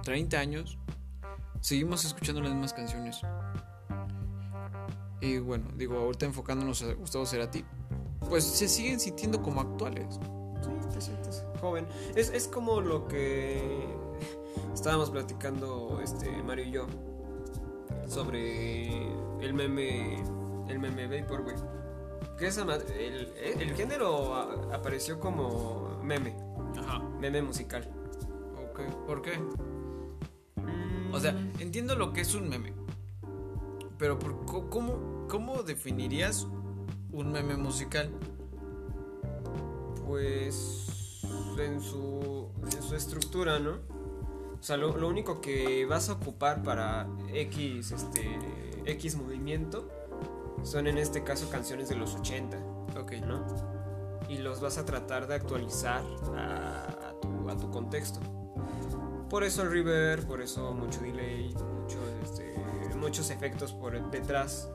30 0.03 0.37
años 0.37 0.77
seguimos 1.61 2.03
escuchando 2.05 2.41
las 2.41 2.51
mismas 2.51 2.73
canciones. 2.73 3.21
Y 5.21 5.37
bueno, 5.37 5.67
digo, 5.77 5.97
ahorita 5.97 6.25
enfocándonos 6.25 6.81
a 6.83 6.93
Gustavo 6.93 7.25
Cerati, 7.25 7.63
pues 8.27 8.43
se 8.43 8.67
siguen 8.67 8.99
sintiendo 8.99 9.41
como 9.41 9.61
actuales. 9.61 10.19
Joven. 11.65 11.87
Es, 12.15 12.29
es 12.29 12.47
como 12.47 12.79
lo 12.79 13.07
que 13.07 13.87
estábamos 14.73 15.09
platicando 15.09 15.99
este 16.03 16.29
Mario 16.43 16.65
y 16.65 16.71
yo 16.71 16.85
sobre 18.07 19.07
el 19.41 19.53
meme 19.53 20.21
el 20.67 20.79
meme 20.79 21.07
Vaporwave. 21.21 21.57
Que 22.37 22.47
esa 22.47 22.61
el, 22.63 23.33
el 23.37 23.75
género 23.75 24.35
a- 24.35 24.75
apareció 24.75 25.19
como 25.19 25.99
meme, 26.03 26.35
Ajá. 26.77 26.99
meme 27.19 27.41
musical. 27.41 27.89
Ok, 28.69 28.81
¿por 29.07 29.21
qué? 29.21 29.31
O 31.11 31.19
sea, 31.19 31.31
entiendo 31.59 31.95
lo 31.95 32.13
que 32.13 32.21
es 32.21 32.35
un 32.35 32.47
meme. 32.49 32.73
Pero 33.97 34.19
por, 34.19 34.45
¿cómo, 34.69 35.25
¿cómo 35.29 35.63
definirías 35.63 36.45
un 37.11 37.31
meme 37.31 37.55
musical? 37.57 38.11
pues 40.05 40.94
en 41.59 41.81
su, 41.81 42.49
en 42.63 42.81
su 42.81 42.95
estructura, 42.95 43.59
¿no? 43.59 43.73
O 44.59 44.63
sea, 44.63 44.77
lo, 44.77 44.97
lo 44.97 45.07
único 45.07 45.41
que 45.41 45.85
vas 45.85 46.09
a 46.09 46.13
ocupar 46.13 46.63
para 46.63 47.07
X, 47.33 47.91
este, 47.91 48.39
X 48.85 49.15
movimiento 49.15 49.89
son 50.63 50.87
en 50.87 50.97
este 50.97 51.23
caso 51.23 51.49
canciones 51.49 51.89
de 51.89 51.95
los 51.95 52.15
80, 52.15 52.57
Ok. 52.99 53.13
¿no? 53.25 53.45
Y 54.27 54.39
los 54.39 54.59
vas 54.59 54.77
a 54.79 54.85
tratar 54.85 55.27
de 55.27 55.35
actualizar 55.35 56.01
a, 56.35 57.09
a 57.09 57.19
tu, 57.21 57.49
a 57.49 57.57
tu 57.57 57.69
contexto. 57.69 58.19
Por 59.29 59.43
eso 59.43 59.61
el 59.61 59.71
reverb, 59.71 60.25
por 60.25 60.41
eso 60.41 60.73
mucho 60.73 61.01
delay, 61.01 61.53
mucho, 61.53 61.97
este, 62.23 62.55
muchos 62.95 63.29
efectos 63.29 63.73
por 63.73 64.09
detrás. 64.09 64.69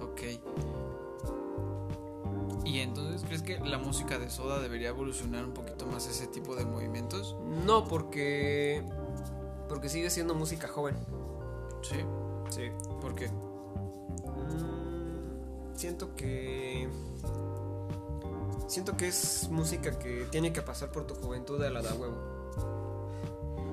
Ok. 0.00 0.20
¿Y 2.64 2.80
entonces 2.80 3.22
crees 3.24 3.42
que 3.42 3.58
la 3.60 3.78
música 3.78 4.18
de 4.18 4.30
Soda 4.30 4.60
debería 4.60 4.90
evolucionar 4.90 5.44
un 5.44 5.54
poquito 5.54 5.86
más 5.86 6.06
ese 6.06 6.26
tipo 6.26 6.56
de 6.56 6.64
movimientos? 6.64 7.36
No, 7.64 7.84
porque 7.84 8.84
porque 9.70 9.88
sigue 9.88 10.10
siendo 10.10 10.34
música 10.34 10.66
joven. 10.66 10.96
Sí. 11.82 12.00
Sí. 12.50 12.72
¿Por 13.00 13.14
qué? 13.14 13.28
Mm, 13.28 13.34
siento 15.74 16.16
que. 16.16 16.88
Siento 18.66 18.96
que 18.96 19.06
es 19.06 19.48
música 19.48 19.96
que 19.96 20.26
tiene 20.30 20.52
que 20.52 20.60
pasar 20.60 20.90
por 20.90 21.06
tu 21.06 21.14
juventud 21.14 21.62
a 21.62 21.70
la 21.70 21.82
da 21.82 21.94
huevo. 21.94 22.16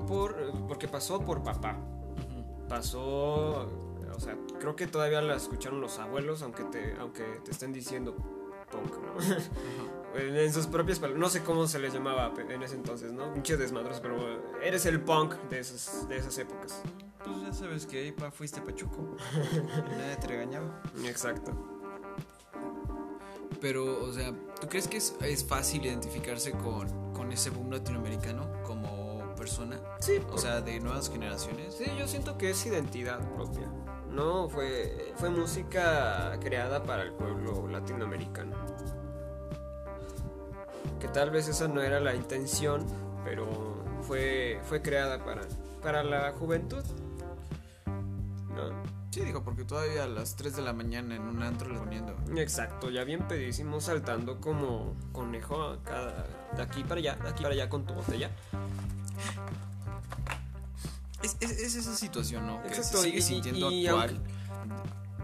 Por, 0.06 0.36
porque 0.68 0.86
pasó 0.86 1.20
por 1.20 1.42
papá. 1.42 1.76
Pasó. 2.68 3.66
O 4.14 4.20
sea, 4.20 4.38
creo 4.60 4.76
que 4.76 4.86
todavía 4.86 5.20
la 5.20 5.34
escucharon 5.34 5.80
los 5.80 5.98
abuelos, 5.98 6.42
aunque 6.42 6.62
te, 6.62 6.94
aunque 7.00 7.24
te 7.44 7.50
estén 7.50 7.72
diciendo 7.72 8.14
punk, 8.70 8.92
¿no? 9.02 10.18
en 10.18 10.52
sus 10.52 10.66
propias 10.66 10.98
palabras. 10.98 11.20
No 11.20 11.28
sé 11.28 11.42
cómo 11.42 11.66
se 11.66 11.78
les 11.78 11.92
llamaba 11.92 12.32
en 12.48 12.62
ese 12.62 12.74
entonces, 12.74 13.12
¿no? 13.12 13.32
Pinche 13.34 13.56
desmadroso, 13.56 14.00
pero 14.02 14.16
eres 14.62 14.86
el 14.86 15.00
punk 15.00 15.34
de 15.50 15.60
esas, 15.60 16.08
de 16.08 16.16
esas 16.16 16.36
épocas. 16.38 16.82
Pues 17.24 17.40
ya 17.42 17.52
sabes 17.52 17.86
que 17.86 17.98
ahí 17.98 18.12
pa- 18.12 18.30
fuiste 18.30 18.60
pachuco. 18.60 19.16
y 19.34 19.90
nadie 19.98 20.16
te 20.16 20.26
regañaba. 20.28 20.82
Exacto. 21.04 21.52
Pero, 23.60 24.04
o 24.04 24.12
sea, 24.12 24.32
¿tú 24.60 24.68
crees 24.68 24.86
que 24.86 24.98
es, 24.98 25.16
es 25.20 25.44
fácil 25.44 25.84
identificarse 25.84 26.52
con, 26.52 27.12
con 27.12 27.32
ese 27.32 27.50
boom 27.50 27.70
latinoamericano 27.72 28.46
como 28.64 29.34
persona? 29.34 29.80
Sí, 30.00 30.20
O 30.30 30.38
sea, 30.38 30.60
de 30.60 30.78
nuevas 30.80 31.10
generaciones. 31.10 31.74
Sí, 31.74 31.84
yo 31.98 32.06
siento 32.06 32.38
que 32.38 32.50
es 32.50 32.66
identidad 32.66 33.18
propia. 33.34 33.68
No, 34.12 34.48
fue, 34.48 35.12
fue 35.16 35.30
música 35.30 36.38
creada 36.40 36.82
para 36.82 37.02
el 37.02 37.12
pueblo 37.12 37.68
latinoamericano. 37.68 38.56
Que 41.00 41.08
tal 41.08 41.30
vez 41.30 41.48
esa 41.48 41.68
no 41.68 41.82
era 41.82 42.00
la 42.00 42.14
intención, 42.14 42.84
pero 43.24 43.46
fue, 44.02 44.60
fue 44.64 44.82
creada 44.82 45.24
para, 45.24 45.42
para 45.82 46.02
la 46.02 46.32
juventud. 46.32 46.82
¿No? 47.86 48.98
Sí, 49.10 49.20
digo, 49.20 49.42
porque 49.42 49.64
todavía 49.64 50.04
a 50.04 50.06
las 50.06 50.36
3 50.36 50.56
de 50.56 50.62
la 50.62 50.72
mañana 50.72 51.16
en 51.16 51.22
un 51.22 51.42
antro 51.42 51.70
le 51.70 51.78
poniendo. 51.78 52.14
Exacto, 52.36 52.90
ya 52.90 53.04
bien 53.04 53.26
pedísimo 53.26 53.80
saltando 53.80 54.40
como 54.40 54.94
conejo 55.12 55.62
a 55.62 55.82
cada, 55.82 56.26
de 56.54 56.62
aquí 56.62 56.82
para 56.82 57.00
allá, 57.00 57.16
de 57.16 57.28
aquí 57.28 57.42
para 57.42 57.54
allá 57.54 57.68
con 57.68 57.86
tu 57.86 57.94
botella. 57.94 58.30
Es, 61.58 61.64
es, 61.64 61.74
es 61.76 61.86
esa 61.86 61.96
situación, 61.96 62.46
¿no? 62.46 62.62
Que 62.62 62.68
Exacto, 62.68 62.98
se 62.98 63.04
sigue 63.04 63.18
y- 63.18 63.22
sintiendo 63.22 63.70
y 63.70 63.86
actual. 63.86 64.20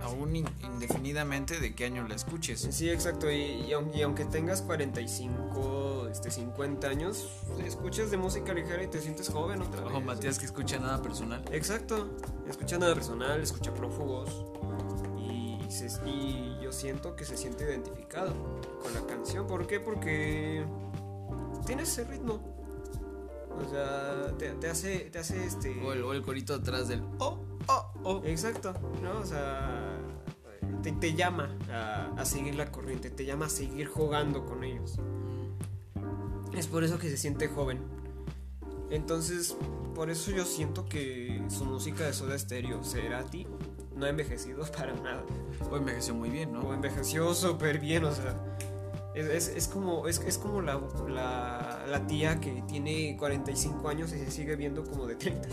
aún 0.02 0.36
indefinidamente 0.36 1.60
de 1.60 1.74
qué 1.74 1.86
año 1.86 2.06
la 2.06 2.14
escuches. 2.14 2.66
Sí, 2.70 2.90
exacto. 2.90 3.30
Y, 3.30 3.72
aunque 3.72 4.24
tengas 4.26 4.60
45, 4.62 6.08
este, 6.10 6.30
50 6.30 6.88
años, 6.88 7.28
escuchas 7.64 8.10
de 8.10 8.16
música 8.18 8.52
ligera 8.52 8.82
y 8.82 8.88
te 8.88 9.00
sientes 9.00 9.28
joven 9.30 9.62
otra 9.62 9.82
vez. 9.82 9.94
O 9.94 10.00
Matías 10.00 10.38
que 10.38 10.44
escucha 10.46 10.78
nada 10.78 11.00
personal. 11.02 11.42
Exacto. 11.52 12.10
Escucha 12.48 12.78
nada 12.78 12.94
personal, 12.94 13.40
escucha 13.40 13.72
prófugos. 13.72 14.44
Y, 15.18 15.58
y 16.06 16.58
yo 16.62 16.70
siento 16.72 17.16
que 17.16 17.24
se 17.24 17.36
siente 17.36 17.64
identificado 17.64 18.34
con 18.82 18.92
la 18.92 19.00
canción. 19.06 19.46
¿Por 19.46 19.66
qué? 19.66 19.80
Porque 19.80 20.64
tiene 21.66 21.82
ese 21.84 22.04
ritmo. 22.04 22.53
O 23.60 23.68
sea, 23.68 24.36
te, 24.36 24.68
hace, 24.68 25.10
te 25.10 25.18
hace 25.18 25.44
este. 25.44 25.80
O 25.84 26.12
el, 26.12 26.22
corito 26.22 26.54
atrás 26.54 26.88
del. 26.88 27.02
Oh, 27.18 27.38
oh, 27.68 27.92
oh. 28.02 28.22
Exacto, 28.24 28.74
¿no? 29.02 29.20
O 29.20 29.24
sea, 29.24 29.98
te, 31.00 31.14
llama 31.14 31.56
a, 32.16 32.24
seguir 32.24 32.54
la 32.56 32.70
corriente, 32.70 33.10
te 33.10 33.24
llama 33.24 33.46
a 33.46 33.48
seguir 33.48 33.86
jugando 33.86 34.44
con 34.44 34.64
ellos. 34.64 34.98
Es 36.54 36.66
por 36.66 36.84
eso 36.84 36.98
que 36.98 37.08
se 37.08 37.16
siente 37.16 37.48
joven. 37.48 37.80
Entonces, 38.90 39.56
por 39.94 40.10
eso 40.10 40.30
yo 40.30 40.44
siento 40.44 40.86
que 40.86 41.42
su 41.48 41.64
música 41.64 42.04
de 42.04 42.12
Soda 42.12 42.38
Stereo, 42.38 42.80
ti 43.30 43.46
no 43.96 44.06
ha 44.06 44.08
envejecido 44.08 44.64
para 44.76 44.94
nada. 44.94 45.24
O 45.70 45.76
envejeció 45.76 46.14
muy 46.14 46.30
bien, 46.30 46.52
¿no? 46.52 46.60
O 46.60 46.74
envejeció 46.74 47.32
súper 47.34 47.78
bien, 47.78 48.04
o 48.04 48.12
sea. 48.12 48.36
Es, 49.14 49.46
es, 49.46 49.68
como, 49.68 50.08
es, 50.08 50.18
es 50.20 50.38
como 50.38 50.60
la, 50.60 50.80
la, 51.08 51.84
la, 51.86 52.06
tía 52.06 52.40
que 52.40 52.64
tiene 52.66 53.16
45 53.16 53.88
años 53.88 54.12
y 54.12 54.18
se 54.18 54.28
sigue 54.28 54.56
viendo 54.56 54.82
como 54.84 55.06
de 55.06 55.14
30, 55.14 55.48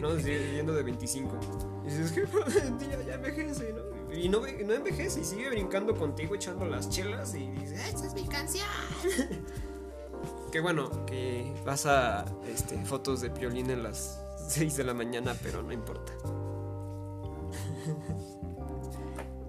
¿no? 0.00 0.14
Se 0.14 0.22
sigue 0.22 0.52
viendo 0.52 0.72
de 0.72 0.84
25. 0.84 1.40
Y 1.84 1.88
dices, 1.88 2.12
que 2.12 2.20
tía 2.78 3.02
ya 3.04 3.14
envejece, 3.14 3.72
¿no? 3.72 4.14
Y 4.14 4.28
no, 4.28 4.40
no 4.40 4.74
envejece 4.74 5.20
y 5.20 5.24
sigue 5.24 5.50
brincando 5.50 5.96
contigo 5.96 6.36
echando 6.36 6.64
las 6.66 6.88
chelas 6.88 7.34
y 7.34 7.50
dice, 7.50 7.74
¡esta 7.74 8.06
es 8.06 8.14
mi 8.14 8.28
canción! 8.28 8.68
Qué 10.52 10.60
bueno, 10.60 11.04
que 11.06 11.52
pasa 11.64 12.24
este, 12.48 12.84
fotos 12.84 13.20
de 13.20 13.30
Piolín 13.30 13.70
en 13.70 13.82
las 13.82 14.20
6 14.48 14.76
de 14.76 14.84
la 14.84 14.94
mañana, 14.94 15.34
pero 15.42 15.62
no 15.62 15.72
importa. 15.72 16.12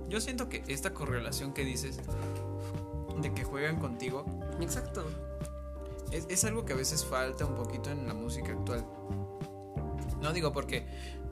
Yo 0.09 0.20
siento 0.20 0.49
que 0.49 0.64
esta 0.68 0.93
correlación 0.93 1.53
que 1.53 1.64
dices 1.64 1.99
de 3.22 3.34
que 3.34 3.43
juegan 3.43 3.78
contigo. 3.78 4.26
Exacto. 4.59 5.05
Es, 6.11 6.43
algo 6.43 6.65
que 6.65 6.74
a 6.74 6.76
veces 6.76 7.05
falta 7.05 7.45
un 7.45 7.55
poquito 7.55 7.89
en 7.89 8.05
la 8.05 8.13
música 8.13 8.51
actual. 8.51 8.86
No 10.19 10.34
digo 10.34 10.51
porque, 10.51 10.86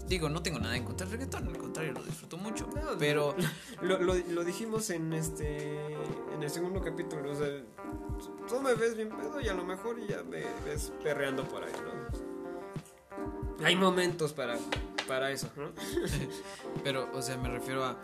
digo, 0.07 0.29
no 0.29 0.41
tengo 0.41 0.57
nada 0.57 0.77
en 0.77 0.85
contra 0.85 1.05
del 1.05 1.19
reggaetón, 1.19 1.49
al 1.49 1.57
contrario, 1.57 1.91
lo 1.91 2.03
disfruto 2.03 2.37
mucho. 2.37 2.69
pero. 2.97 3.35
Lo, 3.81 4.43
dijimos 4.45 4.89
en 4.89 5.11
este. 5.13 5.83
En 6.33 6.41
el 6.41 6.49
segundo 6.49 6.81
capítulo, 6.81 7.31
o 7.31 7.35
sea, 7.35 7.47
tú 8.47 8.61
me 8.61 8.73
ves 8.73 8.95
bien 8.95 9.09
pedo 9.09 9.41
y 9.41 9.49
a 9.49 9.53
lo 9.53 9.65
mejor 9.65 9.99
ya 10.07 10.23
me 10.23 10.45
ves 10.65 10.93
perreando 11.03 11.43
por 11.43 11.63
ahí, 11.63 11.73
¿no? 11.73 11.89
Hay 13.65 13.75
momentos 13.75 14.31
para, 14.31 14.57
para 15.07 15.31
eso, 15.31 15.49
¿no? 15.57 15.71
pero, 16.83 17.09
o 17.13 17.21
sea, 17.21 17.37
me 17.37 17.49
refiero 17.49 17.83
a. 17.83 17.97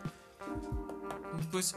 Pues 1.51 1.75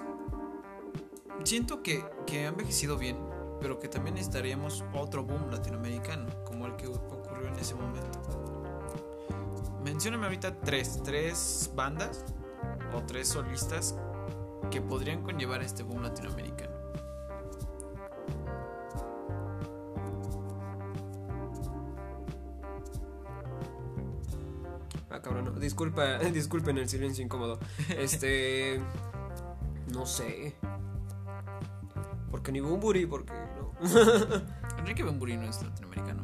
siento 1.45 1.83
que, 1.83 2.05
que 2.27 2.45
ha 2.45 2.49
envejecido 2.49 2.99
bien, 2.99 3.17
pero 3.61 3.79
que 3.79 3.89
también 3.89 4.15
necesitaríamos 4.15 4.85
otro 4.95 5.25
boom 5.25 5.51
latinoamericano, 5.51 6.27
como 6.45 6.67
el 6.67 6.77
que 6.77 6.87
ocurrió 6.87 7.49
en 7.49 7.59
ese 7.59 7.75
momento. 7.75 8.19
Mencióname 9.85 10.27
ahorita 10.27 10.61
tres, 10.61 11.01
tres 11.03 11.71
bandas 11.75 12.25
o 12.95 13.03
tres 13.03 13.29
solistas 13.29 13.95
que 14.71 14.81
podrían 14.81 15.23
conllevar 15.23 15.63
este 15.63 15.83
boom 15.83 16.03
latinoamericano. 16.03 16.77
Ah, 25.11 25.23
cabrón, 25.23 25.59
Disculpa, 25.59 26.19
disculpen 26.33 26.79
el 26.79 26.89
silencio 26.89 27.25
incómodo. 27.25 27.59
Este. 27.89 28.81
No 29.89 30.05
sé. 30.05 30.55
Porque 32.39 32.53
ni 32.53 32.61
Bumburi, 32.61 33.05
porque 33.05 33.33
no. 33.33 33.73
Enrique 34.79 35.03
Bumburi 35.03 35.37
no 35.37 35.51
es 35.51 35.61
latinoamericano. 35.61 36.23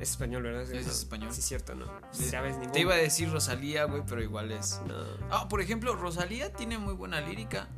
Es 0.00 0.12
español, 0.12 0.44
¿verdad? 0.44 0.62
Es, 0.62 0.86
español. 0.86 1.30
Sí, 1.34 1.42
cierto, 1.42 1.74
¿no? 1.74 1.84
¿Sabes? 2.12 2.56
Te 2.72 2.80
iba 2.80 2.94
a 2.94 2.96
decir 2.96 3.30
Rosalía, 3.30 3.84
güey, 3.84 4.02
pero 4.08 4.22
igual 4.22 4.52
es. 4.52 4.80
No. 4.88 4.94
Ah, 5.30 5.50
por 5.50 5.60
ejemplo, 5.60 5.94
Rosalía 5.96 6.50
tiene 6.50 6.78
muy 6.78 6.94
buena 6.94 7.20
lírica. 7.20 7.68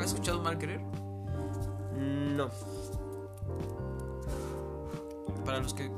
¿Has 0.00 0.06
escuchado 0.06 0.42
Mal 0.42 0.58
Querer? 0.58 0.80
No. 2.00 2.50
Para 5.44 5.60
los 5.60 5.72
que 5.72 5.88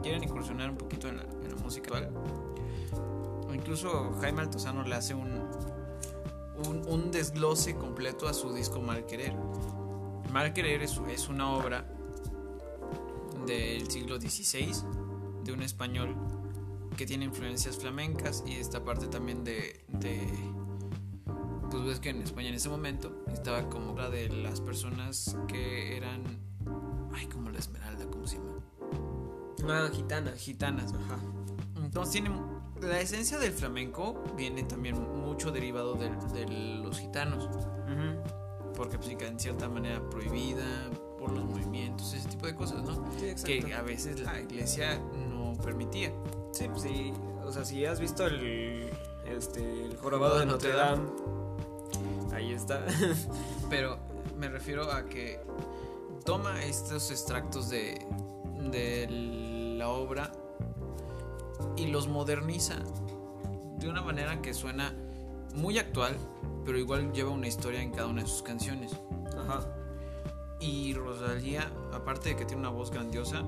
quieren 0.00 0.22
incursionar 0.22 0.70
un 0.70 0.76
poquito 0.76 1.08
en 1.08 1.16
la, 1.16 1.24
en 1.24 1.56
la 1.56 1.56
música 1.56 1.92
actual, 1.92 2.14
o 3.48 3.52
incluso 3.52 4.16
Jaime 4.20 4.42
Altozano 4.42 4.84
le 4.84 4.94
hace 4.94 5.12
un, 5.12 5.42
un, 6.68 7.10
desglose 7.10 7.76
completo 7.76 8.28
a 8.28 8.34
su 8.34 8.52
disco 8.52 8.80
Mal 8.80 9.06
Querer. 9.06 9.34
Mal 10.32 10.52
Querer 10.52 10.82
es, 10.82 11.00
es 11.08 11.28
una 11.28 11.52
obra 11.52 11.86
del 13.46 13.90
siglo 13.90 14.20
XVI 14.20 14.72
de 15.44 15.52
un 15.52 15.62
español 15.62 16.14
que 16.96 17.06
tiene 17.06 17.24
influencias 17.24 17.76
flamencas 17.76 18.44
y 18.46 18.54
esta 18.54 18.84
parte 18.84 19.06
también 19.08 19.44
de, 19.44 19.84
de 19.88 20.20
pues 21.70 21.84
ves 21.84 22.00
que 22.00 22.10
en 22.10 22.22
España 22.22 22.48
en 22.48 22.54
ese 22.54 22.68
momento 22.68 23.24
estaba 23.32 23.68
como 23.68 23.96
la 23.96 24.10
de 24.10 24.28
las 24.28 24.60
personas 24.60 25.36
que 25.48 25.96
eran 25.96 26.22
ay 27.14 27.26
como 27.26 27.50
la 27.50 27.58
esmeralda 27.58 28.06
cómo 28.10 28.26
se 28.26 28.36
llama 28.36 28.52
ah 29.68 29.90
gitanas. 29.92 30.38
Gitanas 30.38 30.92
ajá. 30.92 31.18
Entonces 31.76 32.12
tiene 32.12 32.30
la 32.82 33.00
esencia 33.00 33.38
del 33.38 33.52
flamenco 33.52 34.22
viene 34.36 34.64
también 34.64 35.00
mucho 35.20 35.50
derivado 35.50 35.94
de, 35.94 36.46
los 36.82 36.98
gitanos. 36.98 37.48
Porque 38.74 38.98
pues, 38.98 39.10
en 39.20 39.38
cierta 39.38 39.68
manera 39.68 40.00
prohibida 40.10 40.90
por 41.18 41.30
los 41.30 41.44
movimientos, 41.44 42.12
ese 42.14 42.28
tipo 42.28 42.46
de 42.46 42.54
cosas, 42.54 42.82
¿no? 42.82 43.08
que 43.44 43.74
a 43.74 43.82
veces 43.82 44.20
la 44.20 44.40
iglesia 44.40 44.98
no 45.28 45.54
permitía. 45.62 46.12
Sí, 46.52 46.68
pues, 46.68 46.82
sí. 46.82 47.12
O 47.44 47.52
sea, 47.52 47.64
si 47.64 47.84
has 47.84 48.00
visto 48.00 48.26
el, 48.26 48.90
este, 49.26 49.84
el 49.84 49.96
jorobado 49.98 50.38
de 50.38 50.46
Notre 50.46 50.72
Dame, 50.72 51.08
ahí 52.32 52.52
está. 52.52 52.84
Pero 53.70 53.98
me 54.36 54.48
refiero 54.48 54.90
a 54.90 55.04
que 55.04 55.40
toma 56.24 56.64
estos 56.64 57.10
extractos 57.10 57.68
de, 57.68 58.06
de 58.70 59.06
la 59.78 59.88
obra 59.88 60.32
y 61.76 61.86
los 61.86 62.08
moderniza 62.08 62.76
de 63.78 63.88
una 63.88 64.02
manera 64.02 64.40
que 64.40 64.54
suena 64.54 64.94
muy 65.54 65.78
actual, 65.78 66.16
pero 66.64 66.78
igual 66.78 67.12
lleva 67.12 67.30
una 67.30 67.48
historia 67.48 67.82
en 67.82 67.90
cada 67.90 68.06
una 68.06 68.22
de 68.22 68.28
sus 68.28 68.42
canciones. 68.42 68.92
Ajá. 69.36 69.66
Y 70.60 70.94
Rosalía, 70.94 71.70
aparte 71.92 72.30
de 72.30 72.36
que 72.36 72.44
tiene 72.44 72.60
una 72.60 72.70
voz 72.70 72.90
grandiosa, 72.90 73.42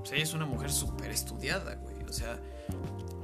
pues 0.00 0.12
ella 0.12 0.22
es 0.22 0.34
una 0.34 0.46
mujer 0.46 0.70
súper 0.70 1.10
estudiada, 1.10 1.74
güey. 1.74 2.04
O 2.08 2.12
sea, 2.12 2.38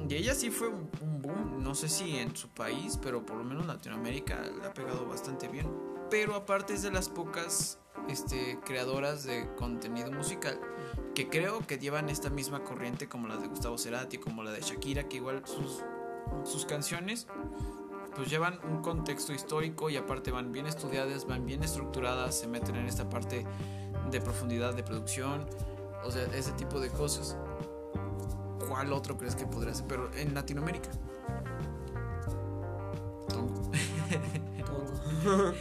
y 0.08 0.14
ella 0.14 0.34
sí 0.34 0.50
fue 0.50 0.68
un, 0.68 0.90
boom, 1.22 1.62
no 1.62 1.74
sé 1.76 1.88
si 1.88 2.16
en 2.16 2.34
su 2.34 2.48
país, 2.48 2.98
pero 3.00 3.24
por 3.24 3.36
lo 3.36 3.44
menos 3.44 3.62
en 3.62 3.68
Latinoamérica 3.68 4.40
le 4.42 4.66
ha 4.66 4.74
pegado 4.74 5.06
bastante 5.06 5.46
bien. 5.46 5.68
Pero 6.10 6.34
aparte 6.34 6.74
es 6.74 6.82
de 6.82 6.90
las 6.90 7.08
pocas 7.08 7.78
este, 8.08 8.58
creadoras 8.64 9.24
de 9.24 9.48
contenido 9.56 10.10
musical 10.10 10.58
que 11.14 11.28
creo 11.28 11.66
que 11.66 11.78
llevan 11.78 12.08
esta 12.08 12.30
misma 12.30 12.62
corriente 12.62 13.08
como 13.08 13.28
las 13.28 13.40
de 13.42 13.48
Gustavo 13.48 13.76
Cerati, 13.78 14.18
como 14.18 14.42
la 14.42 14.52
de 14.52 14.60
Shakira, 14.60 15.08
que 15.08 15.16
igual 15.16 15.42
sus, 15.44 16.64
canciones 16.66 17.26
pues 18.14 18.28
llevan 18.30 18.58
un 18.64 18.82
contexto 18.82 19.32
histórico 19.32 19.90
y 19.90 19.96
aparte 19.96 20.30
van 20.30 20.52
bien 20.52 20.66
estudiadas, 20.66 21.26
van 21.26 21.46
bien 21.46 21.62
estructuradas, 21.62 22.38
se 22.38 22.46
meten 22.46 22.76
en 22.76 22.86
esta 22.86 23.08
parte 23.08 23.44
de 24.10 24.20
profundidad 24.20 24.74
de 24.74 24.82
producción, 24.82 25.46
o 26.04 26.10
sea, 26.10 26.24
ese 26.34 26.52
tipo 26.52 26.80
de 26.80 26.90
cosas. 26.90 27.36
¿Cuál 28.68 28.92
otro 28.92 29.16
crees 29.16 29.34
que 29.34 29.46
podría 29.46 29.74
ser? 29.74 29.86
Pero 29.86 30.10
en 30.14 30.34
Latinoamérica. 30.34 30.90
Tongo. 33.28 33.70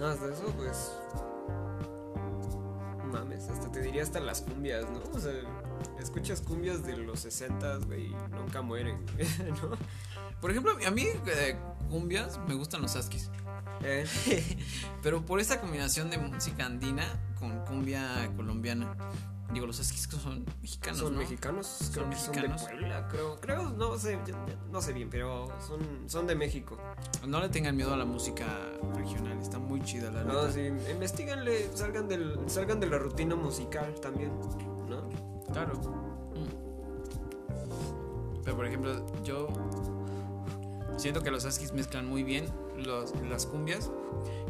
no, 0.00 0.06
hasta 0.06 0.32
eso 0.32 0.52
pues 0.56 0.92
mames, 3.14 3.48
hasta 3.48 3.70
te 3.70 3.80
diría 3.80 4.02
hasta 4.02 4.20
las 4.20 4.42
cumbias, 4.42 4.84
¿no? 4.90 5.00
O 5.12 5.20
sea, 5.20 5.32
escuchas 6.00 6.40
cumbias 6.40 6.84
de 6.84 6.96
los 6.96 7.20
60, 7.20 7.76
güey, 7.86 8.06
y 8.06 8.14
nunca 8.32 8.60
mueren, 8.60 8.98
¿no? 9.62 9.76
Por 10.40 10.50
ejemplo, 10.50 10.76
a 10.84 10.90
mí 10.90 11.02
eh, 11.26 11.56
cumbias 11.90 12.38
me 12.48 12.54
gustan 12.54 12.82
los 12.82 12.96
askis. 12.96 13.30
Eh. 13.82 14.04
Pero 15.02 15.24
por 15.24 15.40
esta 15.40 15.60
combinación 15.60 16.10
de 16.10 16.18
música 16.18 16.66
andina 16.66 17.04
con 17.38 17.64
cumbia 17.64 18.30
colombiana. 18.36 18.96
Digo, 19.54 19.66
los 19.66 19.78
Huskies 19.78 20.08
son 20.20 20.44
mexicanos, 20.60 20.98
son 20.98 21.12
¿no? 21.14 21.20
mexicanos, 21.20 21.66
Son 21.68 22.08
mexicanos. 22.08 22.60
son 22.60 22.70
de 22.72 22.76
Puebla, 22.76 23.08
creo, 23.08 23.36
creo, 23.40 23.70
no 23.70 23.96
sé, 23.96 24.18
no 24.72 24.82
sé 24.82 24.92
bien, 24.92 25.08
pero 25.08 25.46
son, 25.64 25.78
son 26.08 26.26
de 26.26 26.34
México. 26.34 26.76
No 27.26 27.40
le 27.40 27.48
tengan 27.48 27.76
miedo 27.76 27.94
a 27.94 27.96
la 27.96 28.04
música 28.04 28.44
regional, 28.96 29.38
está 29.40 29.60
muy 29.60 29.80
chida 29.82 30.10
la 30.10 30.24
No, 30.24 30.46
neta. 30.46 30.52
sí, 30.52 30.66
investiguenle, 30.90 31.70
salgan 31.74 32.08
del, 32.08 32.36
salgan 32.48 32.80
de 32.80 32.88
la 32.88 32.98
rutina 32.98 33.36
musical 33.36 33.94
también, 34.00 34.32
¿no? 34.88 35.08
Claro. 35.52 35.74
Mm. 36.34 38.42
Pero 38.42 38.56
por 38.56 38.66
ejemplo, 38.66 39.06
yo 39.22 39.46
siento 40.96 41.22
que 41.22 41.30
los 41.30 41.44
Huskies 41.44 41.72
mezclan 41.72 42.08
muy 42.08 42.24
bien 42.24 42.46
los- 42.76 43.14
las 43.22 43.46
cumbias 43.46 43.88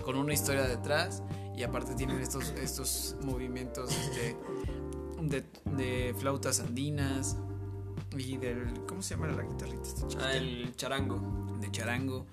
con 0.02 0.16
una 0.16 0.32
historia 0.32 0.62
detrás 0.62 1.22
y 1.56 1.62
aparte 1.62 1.94
tienen 1.94 2.20
estos, 2.20 2.50
estos 2.50 3.16
movimientos 3.22 3.90
este, 3.90 4.36
de, 5.28 5.44
de 5.76 6.14
flautas 6.18 6.60
andinas 6.60 7.36
y 8.16 8.36
del... 8.36 8.84
¿Cómo 8.86 9.02
se 9.02 9.14
llama 9.14 9.28
la 9.28 9.42
guitarrita? 9.42 9.82
esta 9.82 10.06
chiquita? 10.06 10.28
Ah, 10.28 10.36
el 10.36 10.74
charango. 10.76 11.20
de 11.60 11.70
charango. 11.70 12.26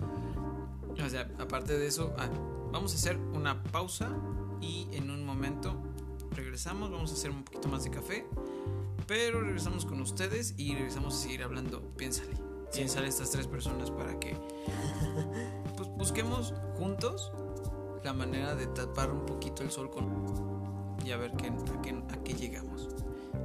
O 0.92 1.08
sea, 1.08 1.28
aparte 1.38 1.78
de 1.78 1.86
eso, 1.86 2.14
ah, 2.18 2.28
vamos 2.70 2.92
a 2.92 2.96
hacer 2.96 3.16
una 3.16 3.62
pausa 3.64 4.10
y 4.60 4.88
en 4.92 5.10
un 5.10 5.24
momento 5.24 5.74
regresamos, 6.34 6.90
vamos 6.90 7.10
a 7.10 7.14
hacer 7.14 7.30
un 7.30 7.44
poquito 7.44 7.68
más 7.68 7.84
de 7.84 7.90
café, 7.90 8.26
pero 9.06 9.40
regresamos 9.40 9.84
con 9.84 10.00
ustedes 10.00 10.54
y 10.56 10.74
regresamos 10.74 11.14
a 11.14 11.18
seguir 11.18 11.42
hablando. 11.42 11.82
Piénsale, 11.96 12.36
piénsale 12.72 13.08
estas 13.08 13.30
tres 13.30 13.46
personas 13.46 13.90
para 13.90 14.18
que 14.20 14.36
pues, 15.76 15.88
busquemos 15.96 16.54
juntos 16.78 17.32
la 18.04 18.12
manera 18.12 18.54
de 18.54 18.66
tapar 18.66 19.10
un 19.10 19.26
poquito 19.26 19.62
el 19.62 19.70
sol 19.70 19.90
con 19.90 20.51
y 21.04 21.12
a 21.12 21.16
ver 21.16 21.32
qué, 21.32 21.48
a, 21.48 21.82
qué, 21.82 21.90
a 21.90 22.24
qué 22.24 22.34
llegamos. 22.34 22.88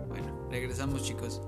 Bueno, 0.08 0.47
regresamos 0.49 1.03
chicos. 1.03 1.41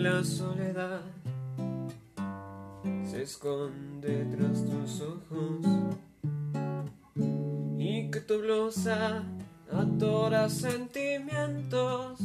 La 0.00 0.24
soledad. 0.24 1.02
Se 3.04 3.22
esconde 3.22 4.24
tras 4.34 4.64
tus 4.64 5.02
ojos. 5.02 5.66
Y 7.78 8.10
que 8.10 8.20
tu 8.20 8.38
blusa 8.38 9.22
atora 9.70 10.48
sentimientos. 10.48 12.20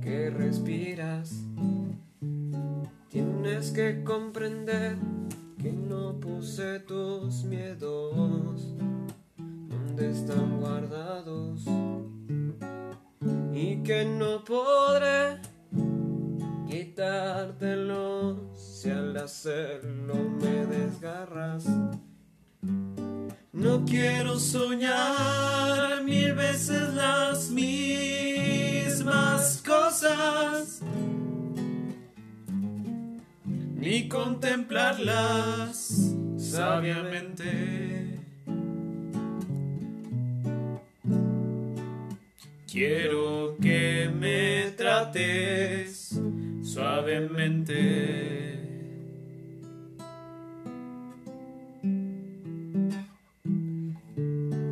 Que 0.00 0.30
respiras. 0.30 1.44
Tienes 3.08 3.72
que 3.72 4.04
comprender 4.04 4.96
que 5.60 5.72
no 5.72 6.20
puse 6.20 6.78
tus 6.80 7.42
miedos. 7.44 8.76
Donde 9.36 10.10
están 10.10 10.60
guardados 10.60 11.64
y 13.52 13.82
que 13.82 14.04
no 14.04 14.44
podré 14.44 15.49
quitártelo 16.70 18.54
si 18.54 18.90
al 18.90 19.16
hacerlo 19.16 20.14
me 20.40 20.66
desgarras. 20.66 21.64
No 23.52 23.84
quiero 23.84 24.38
soñar 24.38 26.04
mil 26.04 26.32
veces 26.34 26.94
las 26.94 27.50
mismas 27.50 28.40
cosas, 29.66 30.80
ni 33.74 34.08
contemplarlas 34.08 36.14
sabiamente. 36.38 38.20
Quiero 42.70 43.56
que 43.60 44.08
me 44.14 44.70
trates 44.76 45.99
suavemente. 46.72 47.74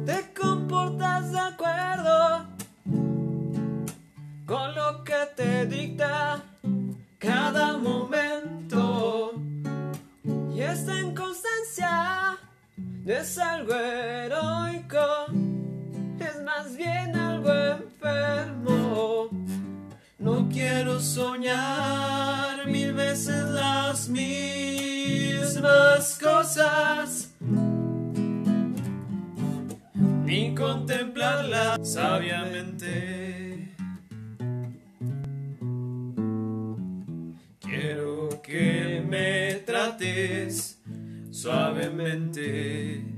Te 0.06 0.32
comportas 0.40 1.32
de 1.32 1.40
acuerdo 1.40 2.46
con 4.46 4.74
lo 4.76 5.02
que 5.02 5.20
te 5.34 5.66
dicta 5.66 6.44
cada 7.18 7.76
momento. 7.78 9.32
Y 10.54 10.60
esta 10.60 11.00
inconstancia 11.00 12.38
es 13.06 13.38
algo 13.38 13.74
heroico 13.74 14.57
soñar 21.38 22.66
mil 22.66 22.92
veces 22.94 23.44
las 23.50 24.08
mismas 24.08 25.38
cosas, 26.20 27.32
ni 30.24 30.52
contemplarlas 30.54 31.78
sabiamente. 31.88 33.76
Quiero 37.60 38.42
que 38.42 39.04
me 39.08 39.54
trates 39.64 40.82
suavemente. 41.30 43.17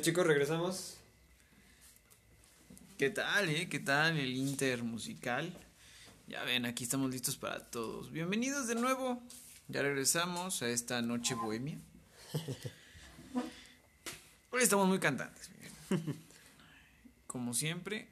Chicos, 0.00 0.26
regresamos. 0.26 0.96
¿Qué 2.96 3.10
tal, 3.10 3.50
eh? 3.50 3.68
¿Qué 3.68 3.80
tal 3.80 4.16
el 4.16 4.34
Inter 4.34 4.82
musical? 4.82 5.52
Ya 6.26 6.42
ven, 6.44 6.64
aquí 6.64 6.84
estamos 6.84 7.10
listos 7.10 7.36
para 7.36 7.60
todos. 7.60 8.10
Bienvenidos 8.10 8.66
de 8.66 8.76
nuevo. 8.76 9.22
Ya 9.68 9.82
regresamos 9.82 10.62
a 10.62 10.70
esta 10.70 11.02
noche 11.02 11.34
bohemia. 11.34 11.76
Hoy 14.50 14.62
estamos 14.62 14.88
muy 14.88 15.00
cantantes. 15.00 15.50
Como 17.26 17.52
siempre. 17.52 18.08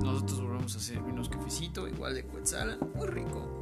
Nosotros 0.00 0.40
volvemos 0.40 0.76
a 0.76 0.78
hacer 0.78 1.00
unos 1.00 1.28
cafecito, 1.28 1.88
igual 1.88 2.14
de 2.14 2.24
Quetzala, 2.24 2.78
muy 2.94 3.08
rico. 3.08 3.59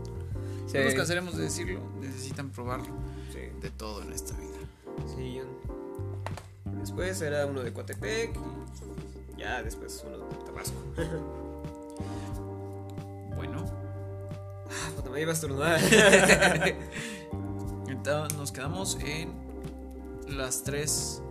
No 0.75 0.85
nos 0.85 0.95
cansaremos 0.95 1.37
de 1.37 1.45
decirlo, 1.45 1.81
necesitan 2.01 2.51
probarlo 2.51 2.87
Sí, 3.33 3.41
de 3.61 3.71
todo 3.71 4.03
en 4.03 4.13
esta 4.13 4.35
vida. 4.37 4.59
sí, 5.17 5.41
Después 6.81 7.21
era 7.23 7.47
uno 7.47 7.63
de 7.63 7.73
Coatepec 7.73 8.37
y 9.37 9.41
ya 9.41 9.63
después 9.63 10.05
uno 10.07 10.19
de 10.19 10.25
Tabasco. 10.45 10.77
Bueno, 13.37 13.65
Ah, 14.71 14.91
puta, 14.97 15.09
me 15.11 15.21
iba 15.23 15.31
a 15.31 15.35
estornudar. 15.35 15.81
entonces 17.89 18.37
nos 18.39 18.53
quedamos 18.53 18.99
en 19.01 19.33
las 20.29 20.63
tres 20.63 21.23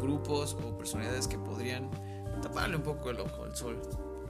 grupos 0.00 0.56
o 0.64 0.78
personalidades 0.78 1.26
que 1.28 1.36
podrían 1.38 1.90
taparle 2.40 2.76
un 2.76 2.82
poco 2.82 3.10
el 3.10 3.20
ojo 3.20 3.44
al 3.44 3.54
sol 3.56 3.80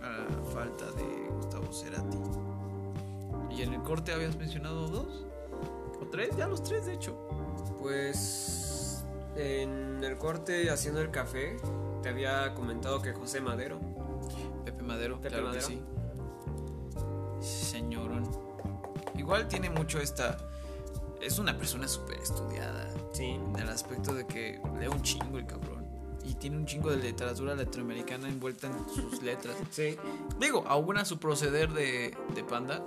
a 0.03 0.27
falta 0.53 0.87
de 0.93 1.29
Gustavo 1.37 1.73
Cerati. 1.73 2.17
¿Y 3.57 3.63
en 3.63 3.73
el 3.73 3.83
corte 3.83 4.13
habías 4.13 4.37
mencionado 4.37 4.89
dos? 4.89 5.25
¿O 6.01 6.07
tres? 6.11 6.37
Ya 6.37 6.47
los 6.47 6.63
tres, 6.63 6.85
de 6.87 6.95
hecho. 6.95 7.17
Pues 7.81 9.05
en 9.37 10.03
el 10.05 10.19
corte 10.19 10.71
haciendo 10.71 11.01
el 11.01 11.11
café 11.11 11.57
te 12.03 12.09
había 12.11 12.55
comentado 12.55 13.01
que 13.01 13.13
José 13.13 13.41
Madero. 13.41 13.81
Pepe 14.65 14.83
Madero, 14.83 15.17
Pepe 15.17 15.29
claro 15.29 15.53
que 15.53 15.59
Madero. 15.59 15.67
sí. 15.67 15.83
Señorón. 17.41 18.25
Igual 19.17 19.49
tiene 19.49 19.71
mucho 19.71 20.01
esta. 20.01 20.37
Es 21.23 21.39
una 21.39 21.57
persona 21.57 21.89
súper 21.89 22.19
estudiada. 22.21 22.93
Sí. 23.13 23.41
En 23.55 23.57
el 23.57 23.69
aspecto 23.69 24.15
de 24.15 24.27
que 24.27 24.61
lee 24.79 24.89
un 24.89 25.01
chingo 25.03 25.39
el 25.39 25.47
cabrón. 25.47 25.87
Y 26.25 26.35
tiene 26.35 26.57
un 26.57 26.67
chingo 26.67 26.91
de 26.91 26.97
literatura 26.97 27.55
latinoamericana 27.55 28.29
envuelta 28.29 28.67
en 28.67 28.89
sus 28.95 29.23
letras. 29.23 29.57
Sí. 29.71 29.97
Digo, 30.41 30.65
aún 30.67 30.99
a 30.99 31.05
su 31.05 31.19
proceder 31.19 31.73
de, 31.73 32.15
de 32.35 32.45
Panda. 32.45 32.85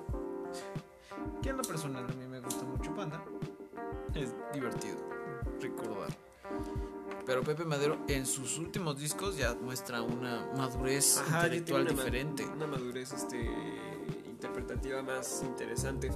Que 1.42 1.50
en 1.50 1.58
lo 1.58 1.64
personal 1.64 2.06
a 2.06 2.14
mí 2.14 2.26
me 2.28 2.40
gusta 2.40 2.64
mucho 2.66 2.94
Panda. 2.94 3.24
Es 4.16 4.34
divertido 4.54 4.98
recordar. 5.62 6.10
Pero 7.26 7.44
Pepe 7.44 7.64
Madero 7.64 7.98
en 8.08 8.26
sus 8.26 8.58
últimos 8.58 8.98
discos 8.98 9.38
ya 9.38 9.54
muestra 9.54 10.02
una 10.02 10.48
madurez 10.58 11.18
Ajá, 11.20 11.44
intelectual 11.46 11.82
una 11.84 11.92
ma- 11.92 11.98
diferente. 11.98 12.46
Una 12.46 12.68
madurez 12.68 13.14
este, 13.14 13.38
interpretativa 14.28 15.02
más 15.04 15.44
interesante. 15.46 16.10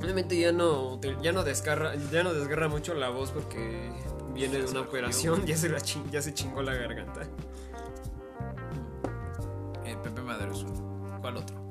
Obviamente 0.00 0.36
ya 0.38 0.50
no, 0.50 0.98
ya 1.20 1.32
no 1.32 1.44
desgarra, 1.44 1.94
ya 2.10 2.22
no 2.24 2.32
desgarra 2.32 2.68
mucho 2.68 2.94
la 2.94 3.10
voz 3.10 3.30
porque 3.30 3.92
viene 4.34 4.58
de 4.58 4.64
una 4.70 4.80
operación, 4.80 5.44
ya 5.46 5.56
se 5.56 5.68
la 5.68 5.78
chin- 5.80 6.10
ya 6.10 6.22
se 6.22 6.32
chingó 6.34 6.62
la 6.62 6.74
garganta. 6.74 7.20
Eh, 9.84 9.96
Pepe 10.02 10.22
Madero 10.22 10.52
es 10.52 10.62
uno. 10.62 11.18
¿Cuál 11.20 11.36
otro? 11.36 11.61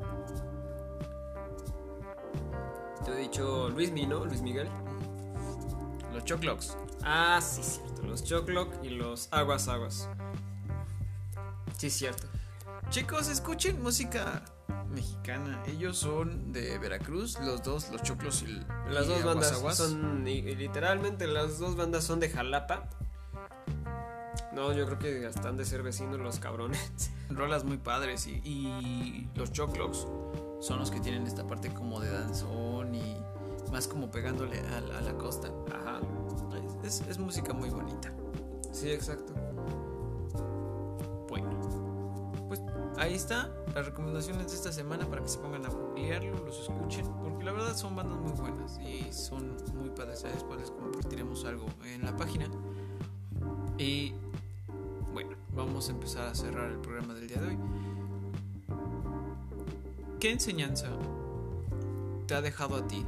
Te 3.32 3.38
he 3.38 3.42
dicho 3.44 3.70
Luis 3.70 3.92
Mi, 3.92 4.06
¿no? 4.06 4.26
Luis 4.26 4.42
Miguel. 4.42 4.68
Los 6.14 6.26
Choclocks. 6.26 6.76
Ah, 7.04 7.40
sí, 7.42 7.64
cierto. 7.64 8.02
Los 8.04 8.24
Choclock 8.24 8.84
y 8.84 8.90
los 8.90 9.30
Aguas 9.32 9.68
Aguas. 9.70 10.10
Sí, 11.78 11.90
cierto. 11.90 12.28
Chicos, 12.90 13.30
escuchen 13.30 13.82
música 13.82 14.44
mexicana. 14.90 15.64
Ellos 15.66 15.98
son 15.98 16.52
de 16.52 16.78
Veracruz, 16.78 17.40
los 17.40 17.64
dos, 17.64 17.90
los 17.92 18.02
Choclos 18.04 18.44
y 18.44 18.48
Las 18.92 19.06
y 19.06 19.10
dos 19.10 19.20
Aguas 19.22 19.24
bandas 19.24 19.52
Aguas. 19.54 19.78
son, 19.78 20.28
y- 20.28 20.32
y 20.40 20.56
literalmente 20.56 21.26
las 21.26 21.58
dos 21.58 21.76
bandas 21.78 22.04
son 22.04 22.20
de 22.20 22.30
Jalapa. 22.30 22.90
No, 24.54 24.74
yo 24.74 24.86
creo 24.86 25.00
que 25.00 25.32
han 25.48 25.56
de 25.58 25.64
ser 25.66 25.82
vecinos 25.84 26.20
los 26.20 26.40
cabrones. 26.40 27.12
rolas 27.30 27.64
muy 27.64 27.78
padres 27.78 28.28
y, 28.28 28.32
y 28.44 29.30
los 29.36 29.54
Choclocks 29.54 30.06
son 30.62 30.80
los 30.80 30.90
que 30.92 31.00
tienen 31.02 31.28
esta 31.28 31.46
parte 31.46 31.74
como 31.74 32.00
de 32.00 32.10
danzón 32.12 32.96
y 32.96 33.18
más 33.72 33.88
como 33.88 34.10
pegándole 34.10 34.60
a, 34.60 34.80
la- 34.82 34.98
a 35.00 35.02
la 35.02 35.14
costa. 35.18 35.50
Ajá. 35.74 36.00
Es, 36.84 37.18
música 37.20 37.54
muy 37.54 37.70
bonita. 37.70 38.14
Sí, 38.72 38.90
exacto. 38.92 39.34
Bueno, 41.28 41.50
pues 42.48 42.62
ahí 42.98 43.14
está 43.14 43.50
las 43.74 43.86
recomendaciones 43.86 44.48
de 44.50 44.56
esta 44.56 44.72
semana 44.72 45.06
para 45.08 45.22
que 45.22 45.28
se 45.30 45.38
pongan 45.40 45.66
a 45.66 45.70
googlearlo, 45.70 46.44
los 46.46 46.60
escuchen, 46.60 47.06
porque 47.24 47.44
la 47.46 47.52
verdad 47.54 47.76
son 47.76 47.96
bandas 47.96 48.20
muy 48.20 48.32
buenas 48.34 48.80
y 48.80 49.12
son 49.14 49.56
muy 49.76 49.90
padres. 49.90 50.24
Después 50.24 50.60
les 50.60 50.72
compartiremos 50.72 51.46
algo 51.46 51.66
en 51.86 52.04
la 52.04 52.16
página. 52.18 52.48
Y 53.78 54.14
bueno, 55.14 55.32
vamos 55.56 55.88
a 55.90 55.92
empezar 55.92 56.28
a 56.28 56.36
cerrar 56.36 56.70
el 56.72 56.78
programa 56.80 57.14
del 57.14 57.28
día 57.28 57.40
de 57.42 57.48
hoy. 57.48 57.58
¿Qué 60.22 60.30
enseñanza 60.30 60.88
te 62.28 62.36
ha 62.36 62.42
dejado 62.44 62.76
a 62.76 62.88
ti? 62.88 63.04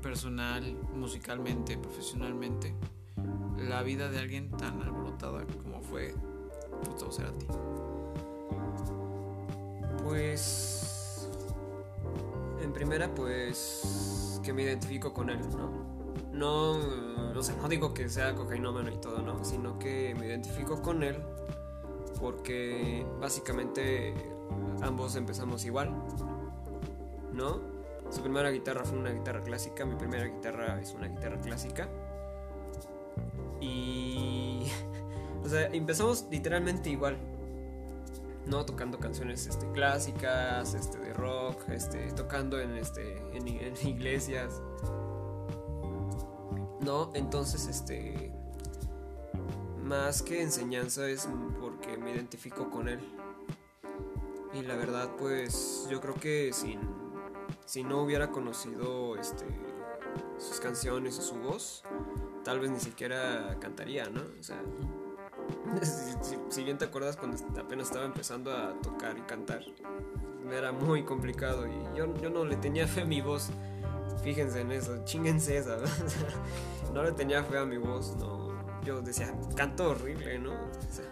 Personal, 0.00 0.74
musicalmente, 0.94 1.76
profesionalmente, 1.76 2.74
la 3.58 3.82
vida 3.82 4.08
de 4.08 4.18
alguien 4.18 4.50
tan 4.52 4.80
alborotada 4.80 5.44
como 5.62 5.82
fue 5.82 6.14
Gustavo 6.86 7.12
Cerati. 7.12 7.46
Pues. 10.04 11.28
En 12.62 12.72
primera, 12.72 13.14
pues. 13.14 14.40
Que 14.42 14.54
me 14.54 14.62
identifico 14.62 15.12
con 15.12 15.28
él, 15.28 15.40
¿no? 15.50 15.70
No. 16.32 17.38
O 17.38 17.42
sea, 17.42 17.56
no 17.56 17.68
digo 17.68 17.92
que 17.92 18.08
sea 18.08 18.34
cocainómano 18.34 18.90
y 18.90 18.96
todo, 18.96 19.20
¿no? 19.20 19.44
Sino 19.44 19.78
que 19.78 20.14
me 20.18 20.28
identifico 20.28 20.80
con 20.80 21.02
él 21.02 21.22
porque 22.18 23.04
básicamente 23.20 24.14
ambos 24.82 25.16
empezamos 25.16 25.64
igual, 25.64 25.94
¿no? 27.32 27.60
Su 28.10 28.22
primera 28.22 28.50
guitarra 28.50 28.84
fue 28.84 28.98
una 28.98 29.10
guitarra 29.10 29.42
clásica, 29.42 29.84
mi 29.84 29.96
primera 29.96 30.24
guitarra 30.24 30.80
es 30.80 30.92
una 30.94 31.08
guitarra 31.08 31.40
clásica. 31.40 31.88
Y. 33.60 34.66
O 35.44 35.48
sea, 35.48 35.66
empezamos 35.66 36.26
literalmente 36.28 36.90
igual. 36.90 37.16
¿no? 38.46 38.64
Tocando 38.64 38.98
canciones 38.98 39.46
este, 39.46 39.70
clásicas, 39.70 40.74
este, 40.74 40.98
de 40.98 41.12
rock, 41.12 41.68
este, 41.68 42.10
tocando 42.12 42.60
en, 42.60 42.76
este, 42.76 43.18
en, 43.32 43.46
iglesias. 43.86 44.60
¿No? 46.80 47.10
Entonces, 47.14 47.68
este. 47.68 48.32
Más 49.82 50.22
que 50.22 50.42
enseñanza 50.42 51.08
es 51.08 51.28
porque 51.60 51.96
me 51.96 52.12
identifico 52.12 52.70
con 52.70 52.88
él. 52.88 52.98
Y 54.52 54.62
la 54.62 54.76
verdad, 54.76 55.10
pues, 55.18 55.86
yo 55.90 56.00
creo 56.00 56.14
que 56.14 56.52
sin, 56.52 56.80
si 57.64 57.82
no 57.82 58.02
hubiera 58.02 58.30
conocido 58.30 59.16
este, 59.16 59.44
sus 60.38 60.60
canciones 60.60 61.18
o 61.18 61.22
su 61.22 61.34
voz, 61.36 61.82
tal 62.44 62.60
vez 62.60 62.70
ni 62.70 62.80
siquiera 62.80 63.56
cantaría, 63.60 64.08
¿no? 64.08 64.22
O 64.38 64.42
sea, 64.42 64.62
si, 66.50 66.64
bien 66.64 66.78
te 66.78 66.86
acuerdas 66.86 67.16
cuando 67.16 67.36
apenas 67.60 67.88
estaba 67.88 68.06
empezando 68.06 68.52
a 68.52 68.80
tocar 68.80 69.18
y 69.18 69.22
cantar, 69.22 69.64
era 70.50 70.72
muy 70.72 71.02
complicado 71.04 71.66
y 71.66 71.98
yo, 71.98 72.14
yo 72.22 72.30
no 72.30 72.44
le 72.44 72.56
tenía 72.56 72.86
fe 72.86 73.02
a 73.02 73.04
mi 73.04 73.20
voz. 73.20 73.50
Fíjense 74.22 74.60
en 74.60 74.72
eso, 74.72 75.04
chinguense 75.04 75.58
esa. 75.58 75.76
¿no? 76.92 77.02
Le 77.04 77.12
tenía 77.12 77.44
fe 77.44 77.58
a 77.58 77.64
mi 77.64 77.76
voz, 77.76 78.16
no. 78.16 78.54
Yo 78.82 79.00
decía, 79.00 79.32
canto 79.54 79.90
horrible, 79.90 80.38
¿no? 80.38 80.52
O 80.52 80.92
sea, 80.92 81.04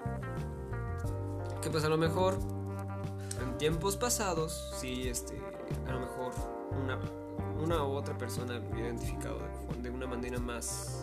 que 1.61 1.71
pues 1.71 1.85
a 1.85 1.89
lo 1.89 1.97
mejor 1.97 2.39
tiempos 3.65 3.97
pasados, 3.97 4.75
sí, 4.79 5.09
este, 5.09 5.41
a 5.89 5.93
lo 5.93 6.01
mejor 6.01 6.35
una, 6.83 6.99
una 7.59 7.83
u 7.83 7.93
otra 7.93 8.19
persona 8.19 8.59
lo 8.59 8.69
hubiera 8.69 8.89
identificado 8.89 9.39
de, 9.39 9.81
de 9.81 9.89
una 9.89 10.07
manera 10.07 10.39
más 10.39 11.03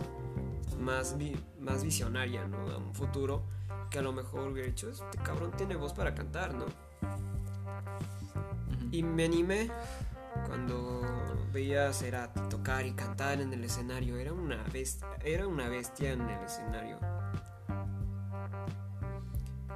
más, 0.78 1.18
vi- 1.18 1.44
más 1.60 1.84
visionaria, 1.84 2.48
¿no? 2.48 2.58
A 2.70 2.78
un 2.78 2.94
futuro 2.94 3.42
que 3.90 3.98
a 3.98 4.04
lo 4.04 4.14
mejor 4.14 4.50
hubiera 4.50 4.68
dicho, 4.68 4.92
este 4.92 5.18
cabrón 5.24 5.50
tiene 5.58 5.76
voz 5.76 5.94
para 5.94 6.14
cantar, 6.14 6.54
¿no? 6.54 6.66
Y 8.92 9.02
me 9.02 9.26
animé 9.26 9.72
cuando 10.46 11.02
veía 11.52 11.90
a 11.90 11.94
Cerati 11.94 12.42
tocar 12.42 12.86
y 12.86 12.92
cantar 12.94 13.42
en 13.42 13.54
el 13.54 13.64
escenario. 13.64 14.18
Era 14.18 14.34
una 14.34 14.64
bestia, 14.72 15.08
era 15.26 15.48
una 15.48 15.68
bestia 15.68 16.12
en 16.12 16.22
el 16.22 16.44
escenario. 16.44 17.00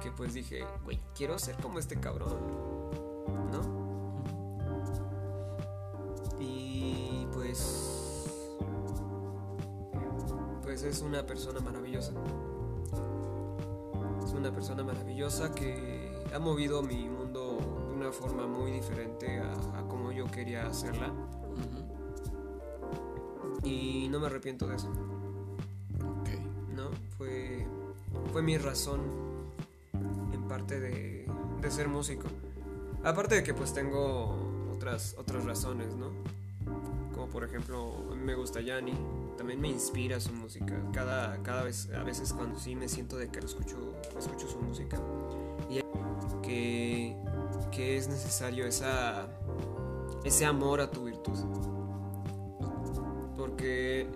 Que 0.00 0.10
pues 0.12 0.34
dije, 0.34 0.64
güey, 0.84 1.00
quiero 1.16 1.36
ser 1.38 1.56
como 1.56 1.78
este 1.80 1.98
cabrón, 1.98 2.38
¿no? 3.52 3.60
Y 6.40 7.26
pues 7.32 8.28
pues 10.62 10.82
es 10.82 11.00
una 11.02 11.24
persona 11.24 11.60
maravillosa. 11.60 12.12
Es 14.24 14.32
una 14.32 14.52
persona 14.52 14.82
maravillosa 14.82 15.54
que 15.54 16.12
ha 16.34 16.38
movido 16.38 16.82
mi 16.82 17.08
mundo 17.08 17.58
de 17.88 17.94
una 17.94 18.12
forma 18.12 18.46
muy 18.46 18.72
diferente 18.72 19.38
a, 19.40 19.52
a 19.78 19.88
como 19.88 20.12
yo 20.12 20.26
quería 20.26 20.66
hacerla. 20.66 21.12
Y 23.62 24.08
no 24.10 24.20
me 24.20 24.26
arrepiento 24.26 24.66
de 24.66 24.76
eso, 24.76 24.88
Ok. 24.88 26.28
¿no? 26.74 26.90
Fue, 27.16 27.66
fue 28.32 28.42
mi 28.42 28.58
razón 28.58 29.00
en 30.32 30.42
parte 30.46 30.78
de, 30.78 31.26
de 31.60 31.70
ser 31.70 31.88
músico. 31.88 32.28
Aparte 33.06 33.36
de 33.36 33.44
que 33.44 33.54
pues 33.54 33.72
tengo 33.72 34.34
otras, 34.74 35.14
otras 35.16 35.44
razones, 35.44 35.94
¿no? 35.94 36.10
Como 37.14 37.28
por 37.28 37.44
ejemplo, 37.44 38.04
me 38.16 38.34
gusta 38.34 38.60
Yanni, 38.60 38.94
también 39.38 39.60
me 39.60 39.68
inspira 39.68 40.18
su 40.18 40.32
música. 40.32 40.74
Cada, 40.92 41.40
cada 41.44 41.62
vez, 41.62 41.88
a 41.96 42.02
veces 42.02 42.32
cuando 42.32 42.58
sí 42.58 42.74
me 42.74 42.88
siento 42.88 43.16
de 43.16 43.28
que 43.28 43.40
lo 43.40 43.46
escucho, 43.46 43.76
escucho 44.18 44.48
su 44.48 44.58
música. 44.58 45.00
Y 45.70 45.80
que, 46.42 47.16
que 47.70 47.96
es 47.96 48.08
necesario 48.08 48.66
esa, 48.66 49.28
ese 50.24 50.44
amor 50.44 50.80
a 50.80 50.90
tu 50.90 51.04
virtud. 51.04 51.38
Porque 53.36 54.08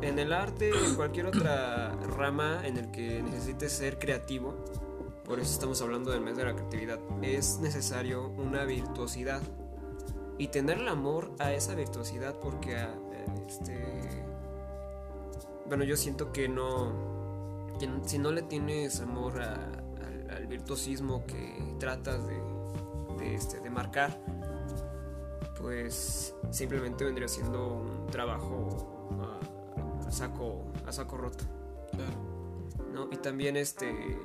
en 0.00 0.20
el 0.20 0.32
arte, 0.32 0.70
en 0.70 0.94
cualquier 0.94 1.26
otra 1.26 1.90
rama 2.16 2.60
en 2.64 2.76
el 2.76 2.92
que 2.92 3.20
necesites 3.20 3.72
ser 3.72 3.98
creativo, 3.98 4.54
por 5.32 5.40
eso 5.40 5.54
estamos 5.54 5.80
hablando 5.80 6.10
del 6.10 6.20
mes 6.20 6.36
de 6.36 6.44
la 6.44 6.54
creatividad, 6.54 6.98
es 7.22 7.58
necesario 7.58 8.28
una 8.36 8.64
virtuosidad 8.66 9.40
y 10.36 10.48
tener 10.48 10.76
el 10.76 10.88
amor 10.88 11.30
a 11.38 11.54
esa 11.54 11.74
virtuosidad 11.74 12.34
porque 12.38 12.76
ah, 12.76 12.94
este 13.48 13.82
bueno 15.66 15.84
yo 15.84 15.96
siento 15.96 16.32
que 16.34 16.50
no 16.50 17.72
que 17.80 17.88
si 18.04 18.18
no 18.18 18.30
le 18.30 18.42
tienes 18.42 19.00
amor 19.00 19.40
a- 19.40 19.54
al, 19.54 20.30
al 20.36 20.46
virtuosismo 20.48 21.24
que 21.24 21.76
tratas 21.80 22.26
de, 22.26 22.36
de, 23.18 23.34
este, 23.34 23.60
de 23.60 23.70
marcar 23.70 24.20
pues 25.62 26.34
simplemente 26.50 27.06
vendría 27.06 27.28
siendo 27.28 27.68
un 27.72 28.06
trabajo 28.08 29.08
a, 30.02 30.08
a 30.08 30.10
saco 30.12 30.66
a 30.86 30.92
saco 30.92 31.16
roto 31.16 31.44
Claro. 31.90 32.12
¿no? 32.92 33.08
Y 33.10 33.16
también 33.16 33.56
este 33.56 34.18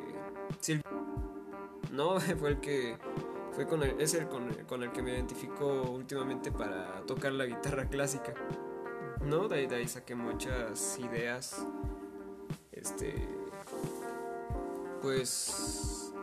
no 1.91 2.19
fue 2.39 2.49
el 2.49 2.59
que 2.59 2.97
fue 3.53 3.67
con 3.67 3.83
el, 3.83 3.99
es 3.99 4.13
el 4.13 4.27
con, 4.27 4.49
el 4.49 4.65
con 4.65 4.83
el 4.83 4.91
que 4.91 5.01
me 5.01 5.11
identifico 5.11 5.91
últimamente 5.91 6.51
para 6.51 7.01
tocar 7.05 7.31
la 7.33 7.45
guitarra 7.45 7.87
clásica. 7.89 8.33
No, 9.21 9.47
de 9.47 9.55
ahí, 9.57 9.67
de 9.67 9.77
ahí 9.77 9.87
saqué 9.87 10.15
muchas 10.15 10.99
ideas. 10.99 11.65
Este 12.71 13.27
pues 15.01 16.13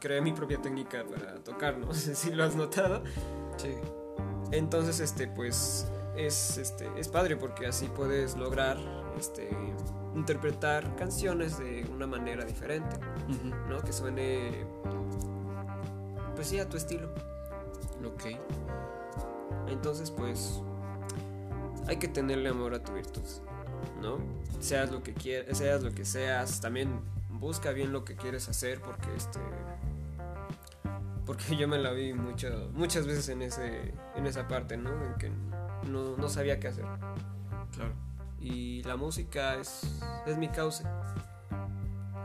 creé 0.00 0.20
mi 0.20 0.32
propia 0.32 0.60
técnica 0.60 1.04
para 1.04 1.34
tocar, 1.36 1.78
no 1.78 1.92
sé 1.94 2.14
si 2.14 2.30
lo 2.30 2.44
has 2.44 2.56
notado. 2.56 3.02
Sí. 3.56 3.74
Entonces, 4.52 5.00
este, 5.00 5.28
pues, 5.28 5.86
es, 6.16 6.58
este, 6.58 6.88
es 6.96 7.08
padre 7.08 7.36
porque 7.36 7.66
así 7.66 7.86
puedes 7.86 8.36
lograr, 8.36 8.78
este, 9.18 9.50
interpretar 10.14 10.96
canciones 10.96 11.58
de 11.58 11.86
una 11.92 12.06
manera 12.06 12.44
diferente. 12.44 12.96
¿no? 13.68 13.80
Que 13.82 13.92
suene, 13.92 14.64
pues 16.34 16.48
sí, 16.48 16.58
a 16.58 16.68
tu 16.68 16.76
estilo. 16.76 17.08
Ok. 18.04 18.38
Entonces, 19.68 20.10
pues, 20.10 20.62
hay 21.86 21.96
que 21.96 22.08
tenerle 22.08 22.48
amor 22.48 22.74
a 22.74 22.82
tu 22.82 22.92
virtud, 22.92 23.22
¿no? 24.00 24.18
Seas 24.60 24.90
lo 24.90 25.02
que 25.02 25.14
quieras, 25.14 25.58
seas 25.58 25.82
lo 25.82 25.92
que 25.92 26.04
seas, 26.04 26.60
también 26.60 27.00
busca 27.28 27.72
bien 27.72 27.92
lo 27.92 28.04
que 28.04 28.16
quieres 28.16 28.48
hacer 28.48 28.80
porque, 28.80 29.14
este, 29.16 29.40
porque 31.24 31.56
yo 31.58 31.68
me 31.68 31.78
la 31.78 31.92
vi 31.92 32.12
mucho, 32.12 32.70
muchas 32.74 33.06
veces 33.06 33.28
en 33.28 33.42
ese, 33.42 33.94
en 34.16 34.26
esa 34.26 34.48
parte, 34.48 34.76
¿no? 34.76 34.90
En 35.04 35.14
que 35.14 35.30
no, 35.88 36.16
no 36.16 36.28
sabía 36.28 36.58
qué 36.58 36.68
hacer. 36.68 36.84
Claro. 37.72 38.09
Y 38.40 38.82
la 38.84 38.96
música 38.96 39.56
es, 39.56 39.82
es 40.26 40.36
mi 40.38 40.48
cauce. 40.48 40.82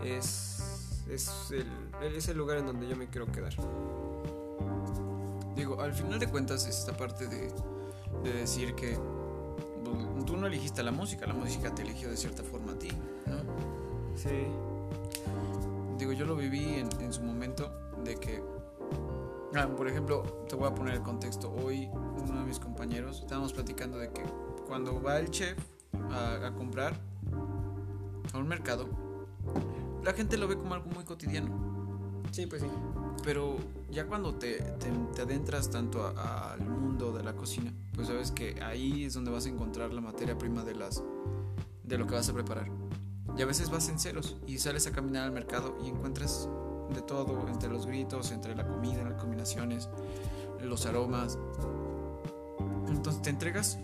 Es, 0.04 1.04
es, 1.10 1.52
el, 1.52 1.68
es 2.16 2.28
el 2.30 2.38
lugar 2.38 2.58
en 2.58 2.68
donde 2.68 2.88
yo 2.88 2.96
me 2.96 3.08
quiero 3.08 3.26
quedar. 3.32 3.54
Digo, 5.56 5.82
al 5.82 5.94
final 5.94 6.20
de 6.20 6.28
cuentas 6.28 6.66
es 6.68 6.80
esta 6.80 6.96
parte 6.96 7.28
de, 7.28 7.52
de 8.24 8.34
decir 8.34 8.76
que 8.76 8.98
pues, 9.84 10.26
tú 10.26 10.38
no 10.38 10.48
elegiste 10.48 10.84
la 10.84 10.92
música, 10.92 11.26
la 11.26 11.34
música 11.34 11.74
te 11.74 11.82
eligió 11.82 12.10
de 12.10 12.18
cierta 12.18 12.44
forma 12.44 12.74
a 12.74 12.80
ti, 12.80 12.90
¿no? 13.26 13.38
Sí. 14.16 14.48
Digo, 15.98 16.12
yo 16.14 16.26
lo 16.26 16.36
viví 16.36 16.76
en, 16.76 16.90
en 17.02 17.12
su 17.12 17.22
momento 17.24 17.72
de 18.04 18.16
que, 18.16 18.44
ah, 19.56 19.68
por 19.68 19.88
ejemplo, 19.88 20.46
te 20.48 20.56
voy 20.56 20.68
a 20.68 20.76
poner 20.76 20.96
el 20.96 21.02
contexto. 21.02 21.54
Hoy 21.54 21.90
uno 21.94 22.40
de 22.40 22.46
mis 22.46 22.60
compañeros 22.60 23.22
estábamos 23.22 23.54
platicando 23.54 23.98
de 23.98 24.10
que 24.12 24.24
cuando 24.68 25.02
va 25.02 25.20
el 25.20 25.30
chef 25.30 25.58
a, 26.12 26.48
a 26.48 26.54
comprar 26.54 26.94
a 28.34 28.38
un 28.38 28.48
mercado, 28.48 28.88
la 30.04 30.14
gente 30.14 30.38
lo 30.38 30.48
ve 30.48 30.58
como 30.58 30.74
algo 30.74 30.90
muy 30.92 31.04
cotidiano. 31.04 31.50
Sí, 32.32 32.46
pues 32.48 32.62
sí. 32.62 32.68
Pero 33.24 33.56
ya 33.90 34.06
cuando 34.08 34.36
te, 34.36 34.58
te- 34.62 34.92
te 35.16 35.22
adentras 35.22 35.70
tanto 35.70 36.06
al 36.18 36.60
mundo 36.68 37.12
de 37.14 37.24
la 37.24 37.34
cocina, 37.34 37.72
pues 37.96 38.08
sabes 38.08 38.32
que 38.32 38.62
ahí 38.62 39.06
es 39.06 39.14
donde 39.14 39.32
vas 39.32 39.46
a 39.46 39.50
encontrar 39.50 39.94
la 39.94 40.02
materia 40.02 40.38
prima 40.38 40.64
de 40.64 40.76
las 40.76 41.02
de 41.84 41.98
lo 41.98 42.06
que 42.08 42.16
vas 42.16 42.28
a 42.30 42.34
preparar. 42.34 42.70
Y 43.38 43.42
a 43.42 43.46
veces 43.46 43.70
vas 43.70 43.90
en 43.90 44.00
ceros 44.00 44.38
y 44.48 44.58
sales 44.60 44.86
a 44.88 44.92
caminar 44.92 45.24
al 45.24 45.32
mercado 45.32 45.76
y 45.84 45.90
encuentras 45.90 46.50
de 46.94 47.02
todo, 47.02 47.48
entre 47.48 47.70
los 47.70 47.86
gritos, 47.86 48.32
entre 48.32 48.56
la 48.56 48.68
comida, 48.68 49.04
las 49.04 49.20
combinaciones, 49.22 49.90
los 50.62 50.86
aromas. 50.86 51.38
Entonces 52.88 53.22
te 53.22 53.30
entregas. 53.30 53.80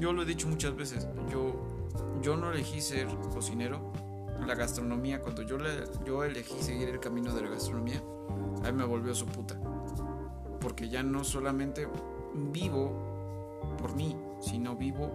Yo 0.00 0.12
lo 0.12 0.22
he 0.22 0.24
dicho 0.24 0.48
muchas 0.48 0.74
veces, 0.76 1.06
yo, 1.30 1.54
yo 2.22 2.36
no 2.36 2.50
elegí 2.52 2.80
ser 2.80 3.06
cocinero. 3.32 3.92
La 4.46 4.54
gastronomía, 4.54 5.20
cuando 5.20 5.42
yo, 5.42 5.58
le- 5.58 5.84
yo 6.06 6.22
elegí 6.24 6.60
seguir 6.62 6.88
el 6.88 7.00
camino 7.00 7.34
de 7.34 7.42
la 7.42 7.48
gastronomía, 7.50 8.02
a 8.64 8.70
mí 8.70 8.72
me 8.72 8.84
volvió 8.84 9.14
su 9.14 9.26
puta. 9.26 9.58
Porque 10.60 10.88
ya 10.88 11.02
no 11.02 11.24
solamente 11.24 11.88
vivo 12.52 12.92
por 13.78 13.94
mí, 13.94 14.16
sino 14.40 14.76
vivo 14.76 15.10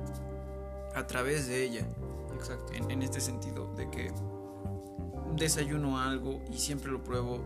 a 0.95 1.07
través 1.07 1.47
de 1.47 1.63
ella. 1.63 1.87
Exacto. 2.35 2.73
En, 2.73 2.91
en 2.91 3.01
este 3.01 3.21
sentido, 3.21 3.73
de 3.75 3.89
que 3.89 4.11
desayuno 5.35 5.99
algo 5.99 6.41
y 6.51 6.57
siempre 6.57 6.91
lo 6.91 7.01
pruebo, 7.03 7.39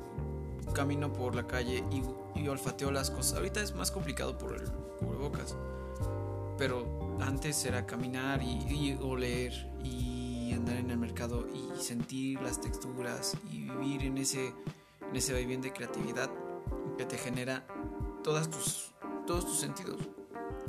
camino 0.73 1.13
por 1.13 1.35
la 1.35 1.47
calle 1.47 1.83
y, 1.91 2.39
y 2.39 2.47
olfateo 2.47 2.91
las 2.91 3.09
cosas. 3.11 3.37
Ahorita 3.37 3.61
es 3.61 3.73
más 3.75 3.91
complicado 3.91 4.37
por 4.37 4.53
el 4.55 4.63
cubrebocas, 4.99 5.55
pero 6.57 6.85
antes 7.21 7.65
era 7.65 7.85
caminar 7.85 8.41
y, 8.41 8.59
y 8.69 8.97
oler 9.01 9.53
y 9.83 10.53
andar 10.53 10.77
en 10.77 10.91
el 10.91 10.97
mercado 10.97 11.47
y 11.53 11.81
sentir 11.81 12.41
las 12.41 12.59
texturas 12.61 13.35
y 13.51 13.59
vivir 13.59 14.03
en 14.03 14.17
ese, 14.17 14.53
en 15.09 15.15
ese 15.15 15.33
vaivén 15.33 15.61
de 15.61 15.71
creatividad 15.71 16.29
que 16.97 17.05
te 17.05 17.17
genera 17.17 17.65
todas 18.23 18.49
tus, 18.49 18.93
todos 19.25 19.45
tus 19.45 19.59
sentidos. 19.59 20.01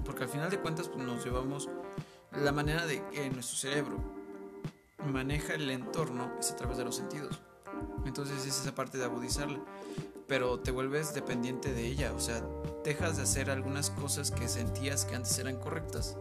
Porque 0.04 0.24
al 0.24 0.28
final 0.28 0.50
de 0.50 0.60
cuentas 0.60 0.88
pues, 0.88 1.04
nos 1.04 1.24
llevamos 1.24 1.68
la 2.32 2.52
manera 2.52 2.86
de 2.86 3.06
que 3.08 3.28
nuestro 3.30 3.56
cerebro 3.56 3.98
maneja 5.06 5.54
el 5.54 5.70
entorno 5.70 6.32
es 6.38 6.50
a 6.50 6.56
través 6.56 6.78
de 6.78 6.84
los 6.84 6.96
sentidos. 6.96 7.40
Entonces 8.04 8.46
es 8.46 8.60
esa 8.60 8.74
parte 8.74 8.98
de 8.98 9.04
agudizarla. 9.04 9.60
Pero 10.26 10.60
te 10.60 10.70
vuelves 10.70 11.14
dependiente 11.14 11.72
de 11.72 11.86
ella. 11.86 12.12
O 12.14 12.20
sea, 12.20 12.42
dejas 12.84 13.16
de 13.16 13.22
hacer 13.22 13.50
algunas 13.50 13.90
cosas 13.90 14.30
que 14.30 14.46
sentías 14.46 15.04
que 15.04 15.16
antes 15.16 15.38
eran 15.38 15.56
correctas. 15.56 16.16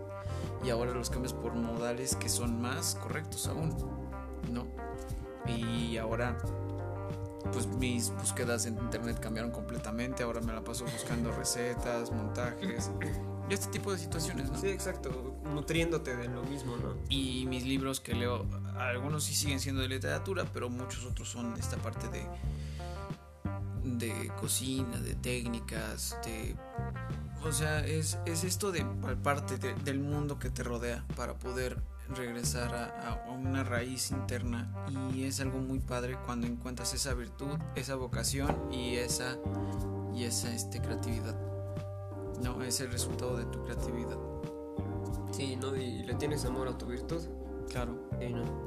Y 0.63 0.69
ahora 0.69 0.91
los 0.91 1.09
cambias 1.09 1.33
por 1.33 1.53
modales 1.53 2.15
que 2.15 2.29
son 2.29 2.61
más 2.61 2.95
correctos 2.95 3.47
aún. 3.47 3.75
¿No? 4.51 4.65
Y 5.47 5.97
ahora 5.97 6.37
pues 7.53 7.67
mis 7.67 8.11
búsquedas 8.11 8.65
en 8.65 8.77
internet 8.77 9.19
cambiaron 9.19 9.51
completamente. 9.51 10.23
Ahora 10.23 10.41
me 10.41 10.53
la 10.53 10.63
paso 10.63 10.85
buscando 10.85 11.31
recetas, 11.31 12.11
montajes 12.11 12.91
y 13.49 13.53
este 13.53 13.67
tipo 13.67 13.91
de 13.91 13.97
situaciones, 13.97 14.51
¿no? 14.51 14.59
Sí, 14.59 14.67
exacto. 14.67 15.35
Nutriéndote 15.53 16.15
de 16.15 16.27
lo 16.27 16.43
mismo, 16.43 16.75
¿no? 16.77 16.95
Y 17.09 17.45
mis 17.47 17.65
libros 17.65 18.01
que 18.01 18.13
leo, 18.13 18.45
algunos 18.77 19.23
sí 19.23 19.35
siguen 19.35 19.59
siendo 19.59 19.81
de 19.81 19.87
literatura, 19.87 20.45
pero 20.53 20.69
muchos 20.69 21.05
otros 21.05 21.29
son 21.29 21.53
de 21.53 21.61
esta 21.61 21.77
parte 21.77 22.07
de, 22.09 22.25
de 23.83 24.27
cocina, 24.39 24.99
de 24.99 25.15
técnicas, 25.15 26.17
de... 26.25 26.55
O 27.45 27.51
sea, 27.51 27.85
es, 27.85 28.17
es 28.25 28.43
esto 28.43 28.71
de 28.71 28.83
parte 29.23 29.57
de- 29.57 29.73
del 29.75 29.99
mundo 29.99 30.37
que 30.39 30.49
te 30.49 30.63
rodea 30.63 31.05
para 31.15 31.33
poder 31.35 31.77
regresar 32.15 32.73
a, 32.73 33.13
a 33.13 33.31
una 33.31 33.63
raíz 33.63 34.11
interna 34.11 34.69
y 35.13 35.25
es 35.25 35.39
algo 35.41 35.59
muy 35.59 35.79
padre 35.79 36.17
cuando 36.25 36.47
encuentras 36.47 36.93
esa 36.93 37.13
virtud, 37.13 37.57
esa 37.75 37.95
vocación 37.95 38.55
y 38.71 38.95
esa 38.95 39.37
y 40.13 40.23
esa 40.23 40.53
este 40.53 40.81
creatividad. 40.81 41.35
No, 42.41 42.61
es 42.63 42.79
el 42.81 42.91
resultado 42.91 43.37
de 43.37 43.45
tu 43.45 43.63
creatividad. 43.65 44.17
Sí, 45.31 45.55
¿no? 45.57 45.75
Y 45.75 46.03
le 46.03 46.13
tienes 46.15 46.43
amor 46.45 46.67
a 46.67 46.77
tu 46.77 46.85
virtud. 46.87 47.21
Claro. 47.69 47.95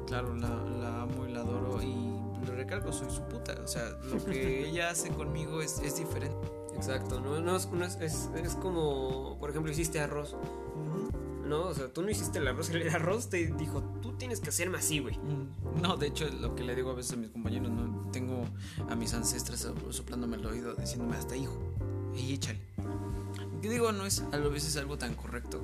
Claro, 0.07 0.35
la, 0.37 0.49
la 0.49 1.03
amo 1.03 1.27
y 1.27 1.33
la 1.33 1.41
adoro 1.41 1.83
y 1.83 2.47
lo 2.47 2.55
recalco, 2.55 2.93
soy 2.93 3.11
su 3.11 3.23
puta. 3.23 3.55
O 3.63 3.67
sea, 3.67 3.89
lo 4.05 4.23
que 4.25 4.69
ella 4.69 4.91
hace 4.91 5.11
conmigo 5.11 5.61
es, 5.63 5.79
es 5.81 5.97
diferente. 5.97 6.37
Exacto, 6.75 7.21
¿no? 7.21 7.41
no, 7.41 7.57
es, 7.57 7.69
no 7.71 7.85
es, 7.85 7.97
es, 8.01 8.31
es 8.35 8.55
como, 8.55 9.37
por 9.39 9.51
ejemplo, 9.51 9.71
hiciste 9.73 10.01
arroz. 10.01 10.37
No, 11.47 11.63
o 11.67 11.75
sea, 11.75 11.93
tú 11.93 12.03
no 12.03 12.11
hiciste 12.11 12.39
el 12.39 12.47
arroz, 12.49 12.71
el 12.75 12.89
arroz 12.89 13.29
te 13.29 13.47
dijo, 13.47 13.83
tú 14.01 14.13
tienes 14.13 14.41
que 14.41 14.51
hacerme 14.51 14.79
así, 14.79 15.01
güey. 15.01 15.17
Mm, 15.19 15.81
No, 15.83 15.97
de 15.97 16.07
hecho, 16.07 16.29
lo 16.29 16.55
que 16.55 16.63
le 16.63 16.75
digo 16.75 16.91
a 16.91 16.95
veces 16.95 17.13
a 17.15 17.17
mis 17.17 17.31
compañeros, 17.31 17.71
no 17.71 18.09
tengo 18.13 18.45
a 18.89 18.95
mis 18.95 19.13
ancestras 19.15 19.69
soplándome 19.91 20.37
el 20.37 20.47
oído, 20.47 20.75
diciéndome 20.75 21.17
hasta 21.17 21.37
hijo, 21.37 21.59
y 22.15 22.35
échale. 22.35 22.61
Yo 23.63 23.71
digo, 23.71 23.93
no 23.93 24.07
es 24.07 24.23
a 24.33 24.37
veces 24.39 24.77
algo 24.77 24.97
tan 24.97 25.15
correcto, 25.15 25.61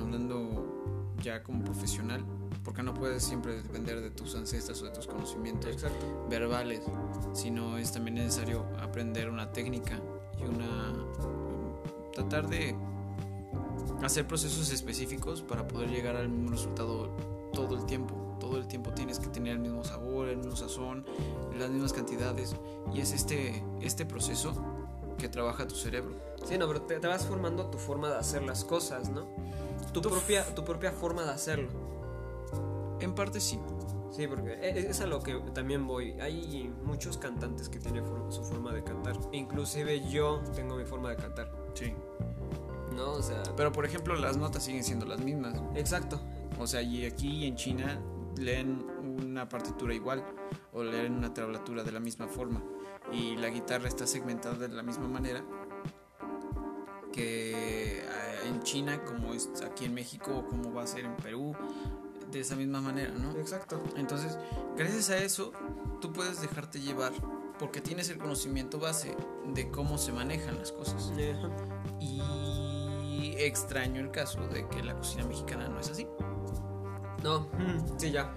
hablando 0.00 1.14
ya 1.22 1.42
como 1.42 1.64
profesional, 1.64 2.22
porque 2.64 2.82
no 2.82 2.94
puedes 2.94 3.22
siempre 3.22 3.54
depender 3.62 4.00
de 4.00 4.10
tus 4.10 4.34
ancestras 4.34 4.80
o 4.82 4.84
de 4.84 4.90
tus 4.90 5.06
conocimientos 5.06 5.70
Exacto. 5.70 6.26
verbales, 6.28 6.82
sino 7.32 7.78
es 7.78 7.92
también 7.92 8.14
necesario 8.16 8.64
aprender 8.80 9.28
una 9.28 9.52
técnica 9.52 10.00
y 10.38 10.44
una 10.44 10.92
tratar 12.12 12.48
de 12.48 12.76
hacer 14.02 14.26
procesos 14.26 14.70
específicos 14.70 15.42
para 15.42 15.66
poder 15.66 15.90
llegar 15.90 16.16
al 16.16 16.28
mismo 16.28 16.50
resultado 16.50 17.08
todo 17.52 17.76
el 17.76 17.86
tiempo. 17.86 18.36
Todo 18.40 18.58
el 18.58 18.66
tiempo 18.66 18.90
tienes 18.92 19.18
que 19.18 19.28
tener 19.28 19.52
el 19.52 19.58
mismo 19.60 19.84
sabor, 19.84 20.28
el 20.28 20.38
mismo 20.38 20.56
sazón, 20.56 21.04
las 21.58 21.70
mismas 21.70 21.92
cantidades. 21.92 22.56
Y 22.92 23.00
es 23.00 23.12
este, 23.12 23.62
este 23.80 24.04
proceso 24.04 24.52
que 25.16 25.28
trabaja 25.28 25.68
tu 25.68 25.76
cerebro. 25.76 26.16
Sí, 26.44 26.58
no, 26.58 26.66
pero 26.66 26.82
te, 26.82 26.98
te 26.98 27.06
vas 27.06 27.24
formando 27.24 27.66
tu 27.66 27.78
forma 27.78 28.10
de 28.10 28.16
hacer 28.16 28.42
las 28.42 28.64
cosas, 28.64 29.10
¿no? 29.10 29.26
Tu, 29.92 30.00
Tu 30.00 30.10
propia, 30.10 30.44
tu 30.54 30.64
propia 30.64 30.90
forma 30.90 31.22
de 31.22 31.30
hacerlo. 31.30 31.68
En 33.02 33.14
parte 33.14 33.40
sí. 33.40 33.58
Sí, 34.10 34.26
porque 34.26 34.52
e- 34.52 34.90
es 34.90 35.00
a 35.00 35.06
lo 35.06 35.22
que 35.22 35.34
también 35.54 35.86
voy. 35.86 36.12
Hay 36.20 36.72
muchos 36.84 37.16
cantantes 37.16 37.68
que 37.68 37.78
tienen 37.78 38.04
su 38.30 38.44
forma 38.44 38.72
de 38.72 38.84
cantar. 38.84 39.16
Inclusive 39.32 40.08
yo 40.10 40.42
tengo 40.54 40.76
mi 40.76 40.84
forma 40.84 41.10
de 41.10 41.16
cantar. 41.16 41.50
Sí. 41.74 41.94
¿No? 42.94 43.12
O 43.12 43.22
sea... 43.22 43.42
Pero 43.56 43.72
por 43.72 43.86
ejemplo, 43.86 44.14
las 44.14 44.36
notas 44.36 44.64
siguen 44.64 44.84
siendo 44.84 45.06
las 45.06 45.20
mismas. 45.20 45.60
Exacto. 45.74 46.20
O 46.58 46.66
sea, 46.66 46.82
y 46.82 47.06
aquí 47.06 47.46
en 47.46 47.56
China 47.56 47.98
leen 48.36 48.86
una 49.02 49.48
partitura 49.48 49.94
igual 49.94 50.24
o 50.72 50.82
leen 50.82 51.14
una 51.14 51.32
tablatura 51.32 51.82
de 51.82 51.92
la 51.92 52.00
misma 52.00 52.26
forma 52.28 52.62
y 53.12 53.36
la 53.36 53.48
guitarra 53.48 53.88
está 53.88 54.06
segmentada 54.06 54.54
de 54.56 54.68
la 54.68 54.82
misma 54.82 55.08
manera 55.08 55.44
que 57.12 58.00
eh, 58.00 58.04
en 58.46 58.62
China 58.62 59.02
como 59.04 59.34
es 59.34 59.50
aquí 59.62 59.84
en 59.84 59.94
México 59.94 60.38
o 60.38 60.46
como 60.46 60.72
va 60.72 60.82
a 60.82 60.86
ser 60.86 61.04
en 61.04 61.16
Perú 61.16 61.54
de 62.38 62.40
esa 62.40 62.56
misma 62.56 62.80
manera, 62.80 63.12
¿no? 63.12 63.32
Exacto. 63.38 63.82
Entonces, 63.96 64.38
gracias 64.76 65.10
a 65.10 65.18
eso, 65.18 65.52
tú 66.00 66.12
puedes 66.12 66.40
dejarte 66.40 66.80
llevar 66.80 67.12
porque 67.58 67.80
tienes 67.80 68.08
el 68.08 68.18
conocimiento 68.18 68.78
base 68.78 69.14
de 69.54 69.70
cómo 69.70 69.98
se 69.98 70.12
manejan 70.12 70.58
las 70.58 70.72
cosas. 70.72 71.12
Y 72.00 73.34
extraño 73.38 74.00
el 74.00 74.10
caso 74.10 74.40
de 74.48 74.66
que 74.68 74.82
la 74.82 74.94
cocina 74.96 75.24
mexicana 75.26 75.68
no 75.68 75.78
es 75.80 75.90
así. 75.90 76.06
No, 77.22 77.48
sí, 77.98 78.10
ya. 78.10 78.34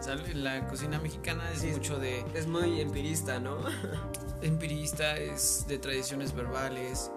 ¿Sale? 0.00 0.34
La 0.34 0.66
cocina 0.68 0.98
mexicana 0.98 1.50
es 1.52 1.60
Sí. 1.60 1.66
mucho 1.68 1.98
de 1.98 2.24
Es 2.34 2.46
muy 2.46 2.80
empirista, 2.80 3.38
¿no? 3.38 3.58
empirista, 4.42 5.16
es 5.16 5.66
de 5.68 5.78
tradiciones 5.78 6.34
verbales. 6.34 7.10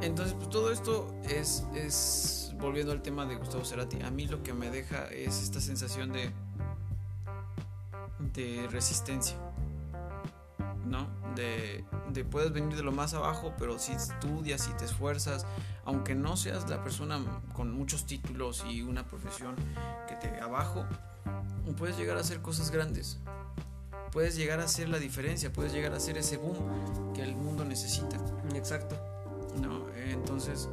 Entonces, 0.00 0.34
pues 0.34 0.48
todo 0.48 0.70
esto 0.70 1.08
es, 1.24 1.64
es, 1.74 2.47
volviendo 2.60 2.92
al 2.92 3.02
tema 3.02 3.26
de 3.26 3.36
Gustavo 3.36 3.64
Cerati, 3.64 4.02
a 4.02 4.10
mí 4.10 4.26
lo 4.26 4.42
que 4.42 4.52
me 4.52 4.70
deja 4.70 5.06
es 5.08 5.42
esta 5.42 5.60
sensación 5.60 6.12
de, 6.12 6.30
de 8.34 8.66
resistencia, 8.70 9.36
¿no? 10.86 11.08
De, 11.34 11.84
de 12.12 12.24
puedes 12.24 12.52
venir 12.52 12.76
de 12.76 12.82
lo 12.82 12.92
más 12.92 13.14
abajo, 13.14 13.52
pero 13.58 13.78
si 13.78 13.92
estudias, 13.92 14.62
si 14.62 14.72
te 14.72 14.84
esfuerzas, 14.84 15.46
aunque 15.84 16.14
no 16.14 16.36
seas 16.36 16.68
la 16.68 16.82
persona 16.82 17.20
con 17.54 17.72
muchos 17.72 18.06
títulos 18.06 18.64
y 18.68 18.82
una 18.82 19.06
profesión 19.06 19.54
que 20.08 20.16
te 20.16 20.40
abajo, 20.40 20.84
puedes 21.76 21.96
llegar 21.96 22.16
a 22.16 22.20
hacer 22.20 22.40
cosas 22.40 22.70
grandes 22.70 23.20
puedes 24.10 24.36
llegar 24.36 24.60
a 24.60 24.64
hacer 24.64 24.88
la 24.88 24.98
diferencia, 24.98 25.52
puedes 25.52 25.72
llegar 25.72 25.92
a 25.92 25.96
hacer 25.96 26.18
ese 26.18 26.36
boom 26.36 27.12
que 27.14 27.22
el 27.22 27.36
mundo 27.36 27.64
necesita, 27.64 28.16
Exacto. 28.54 28.96
¿no? 29.60 29.86
Entonces, 29.96 30.68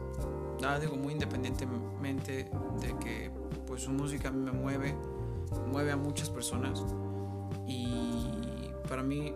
digo, 0.80 0.95
muy 0.95 1.14
independientemente 1.14 2.49
de 2.82 2.98
que 2.99 3.32
pues 3.68 3.84
su 3.84 3.91
música 3.91 4.30
a 4.30 4.32
mí 4.32 4.40
me 4.44 4.52
mueve, 4.52 4.95
mueve 5.68 5.91
a 5.91 5.98
muchas 5.98 6.30
personas 6.30 6.84
y 7.68 8.69
para 8.88 9.03
mí 9.03 9.34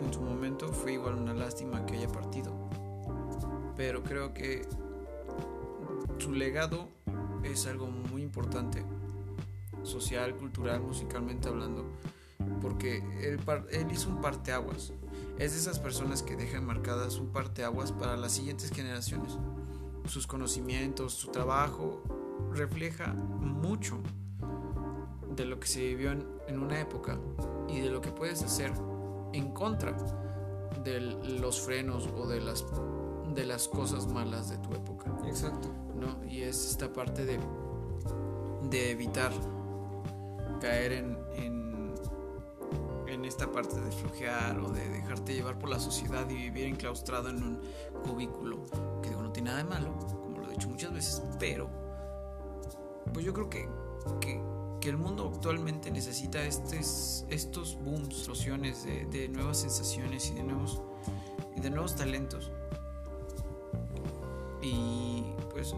en 0.00 0.12
su 0.12 0.20
momento 0.20 0.68
fue 0.72 0.94
igual 0.94 1.14
una 1.14 1.34
lástima 1.34 1.84
que 1.86 1.94
haya 1.94 2.08
partido, 2.08 2.52
pero 3.76 4.02
creo 4.02 4.34
que 4.34 4.66
su 6.18 6.32
legado 6.32 6.88
es 7.42 7.66
algo 7.66 7.86
muy 7.86 8.22
importante, 8.22 8.82
social, 9.82 10.34
cultural, 10.36 10.80
musicalmente 10.80 11.48
hablando 11.48 11.84
porque 12.60 12.98
él, 13.20 13.40
él 13.70 13.92
hizo 13.92 14.08
un 14.08 14.20
parteaguas. 14.20 14.92
Es 15.38 15.52
de 15.52 15.58
esas 15.58 15.78
personas 15.78 16.22
que 16.22 16.36
dejan 16.36 16.64
marcadas 16.64 17.16
un 17.16 17.28
parteaguas 17.32 17.92
para 17.92 18.16
las 18.16 18.32
siguientes 18.32 18.70
generaciones. 18.70 19.36
Sus 20.06 20.26
conocimientos, 20.26 21.14
su 21.14 21.28
trabajo 21.28 22.02
refleja 22.52 23.12
mucho 23.14 23.98
de 25.34 25.44
lo 25.44 25.58
que 25.58 25.66
se 25.66 25.80
vivió 25.80 26.12
en, 26.12 26.26
en 26.48 26.58
una 26.58 26.80
época 26.80 27.18
y 27.68 27.80
de 27.80 27.90
lo 27.90 28.00
que 28.00 28.10
puedes 28.10 28.42
hacer 28.42 28.72
en 29.32 29.52
contra 29.52 29.96
de 30.84 31.00
los 31.00 31.60
frenos 31.60 32.08
o 32.16 32.26
de 32.26 32.40
las, 32.40 32.64
de 33.34 33.46
las 33.46 33.68
cosas 33.68 34.06
malas 34.06 34.50
de 34.50 34.58
tu 34.58 34.74
época. 34.74 35.10
Exacto. 35.26 35.68
¿no? 35.98 36.24
Y 36.28 36.42
es 36.42 36.70
esta 36.70 36.92
parte 36.92 37.24
de, 37.24 37.38
de 38.68 38.90
evitar 38.90 39.32
caer 40.60 40.92
en, 40.92 41.06
en, 41.10 41.21
en 43.12 43.24
esta 43.24 43.50
parte 43.50 43.80
de 43.80 43.90
flojear 43.90 44.58
o 44.58 44.70
de 44.70 44.88
dejarte 44.88 45.34
llevar 45.34 45.58
por 45.58 45.68
la 45.68 45.78
sociedad 45.78 46.28
y 46.28 46.34
vivir 46.34 46.66
enclaustrado 46.66 47.28
en 47.28 47.42
un 47.42 47.60
cubículo, 48.04 48.64
que 49.02 49.10
digo, 49.10 49.22
no 49.22 49.32
tiene 49.32 49.50
nada 49.50 49.62
de 49.62 49.68
malo, 49.68 49.94
como 49.98 50.38
lo 50.38 50.48
he 50.48 50.52
dicho 50.52 50.68
muchas 50.68 50.92
veces, 50.92 51.22
pero 51.38 51.68
pues 53.12 53.24
yo 53.24 53.32
creo 53.32 53.50
que, 53.50 53.68
que, 54.20 54.40
el 54.88 54.96
mundo 54.96 55.30
actualmente 55.32 55.92
necesita 55.92 56.44
estes, 56.44 57.24
estos 57.30 57.78
booms, 57.82 58.08
explosiones 58.08 58.84
de, 58.84 59.06
de 59.06 59.28
nuevas 59.28 59.58
sensaciones 59.58 60.28
y 60.30 60.34
de 60.34 60.42
nuevos, 60.42 60.82
y 61.56 61.60
de 61.60 61.70
nuevos 61.70 61.94
talentos. 61.94 62.50
Y 64.60 65.24
pues 65.52 65.74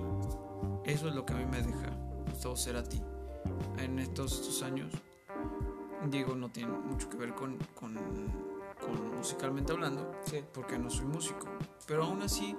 eso 0.84 1.08
es 1.08 1.14
lo 1.14 1.26
que 1.26 1.34
a 1.34 1.36
mí 1.36 1.44
me 1.44 1.60
deja 1.60 1.90
Gustavo 2.30 2.56
Cerati 2.56 3.02
en 3.78 3.98
estos, 3.98 4.40
estos 4.40 4.62
años. 4.62 4.90
Digo, 6.10 6.34
no 6.34 6.50
tiene 6.50 6.72
mucho 6.72 7.08
que 7.08 7.16
ver 7.16 7.34
con, 7.34 7.56
con, 7.74 7.94
con 8.80 9.16
musicalmente 9.16 9.72
hablando, 9.72 10.12
Sí. 10.26 10.44
porque 10.52 10.78
no 10.78 10.90
soy 10.90 11.06
músico. 11.06 11.46
Pero 11.86 12.04
aún 12.04 12.22
así, 12.22 12.56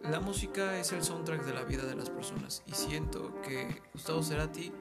la 0.00 0.20
música 0.20 0.78
es 0.78 0.92
el 0.92 1.02
soundtrack 1.02 1.44
de 1.44 1.52
la 1.54 1.64
vida 1.64 1.84
de 1.84 1.94
las 1.94 2.08
personas. 2.10 2.62
Y 2.66 2.72
siento 2.72 3.40
que 3.42 3.82
Gustavo 3.92 4.22
Cerati 4.22 4.72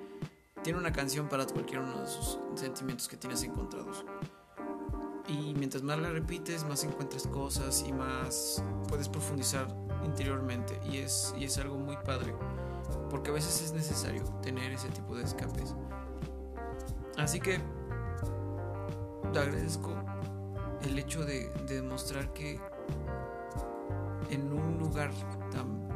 tiene 0.64 0.80
una 0.80 0.92
canción 0.92 1.28
para 1.28 1.46
cualquier 1.46 1.82
uno 1.82 1.98
de 2.00 2.06
esos 2.06 2.40
sentimientos 2.56 3.08
que 3.08 3.18
tienes 3.18 3.44
encontrados. 3.44 4.06
Y 5.28 5.54
mientras 5.56 5.84
más 5.84 6.00
la 6.00 6.10
repites, 6.10 6.64
más 6.66 6.84
encuentras 6.84 7.28
cosas 7.28 7.84
y 7.88 7.92
más 7.94 8.64
puedes 8.88 9.10
profundizar 9.10 9.68
interiormente. 10.06 10.80
Y 10.90 10.98
es, 10.98 11.34
y 11.38 11.44
es 11.44 11.58
algo 11.58 11.78
muy 11.78 11.98
padre. 11.98 12.34
Porque 13.10 13.30
a 13.30 13.34
veces 13.34 13.62
es 13.62 13.74
necesario 13.74 14.24
tener 14.42 14.72
ese 14.72 14.90
tipo 14.90 15.16
de 15.16 15.24
escapes. 15.24 15.76
Así 17.18 17.40
que 17.40 17.60
te 19.32 19.40
agradezco 19.40 19.96
el 20.82 20.98
hecho 20.98 21.24
de, 21.24 21.50
de 21.68 21.76
demostrar 21.76 22.34
que 22.34 22.60
en 24.32 24.52
un 24.52 24.80
lugar 24.80 25.12
tan 25.52 25.88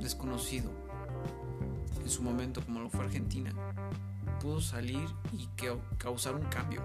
desconocido, 0.00 0.70
en 2.00 2.08
su 2.08 2.22
momento 2.22 2.64
como 2.64 2.80
lo 2.80 2.88
fue 2.88 3.04
Argentina, 3.04 3.52
pudo 4.40 4.60
salir 4.60 5.08
y 5.32 5.48
causar 5.98 6.34
un 6.34 6.46
cambio 6.46 6.82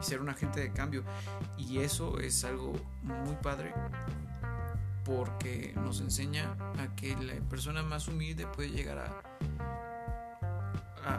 y 0.00 0.04
ser 0.04 0.20
un 0.20 0.28
agente 0.28 0.60
de 0.60 0.72
cambio. 0.72 1.04
Y 1.56 1.78
eso 1.78 2.18
es 2.18 2.44
algo 2.44 2.72
muy 3.02 3.36
padre 3.42 3.72
porque 5.04 5.72
nos 5.76 6.00
enseña 6.00 6.56
a 6.78 6.94
que 6.96 7.16
la 7.16 7.34
persona 7.48 7.82
más 7.82 8.08
humilde 8.08 8.46
puede 8.46 8.70
llegar 8.70 8.98
a, 8.98 9.22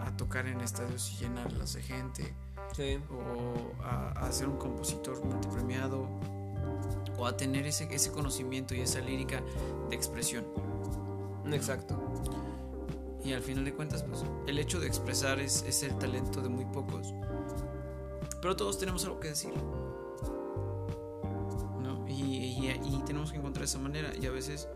a 0.06 0.18
tocar 0.18 0.48
en 0.48 0.62
estadios 0.62 1.12
y 1.12 1.18
llenarlas 1.24 1.74
de 1.74 1.84
gente 1.84 2.36
Sí. 2.76 2.98
o 3.12 3.84
a, 3.84 4.12
a 4.12 4.32
ser 4.32 4.48
un 4.48 4.58
compositor 4.58 5.24
multipremiado 5.24 6.08
o 7.18 7.26
a 7.26 7.36
tener 7.36 7.66
ese, 7.68 7.88
ese 7.94 8.12
conocimiento 8.12 8.74
y 8.76 8.82
esa 8.82 9.00
lírica 9.02 9.42
de 9.90 9.96
expresión. 9.96 10.46
Exacto. 11.52 11.98
Y 13.24 13.34
al 13.34 13.42
final 13.42 13.66
de 13.66 13.74
cuentas, 13.74 14.04
pues 14.04 14.24
el 14.48 14.58
hecho 14.60 14.80
de 14.80 14.88
expresar 14.88 15.40
es, 15.40 15.64
es 15.68 15.84
el 15.84 15.98
talento 15.98 16.42
de 16.42 16.48
muy 16.50 16.66
pocos. 16.66 17.14
Pero 18.42 18.56
todos 18.56 18.78
tenemos 18.78 19.04
algo 19.04 19.20
que 19.20 19.28
decir. 19.30 19.54
¿no? 21.84 22.08
Y, 22.08 22.14
y- 22.14 22.70
y 22.72 23.02
tenemos 23.06 23.32
que 23.32 23.38
encontrar 23.38 23.66
esa 23.66 23.80
manera. 23.80 24.12
Y 24.16 24.26
a 24.26 24.32
veces 24.32 24.70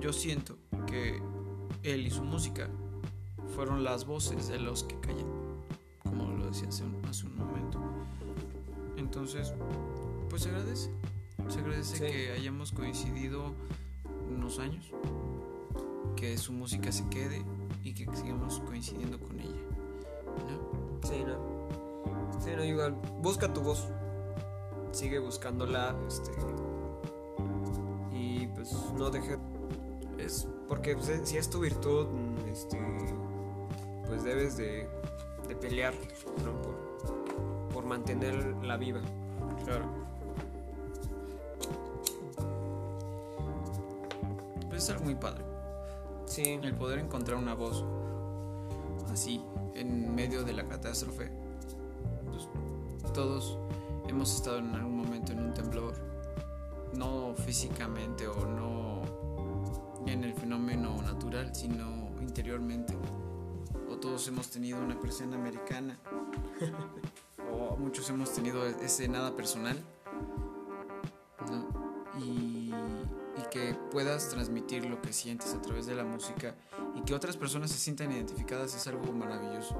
yo 0.00 0.12
siento 0.12 0.56
que 0.86 1.20
él 1.82 2.06
y 2.06 2.10
su 2.10 2.22
música 2.22 2.70
fueron 3.56 3.82
las 3.82 4.04
voces 4.04 4.46
de 4.48 4.58
los 4.60 4.84
que 4.84 4.98
callan. 5.00 5.33
Decía 6.54 6.68
hace 6.68 6.84
un, 6.84 7.04
hace 7.06 7.26
un 7.26 7.36
momento. 7.36 7.80
Entonces, 8.96 9.52
pues 10.30 10.42
se 10.42 10.50
agradece. 10.50 10.88
Se 11.48 11.58
agradece 11.58 11.96
Sí. 11.96 12.04
que 12.04 12.30
hayamos 12.30 12.70
coincidido 12.70 13.52
unos 14.32 14.60
años. 14.60 14.92
Que 16.14 16.38
su 16.38 16.52
música 16.52 16.92
se 16.92 17.08
quede 17.08 17.44
y 17.82 17.92
que 17.92 18.06
sigamos 18.16 18.60
coincidiendo 18.60 19.18
con 19.18 19.40
ella. 19.40 19.50
¿no? 20.48 21.08
Sí, 21.08 21.24
no. 21.26 22.40
Sí, 22.40 22.50
no, 22.56 22.64
igual. 22.64 22.94
Busca 23.20 23.52
tu 23.52 23.60
voz. 23.60 23.88
Sigue 24.92 25.18
buscándola. 25.18 25.96
Este. 26.06 26.30
Y 28.12 28.46
pues 28.54 28.72
no 28.96 29.10
dejes. 29.10 29.38
Es, 30.18 30.46
Porque 30.68 30.94
pues, 30.94 31.20
si 31.24 31.36
es 31.36 31.50
tu 31.50 31.58
virtud, 31.58 32.06
este, 32.48 32.78
pues 34.06 34.22
debes 34.22 34.56
de, 34.56 34.88
de 35.48 35.56
pelear 35.56 35.94
¿no? 36.44 36.62
por, 36.62 37.68
por 37.72 37.84
mantenerla 37.84 38.76
viva. 38.76 39.00
claro. 39.64 40.04
Pues 44.68 44.82
es 44.82 44.90
algo 44.90 45.04
muy 45.04 45.14
padre. 45.14 45.44
Sí, 46.26 46.58
El 46.62 46.74
poder 46.74 46.98
encontrar 46.98 47.38
una 47.38 47.54
voz 47.54 47.84
así, 49.12 49.40
en 49.74 50.12
medio 50.14 50.42
de 50.42 50.52
la 50.52 50.66
catástrofe. 50.66 51.30
Pues, 52.28 52.48
todos 53.12 53.56
hemos 54.08 54.34
estado 54.34 54.58
en 54.58 54.74
algún 54.74 54.96
momento 54.96 55.32
en 55.32 55.40
un 55.40 55.54
temblor, 55.54 55.94
no 56.94 57.34
físicamente 57.36 58.26
o 58.26 58.44
no 58.44 59.02
en 60.06 60.24
el 60.24 60.34
fenómeno 60.34 61.00
natural, 61.02 61.54
sino 61.54 62.10
interiormente. 62.20 62.94
Todos 64.04 64.28
hemos 64.28 64.50
tenido 64.50 64.78
una 64.80 65.00
presión 65.00 65.32
americana, 65.32 65.98
o 67.50 67.74
muchos 67.78 68.10
hemos 68.10 68.34
tenido 68.34 68.66
ese 68.66 69.08
nada 69.08 69.34
personal. 69.34 69.82
¿no? 71.50 72.20
Y, 72.20 72.70
y 72.70 73.48
que 73.50 73.74
puedas 73.90 74.28
transmitir 74.28 74.84
lo 74.84 75.00
que 75.00 75.10
sientes 75.14 75.54
a 75.54 75.62
través 75.62 75.86
de 75.86 75.94
la 75.94 76.04
música 76.04 76.54
y 76.94 77.00
que 77.00 77.14
otras 77.14 77.38
personas 77.38 77.70
se 77.70 77.78
sientan 77.78 78.12
identificadas 78.12 78.74
es 78.74 78.86
algo 78.88 79.10
maravilloso. 79.10 79.74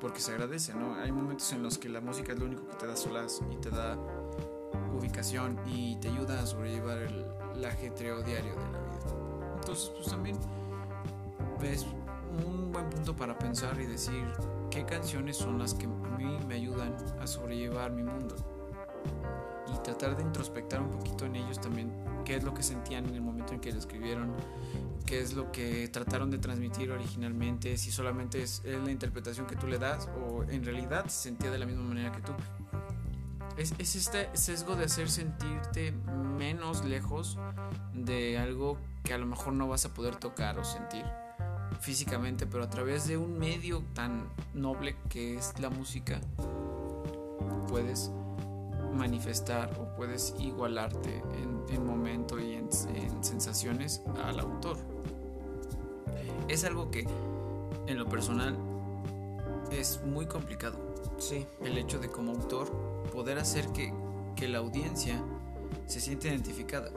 Porque 0.00 0.20
se 0.20 0.32
agradece, 0.32 0.72
¿no? 0.72 0.94
Hay 0.94 1.12
momentos 1.12 1.52
en 1.52 1.62
los 1.62 1.76
que 1.76 1.90
la 1.90 2.00
música 2.00 2.32
es 2.32 2.38
lo 2.38 2.46
único 2.46 2.66
que 2.68 2.76
te 2.76 2.86
da 2.86 2.96
solaz 2.96 3.42
y 3.50 3.56
te 3.56 3.68
da 3.68 3.98
ubicación 4.98 5.60
y 5.66 5.96
te 5.96 6.08
ayuda 6.08 6.40
a 6.40 6.46
sobrellevar 6.46 6.96
el, 6.96 7.26
el 7.54 7.64
ajetreo 7.66 8.22
diario 8.22 8.54
de 8.54 8.72
la 8.72 8.80
vida. 8.80 9.56
Entonces, 9.56 9.90
pues 9.94 10.06
también 10.06 10.38
es 11.62 11.86
un 12.32 12.72
buen 12.72 12.88
punto 12.90 13.14
para 13.14 13.38
pensar 13.38 13.78
y 13.80 13.86
decir 13.86 14.24
qué 14.70 14.84
canciones 14.84 15.36
son 15.36 15.58
las 15.58 15.74
que 15.74 15.86
a 15.86 16.16
mí 16.16 16.38
me 16.46 16.54
ayudan 16.54 16.96
a 17.20 17.26
sobrellevar 17.26 17.92
mi 17.92 18.02
mundo 18.02 18.34
y 19.72 19.82
tratar 19.82 20.16
de 20.16 20.22
introspectar 20.22 20.80
un 20.80 20.90
poquito 20.90 21.26
en 21.26 21.36
ellos 21.36 21.60
también 21.60 21.92
qué 22.24 22.36
es 22.36 22.44
lo 22.44 22.54
que 22.54 22.62
sentían 22.62 23.06
en 23.06 23.14
el 23.14 23.20
momento 23.20 23.52
en 23.52 23.60
que 23.60 23.72
lo 23.72 23.78
escribieron, 23.78 24.32
qué 25.06 25.20
es 25.20 25.34
lo 25.34 25.50
que 25.50 25.88
trataron 25.88 26.30
de 26.30 26.38
transmitir 26.38 26.90
originalmente, 26.90 27.76
si 27.76 27.90
solamente 27.90 28.42
es, 28.42 28.62
la 28.64 28.90
interpretación 28.90 29.46
que 29.46 29.56
tú 29.56 29.66
le 29.66 29.78
das 29.78 30.08
o 30.20 30.44
en 30.44 30.64
realidad 30.64 31.06
se 31.06 31.24
sentía 31.24 31.50
de 31.50 31.58
la 31.58 31.66
misma 31.66 31.82
manera 31.82 32.12
que 32.12 32.20
tú. 32.20 32.32
Es, 33.56 33.74
es 33.78 33.96
este 33.96 34.30
sesgo 34.34 34.76
de 34.76 34.84
hacer 34.84 35.10
sentirte 35.10 35.92
menos 36.38 36.84
lejos 36.84 37.38
de 37.92 38.38
algo 38.38 38.78
que 39.04 39.12
a 39.12 39.18
lo 39.18 39.26
mejor 39.26 39.52
no 39.52 39.68
vas 39.68 39.84
a 39.84 39.92
poder 39.92 40.16
tocar 40.16 40.58
o 40.58 40.64
sentir 40.64 41.04
físicamente, 41.80 42.46
pero 42.46 42.64
a 42.64 42.70
través 42.70 43.06
de 43.06 43.16
un 43.16 43.38
medio 43.38 43.82
tan 43.94 44.28
noble 44.54 44.96
que 45.08 45.36
es 45.36 45.58
la 45.58 45.70
música, 45.70 46.20
puedes 47.68 48.10
manifestar 48.94 49.70
o 49.80 49.96
puedes 49.96 50.34
igualarte 50.38 51.22
en, 51.42 51.74
en 51.74 51.86
momento 51.86 52.38
y 52.38 52.52
en, 52.52 52.68
en 52.94 53.24
sensaciones 53.24 54.02
al 54.24 54.40
autor. 54.40 54.76
Es 56.48 56.64
algo 56.64 56.90
que 56.90 57.06
en 57.86 57.98
lo 57.98 58.06
personal 58.08 58.56
es 59.70 60.00
muy 60.04 60.26
complicado. 60.26 60.78
sí, 61.18 61.46
El 61.64 61.78
hecho 61.78 61.98
de 61.98 62.10
como 62.10 62.32
autor 62.32 62.70
poder 63.12 63.38
hacer 63.38 63.68
que, 63.68 63.92
que 64.36 64.48
la 64.48 64.58
audiencia 64.58 65.22
se 65.86 66.00
sienta 66.00 66.28
identificada. 66.28 66.90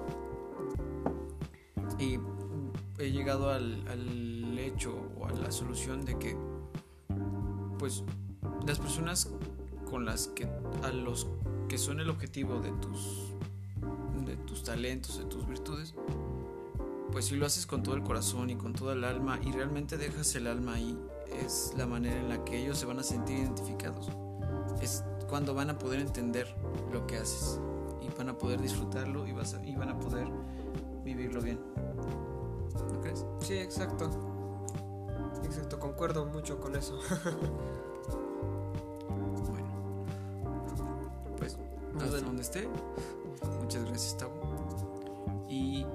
Y 1.97 2.19
he 2.99 3.11
llegado 3.11 3.49
al, 3.49 3.87
al 3.87 4.24
hecho 4.65 4.95
o 5.19 5.25
a 5.25 5.31
la 5.31 5.51
solución 5.51 6.03
de 6.05 6.17
que 6.17 6.35
pues 7.79 8.03
las 8.65 8.79
personas 8.79 9.29
con 9.89 10.05
las 10.05 10.27
que 10.29 10.45
a 10.83 10.89
los 10.89 11.27
que 11.69 11.77
son 11.77 11.99
el 11.99 12.09
objetivo 12.09 12.59
de 12.59 12.71
tus 12.73 13.31
de 14.25 14.35
tus 14.37 14.63
talentos, 14.63 15.17
de 15.19 15.25
tus 15.25 15.45
virtudes, 15.47 15.93
pues 17.11 17.25
si 17.25 17.35
lo 17.35 17.45
haces 17.45 17.65
con 17.67 17.83
todo 17.83 17.95
el 17.95 18.03
corazón 18.03 18.49
y 18.49 18.55
con 18.55 18.73
toda 18.73 18.93
el 18.93 19.03
alma 19.03 19.39
y 19.43 19.51
realmente 19.51 19.97
dejas 19.97 20.33
el 20.35 20.47
alma 20.47 20.73
ahí, 20.73 20.97
es 21.45 21.73
la 21.77 21.85
manera 21.85 22.19
en 22.19 22.29
la 22.29 22.43
que 22.43 22.57
ellos 22.63 22.77
se 22.79 22.85
van 22.85 22.99
a 22.99 23.03
sentir 23.03 23.37
identificados. 23.37 24.09
Es 24.81 25.03
cuando 25.29 25.53
van 25.53 25.69
a 25.69 25.77
poder 25.77 25.99
entender 25.99 26.53
lo 26.91 27.05
que 27.07 27.17
haces 27.17 27.59
y 28.01 28.09
van 28.17 28.29
a 28.29 28.37
poder 28.37 28.61
disfrutarlo 28.61 29.27
y, 29.27 29.31
vas 29.31 29.53
a- 29.53 29.63
y 29.65 29.75
van 29.75 29.89
a 29.89 29.99
poder 29.99 30.27
vivirlo 31.03 31.41
bien. 31.41 31.59
¿No 32.91 33.01
crees? 33.01 33.25
sí, 33.41 33.53
exacto. 33.53 34.09
Exacto, 35.45 35.79
concuerdo 35.79 36.25
mucho 36.25 36.59
con 36.59 36.75
eso. 36.75 36.99
Bueno, 39.49 39.67
pues 41.37 41.57
hasta 41.99 42.19
donde 42.19 42.41
esté. 42.41 42.67
Muchas 43.61 43.85
gracias, 43.85 44.17
Tavo. 44.17 44.33
Y 45.47 45.85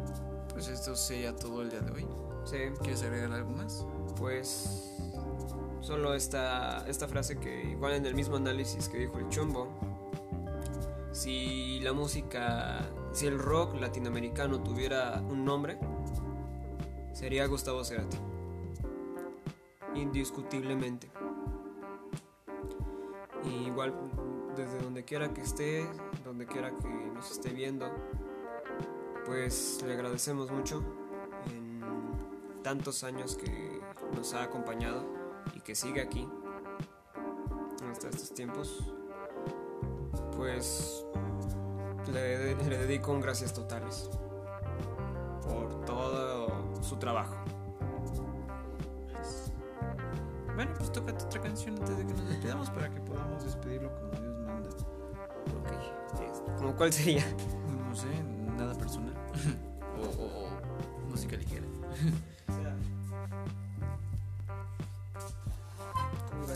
pues 0.52 0.68
esto 0.68 0.94
sería 0.96 1.34
todo 1.34 1.62
el 1.62 1.70
día 1.70 1.80
de 1.80 1.92
hoy. 1.92 2.06
Sí, 2.44 2.56
¿Quieres 2.80 3.02
agregar 3.02 3.32
algo 3.32 3.50
más? 3.50 3.84
pues 4.16 4.98
solo 5.80 6.14
esta, 6.14 6.84
esta 6.86 7.08
frase 7.08 7.38
que 7.38 7.64
igual 7.70 7.94
en 7.94 8.06
el 8.06 8.14
mismo 8.14 8.36
análisis 8.36 8.88
que 8.88 8.98
dijo 8.98 9.18
el 9.18 9.28
chumbo, 9.28 9.68
si 11.12 11.80
la 11.80 11.92
música, 11.92 12.88
si 13.12 13.26
el 13.26 13.38
rock 13.38 13.80
latinoamericano 13.80 14.62
tuviera 14.62 15.22
un 15.28 15.44
nombre, 15.44 15.78
sería 17.12 17.46
Gustavo 17.46 17.82
Cerati. 17.84 18.16
Indiscutiblemente. 19.94 21.10
Y 23.44 23.66
igual 23.66 23.94
desde 24.56 24.78
donde 24.80 25.04
quiera 25.04 25.32
que 25.32 25.40
esté, 25.40 25.88
donde 26.24 26.46
quiera 26.46 26.76
que 26.76 26.88
nos 26.88 27.30
esté 27.30 27.50
viendo, 27.50 27.86
pues 29.24 29.82
le 29.86 29.94
agradecemos 29.94 30.50
mucho 30.50 30.82
en 31.46 31.80
tantos 32.62 33.04
años 33.04 33.36
que 33.36 33.80
nos 34.14 34.34
ha 34.34 34.42
acompañado 34.42 35.04
y 35.54 35.60
que 35.60 35.74
sigue 35.74 36.00
aquí 36.00 36.28
hasta 37.90 38.08
estos 38.08 38.34
tiempos. 38.34 38.92
Pues 40.36 41.04
le, 42.12 42.54
le 42.56 42.78
dedico 42.78 43.12
un 43.12 43.20
gracias 43.20 43.52
totales 43.52 44.10
por 45.42 45.84
todo 45.84 46.82
su 46.82 46.96
trabajo. 46.96 47.36
Bueno, 50.60 50.74
pues 50.76 50.92
toca 50.92 51.10
otra 51.14 51.40
canción 51.40 51.74
antes 51.78 51.96
de 51.96 52.06
que 52.06 52.12
nos 52.12 52.28
despidamos 52.28 52.68
para 52.68 52.90
que 52.90 53.00
podamos 53.00 53.42
despedirlo 53.42 53.90
como 53.94 54.10
Dios 54.10 54.36
manda. 54.44 54.68
Ok, 54.68 56.58
¿Cómo 56.58 56.76
cuál 56.76 56.92
sería? 56.92 57.24
No 57.88 57.96
sé, 57.96 58.08
nada 58.58 58.74
personal. 58.74 59.14
o, 59.98 60.22
o- 60.22 60.48
o 60.48 61.08
música 61.08 61.34
ligera. 61.38 61.64
¿Cómo 66.30 66.46
va 66.46 66.52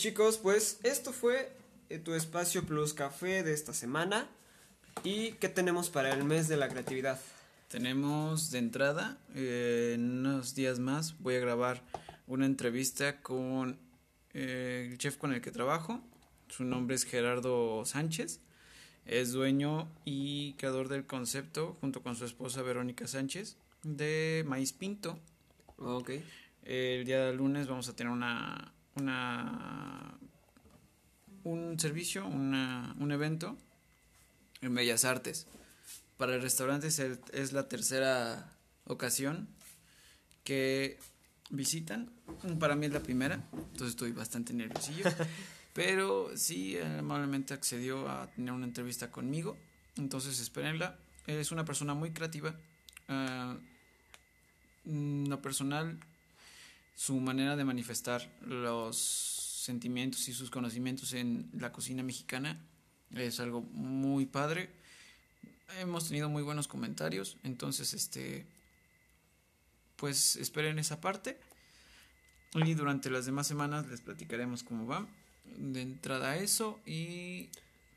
chicos, 0.00 0.38
pues 0.38 0.80
esto 0.82 1.12
fue 1.12 1.52
eh, 1.90 1.98
tu 1.98 2.14
espacio 2.14 2.64
plus 2.64 2.94
café 2.94 3.42
de 3.42 3.52
esta 3.52 3.74
semana. 3.74 4.26
¿Y 5.04 5.32
qué 5.32 5.50
tenemos 5.50 5.90
para 5.90 6.14
el 6.14 6.24
mes 6.24 6.48
de 6.48 6.56
la 6.56 6.70
creatividad? 6.70 7.20
Tenemos 7.68 8.50
de 8.50 8.60
entrada, 8.60 9.18
eh, 9.34 9.92
en 9.94 10.20
unos 10.20 10.54
días 10.54 10.78
más, 10.78 11.18
voy 11.18 11.34
a 11.34 11.40
grabar 11.40 11.82
una 12.26 12.46
entrevista 12.46 13.20
con 13.20 13.78
eh, 14.32 14.88
el 14.90 14.96
chef 14.96 15.18
con 15.18 15.34
el 15.34 15.42
que 15.42 15.50
trabajo. 15.50 16.00
Su 16.48 16.64
nombre 16.64 16.96
es 16.96 17.04
Gerardo 17.04 17.84
Sánchez. 17.84 18.40
Es 19.04 19.32
dueño 19.32 19.86
y 20.06 20.54
creador 20.54 20.88
del 20.88 21.04
concepto, 21.04 21.76
junto 21.82 22.02
con 22.02 22.16
su 22.16 22.24
esposa 22.24 22.62
Verónica 22.62 23.06
Sánchez, 23.06 23.58
de 23.82 24.44
Maíz 24.46 24.72
Pinto. 24.72 25.18
Ok. 25.76 26.12
El 26.62 27.04
día 27.04 27.26
de 27.26 27.34
lunes 27.34 27.66
vamos 27.66 27.88
a 27.90 27.94
tener 27.94 28.10
una, 28.10 28.72
una 28.96 30.16
un 31.44 31.78
servicio, 31.80 32.26
una, 32.26 32.94
un 32.98 33.12
evento 33.12 33.56
en 34.60 34.74
Bellas 34.74 35.04
Artes. 35.04 35.46
Para 36.18 36.34
el 36.34 36.42
restaurante 36.42 36.88
es, 36.88 36.98
el- 36.98 37.18
es 37.32 37.52
la 37.52 37.66
tercera 37.68 38.52
ocasión 38.84 39.48
que 40.44 40.98
visitan. 41.48 42.10
Para 42.58 42.76
mí 42.76 42.86
es 42.86 42.92
la 42.92 43.00
primera, 43.00 43.42
entonces 43.52 43.90
estoy 43.90 44.12
bastante 44.12 44.52
nerviosillo. 44.52 45.04
Pero 45.72 46.36
sí, 46.36 46.76
amablemente 46.78 47.54
accedió 47.54 48.08
a 48.08 48.26
tener 48.32 48.52
una 48.52 48.66
entrevista 48.66 49.10
conmigo. 49.10 49.56
Entonces 49.96 50.40
espérenla. 50.40 50.98
Es 51.26 51.52
una 51.52 51.64
persona 51.64 51.94
muy 51.94 52.10
creativa. 52.10 52.54
Ah, 53.08 53.56
en 54.84 55.28
lo 55.28 55.40
personal, 55.40 55.98
su 56.94 57.16
manera 57.20 57.56
de 57.56 57.64
manifestar 57.64 58.30
los 58.42 58.96
sentimientos 58.96 60.28
y 60.28 60.32
sus 60.32 60.50
conocimientos 60.50 61.12
en 61.12 61.50
la 61.58 61.72
cocina 61.72 62.02
mexicana 62.02 62.60
es 63.14 63.40
algo 63.40 63.62
muy 63.62 64.26
padre. 64.26 64.70
Hemos 65.80 66.08
tenido 66.08 66.28
muy 66.28 66.42
buenos 66.42 66.68
comentarios, 66.68 67.36
entonces 67.42 67.94
este 67.94 68.46
pues 69.96 70.36
esperen 70.36 70.78
esa 70.78 71.00
parte 71.00 71.38
y 72.54 72.74
durante 72.74 73.10
las 73.10 73.26
demás 73.26 73.46
semanas 73.46 73.86
les 73.88 74.00
platicaremos 74.00 74.62
cómo 74.62 74.86
va. 74.86 75.06
De 75.44 75.82
entrada 75.82 76.36
eso 76.36 76.80
y 76.86 77.50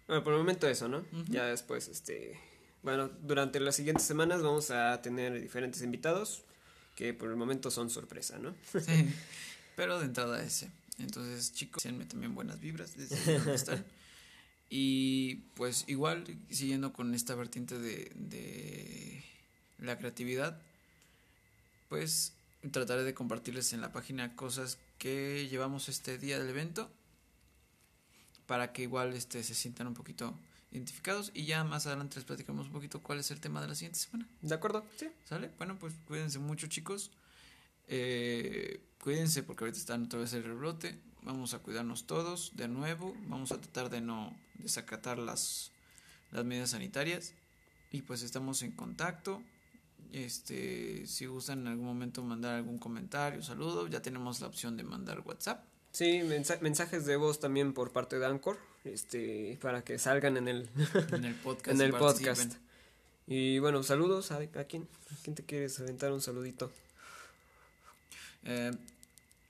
Bueno, 0.07 0.23
por 0.23 0.33
el 0.33 0.39
momento 0.39 0.67
eso, 0.67 0.87
¿no? 0.87 1.05
Ya 1.27 1.45
después, 1.45 1.87
este... 1.87 2.39
Bueno, 2.81 3.09
durante 3.21 3.61
las 3.61 3.77
siguientes 3.77 4.05
semanas 4.05 4.41
vamos 4.41 4.69
a 4.69 5.01
tener 5.01 5.39
diferentes 5.39 5.81
invitados 5.81 6.43
que 6.95 7.13
por 7.13 7.29
el 7.29 7.35
momento 7.35 7.71
son 7.71 7.89
sorpresa, 7.89 8.37
¿no? 8.39 8.55
Sí, 8.71 9.09
pero 9.75 9.99
de 9.99 10.05
entrada 10.05 10.43
ese. 10.43 10.69
Entonces, 10.99 11.53
chicos, 11.53 11.83
denme 11.83 12.05
también 12.05 12.35
buenas 12.35 12.59
vibras 12.59 12.95
desde 12.95 13.37
donde 13.37 13.55
están. 13.55 13.85
Y 14.69 15.35
pues 15.55 15.85
igual, 15.87 16.23
siguiendo 16.49 16.93
con 16.93 17.13
esta 17.13 17.35
vertiente 17.35 17.77
de, 17.77 18.11
de 18.15 19.23
la 19.79 19.97
creatividad, 19.97 20.59
pues 21.89 22.33
trataré 22.71 23.03
de 23.03 23.13
compartirles 23.13 23.73
en 23.73 23.81
la 23.81 23.91
página 23.91 24.35
cosas 24.35 24.77
que 24.97 25.47
llevamos 25.49 25.89
este 25.89 26.17
día 26.17 26.39
del 26.39 26.49
evento 26.49 26.89
para 28.45 28.73
que 28.73 28.83
igual 28.83 29.13
este, 29.13 29.43
se 29.43 29.53
sientan 29.53 29.87
un 29.87 29.93
poquito 29.93 30.37
identificados 30.73 31.31
y 31.33 31.45
ya 31.45 31.63
más 31.63 31.85
adelante 31.85 32.15
les 32.15 32.25
platicamos 32.25 32.67
un 32.67 32.73
poquito 32.73 33.01
cuál 33.01 33.19
es 33.19 33.29
el 33.31 33.39
tema 33.39 33.61
de 33.61 33.67
la 33.67 33.75
siguiente 33.75 33.99
semana. 33.99 34.27
¿De 34.41 34.53
acuerdo? 34.53 34.85
Sí. 34.97 35.07
¿Sale? 35.23 35.51
Bueno, 35.57 35.77
pues 35.79 35.93
cuídense 36.05 36.39
mucho, 36.39 36.67
chicos. 36.67 37.11
Eh, 37.87 38.83
cuídense 38.99 39.43
porque 39.43 39.65
ahorita 39.65 39.77
está 39.77 39.95
otra 39.95 40.19
vez 40.19 40.33
el 40.33 40.43
rebrote. 40.43 40.99
Vamos 41.21 41.53
a 41.53 41.59
cuidarnos 41.59 42.07
todos 42.07 42.51
de 42.55 42.67
nuevo. 42.67 43.15
Vamos 43.27 43.51
a 43.51 43.61
tratar 43.61 43.89
de 43.89 44.01
no 44.01 44.35
desacatar 44.55 45.19
las, 45.19 45.71
las 46.31 46.43
medidas 46.43 46.71
sanitarias. 46.71 47.35
Y 47.91 48.01
pues 48.01 48.23
estamos 48.23 48.63
en 48.63 48.71
contacto. 48.71 49.43
Este, 50.11 51.05
si 51.07 51.27
gustan 51.27 51.61
en 51.61 51.67
algún 51.67 51.85
momento 51.85 52.23
mandar 52.23 52.55
algún 52.55 52.77
comentario, 52.77 53.41
saludo, 53.41 53.87
ya 53.87 54.01
tenemos 54.01 54.41
la 54.41 54.47
opción 54.47 54.75
de 54.75 54.83
mandar 54.83 55.21
WhatsApp. 55.21 55.65
Sí, 55.93 56.21
mensa- 56.23 56.57
mensajes 56.61 57.05
de 57.05 57.15
voz 57.15 57.39
también 57.39 57.71
por 57.73 57.91
parte 57.91 58.19
de 58.19 58.25
Anchor, 58.25 58.57
este, 58.83 59.57
para 59.61 59.83
que 59.83 59.97
salgan 59.99 60.35
en 60.37 60.47
el, 60.49 60.69
En 61.13 61.23
el 61.23 61.35
podcast. 61.35 61.69
en 61.69 61.81
y 61.81 61.83
el 61.85 61.91
participen. 61.91 62.33
podcast. 62.35 62.53
Y 63.27 63.59
bueno, 63.59 63.83
saludos 63.83 64.31
a, 64.31 64.37
a 64.39 64.63
quién, 64.65 64.87
a 65.11 65.15
quién 65.23 65.35
te 65.35 65.43
quieres 65.43 65.79
aventar 65.79 66.11
un 66.11 66.19
saludito. 66.19 66.71
Eh, 68.45 68.71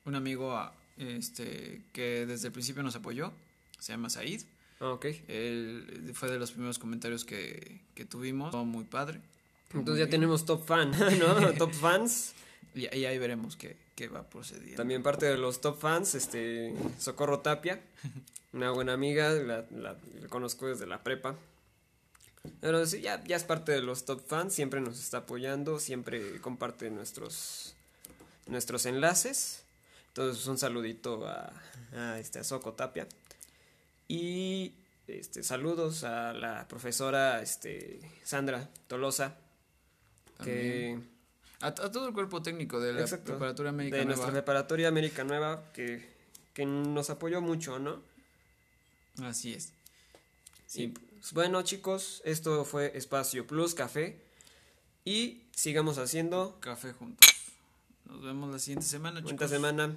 un 0.05 0.15
amigo 0.15 0.55
este, 0.97 1.81
que 1.93 2.25
desde 2.25 2.47
el 2.47 2.53
principio 2.53 2.83
nos 2.83 2.95
apoyó, 2.95 3.31
se 3.79 3.93
llama 3.93 4.09
Said. 4.09 4.41
Ah, 4.79 4.89
ok. 4.91 5.05
Él 5.27 6.11
fue 6.13 6.29
de 6.29 6.37
los 6.37 6.51
primeros 6.51 6.77
comentarios 6.77 7.23
que, 7.25 7.79
que 7.95 8.05
tuvimos. 8.05 8.51
Todo 8.51 8.65
muy 8.65 8.83
padre. 8.83 9.19
Muy 9.71 9.79
Entonces 9.79 9.99
ya 9.99 10.05
bien. 10.05 10.11
tenemos 10.11 10.45
top 10.45 10.65
fan, 10.67 10.91
¿no? 11.19 11.53
top 11.57 11.71
fans. 11.73 12.33
Y, 12.75 12.81
y 12.95 13.05
ahí 13.05 13.17
veremos 13.17 13.55
qué, 13.55 13.75
qué 13.95 14.07
va 14.07 14.27
procediendo. 14.29 14.77
También 14.77 15.03
parte 15.03 15.25
de 15.25 15.37
los 15.37 15.61
top 15.61 15.79
fans, 15.79 16.15
este, 16.15 16.73
Socorro 16.99 17.39
Tapia, 17.39 17.81
una 18.53 18.71
buena 18.71 18.93
amiga, 18.93 19.29
la, 19.31 19.65
la- 19.71 19.97
la 20.21 20.27
conozco 20.29 20.67
desde 20.67 20.85
la 20.87 21.03
prepa. 21.03 21.35
Pero 22.59 22.85
sí, 22.85 22.99
ya, 23.01 23.23
ya 23.23 23.35
es 23.37 23.43
parte 23.45 23.71
de 23.71 23.81
los 23.81 24.03
top 24.05 24.21
fans, 24.27 24.53
siempre 24.53 24.81
nos 24.81 24.99
está 24.99 25.19
apoyando, 25.19 25.79
siempre 25.79 26.41
comparte 26.41 26.89
nuestros, 26.89 27.73
nuestros 28.47 28.85
enlaces. 28.85 29.63
Entonces 30.09 30.45
un 30.47 30.57
saludito 30.57 31.25
a, 31.25 31.53
a, 31.95 32.19
este, 32.19 32.39
a 32.39 32.43
Soco 32.43 32.73
Tapia. 32.73 33.07
Y 34.09 34.73
este, 35.07 35.41
saludos 35.43 36.03
a 36.03 36.33
la 36.33 36.67
profesora 36.67 37.41
este, 37.41 37.99
Sandra 38.23 38.69
Tolosa, 38.87 39.37
que... 40.43 40.99
A, 41.63 41.67
a 41.67 41.73
todo 41.91 42.07
el 42.07 42.13
cuerpo 42.13 42.41
técnico 42.41 42.79
de 42.79 42.93
la 42.93 43.01
Exacto. 43.01 43.31
Preparatura 43.31 43.69
América 43.69 43.97
de 43.97 44.05
Nueva. 44.05 44.15
nuestra 44.17 44.33
preparatoria 44.33 44.87
América 44.87 45.23
Nueva 45.23 45.71
que, 45.73 46.07
que 46.53 46.65
nos 46.65 47.09
apoyó 47.09 47.41
mucho, 47.41 47.79
¿no? 47.79 48.01
Así 49.23 49.53
es. 49.53 49.71
Y 50.75 50.87
pues, 50.87 51.33
bueno, 51.33 51.61
chicos, 51.61 52.21
esto 52.25 52.65
fue 52.65 52.97
Espacio 52.97 53.45
Plus 53.47 53.75
Café 53.75 54.19
y 55.05 55.43
sigamos 55.51 55.97
haciendo. 55.99 56.57
Café 56.59 56.93
juntos. 56.93 57.29
Nos 58.05 58.21
vemos 58.23 58.51
la 58.51 58.59
siguiente 58.59 58.85
semana, 58.85 59.23
chicos. 59.23 59.49
semana. 59.49 59.95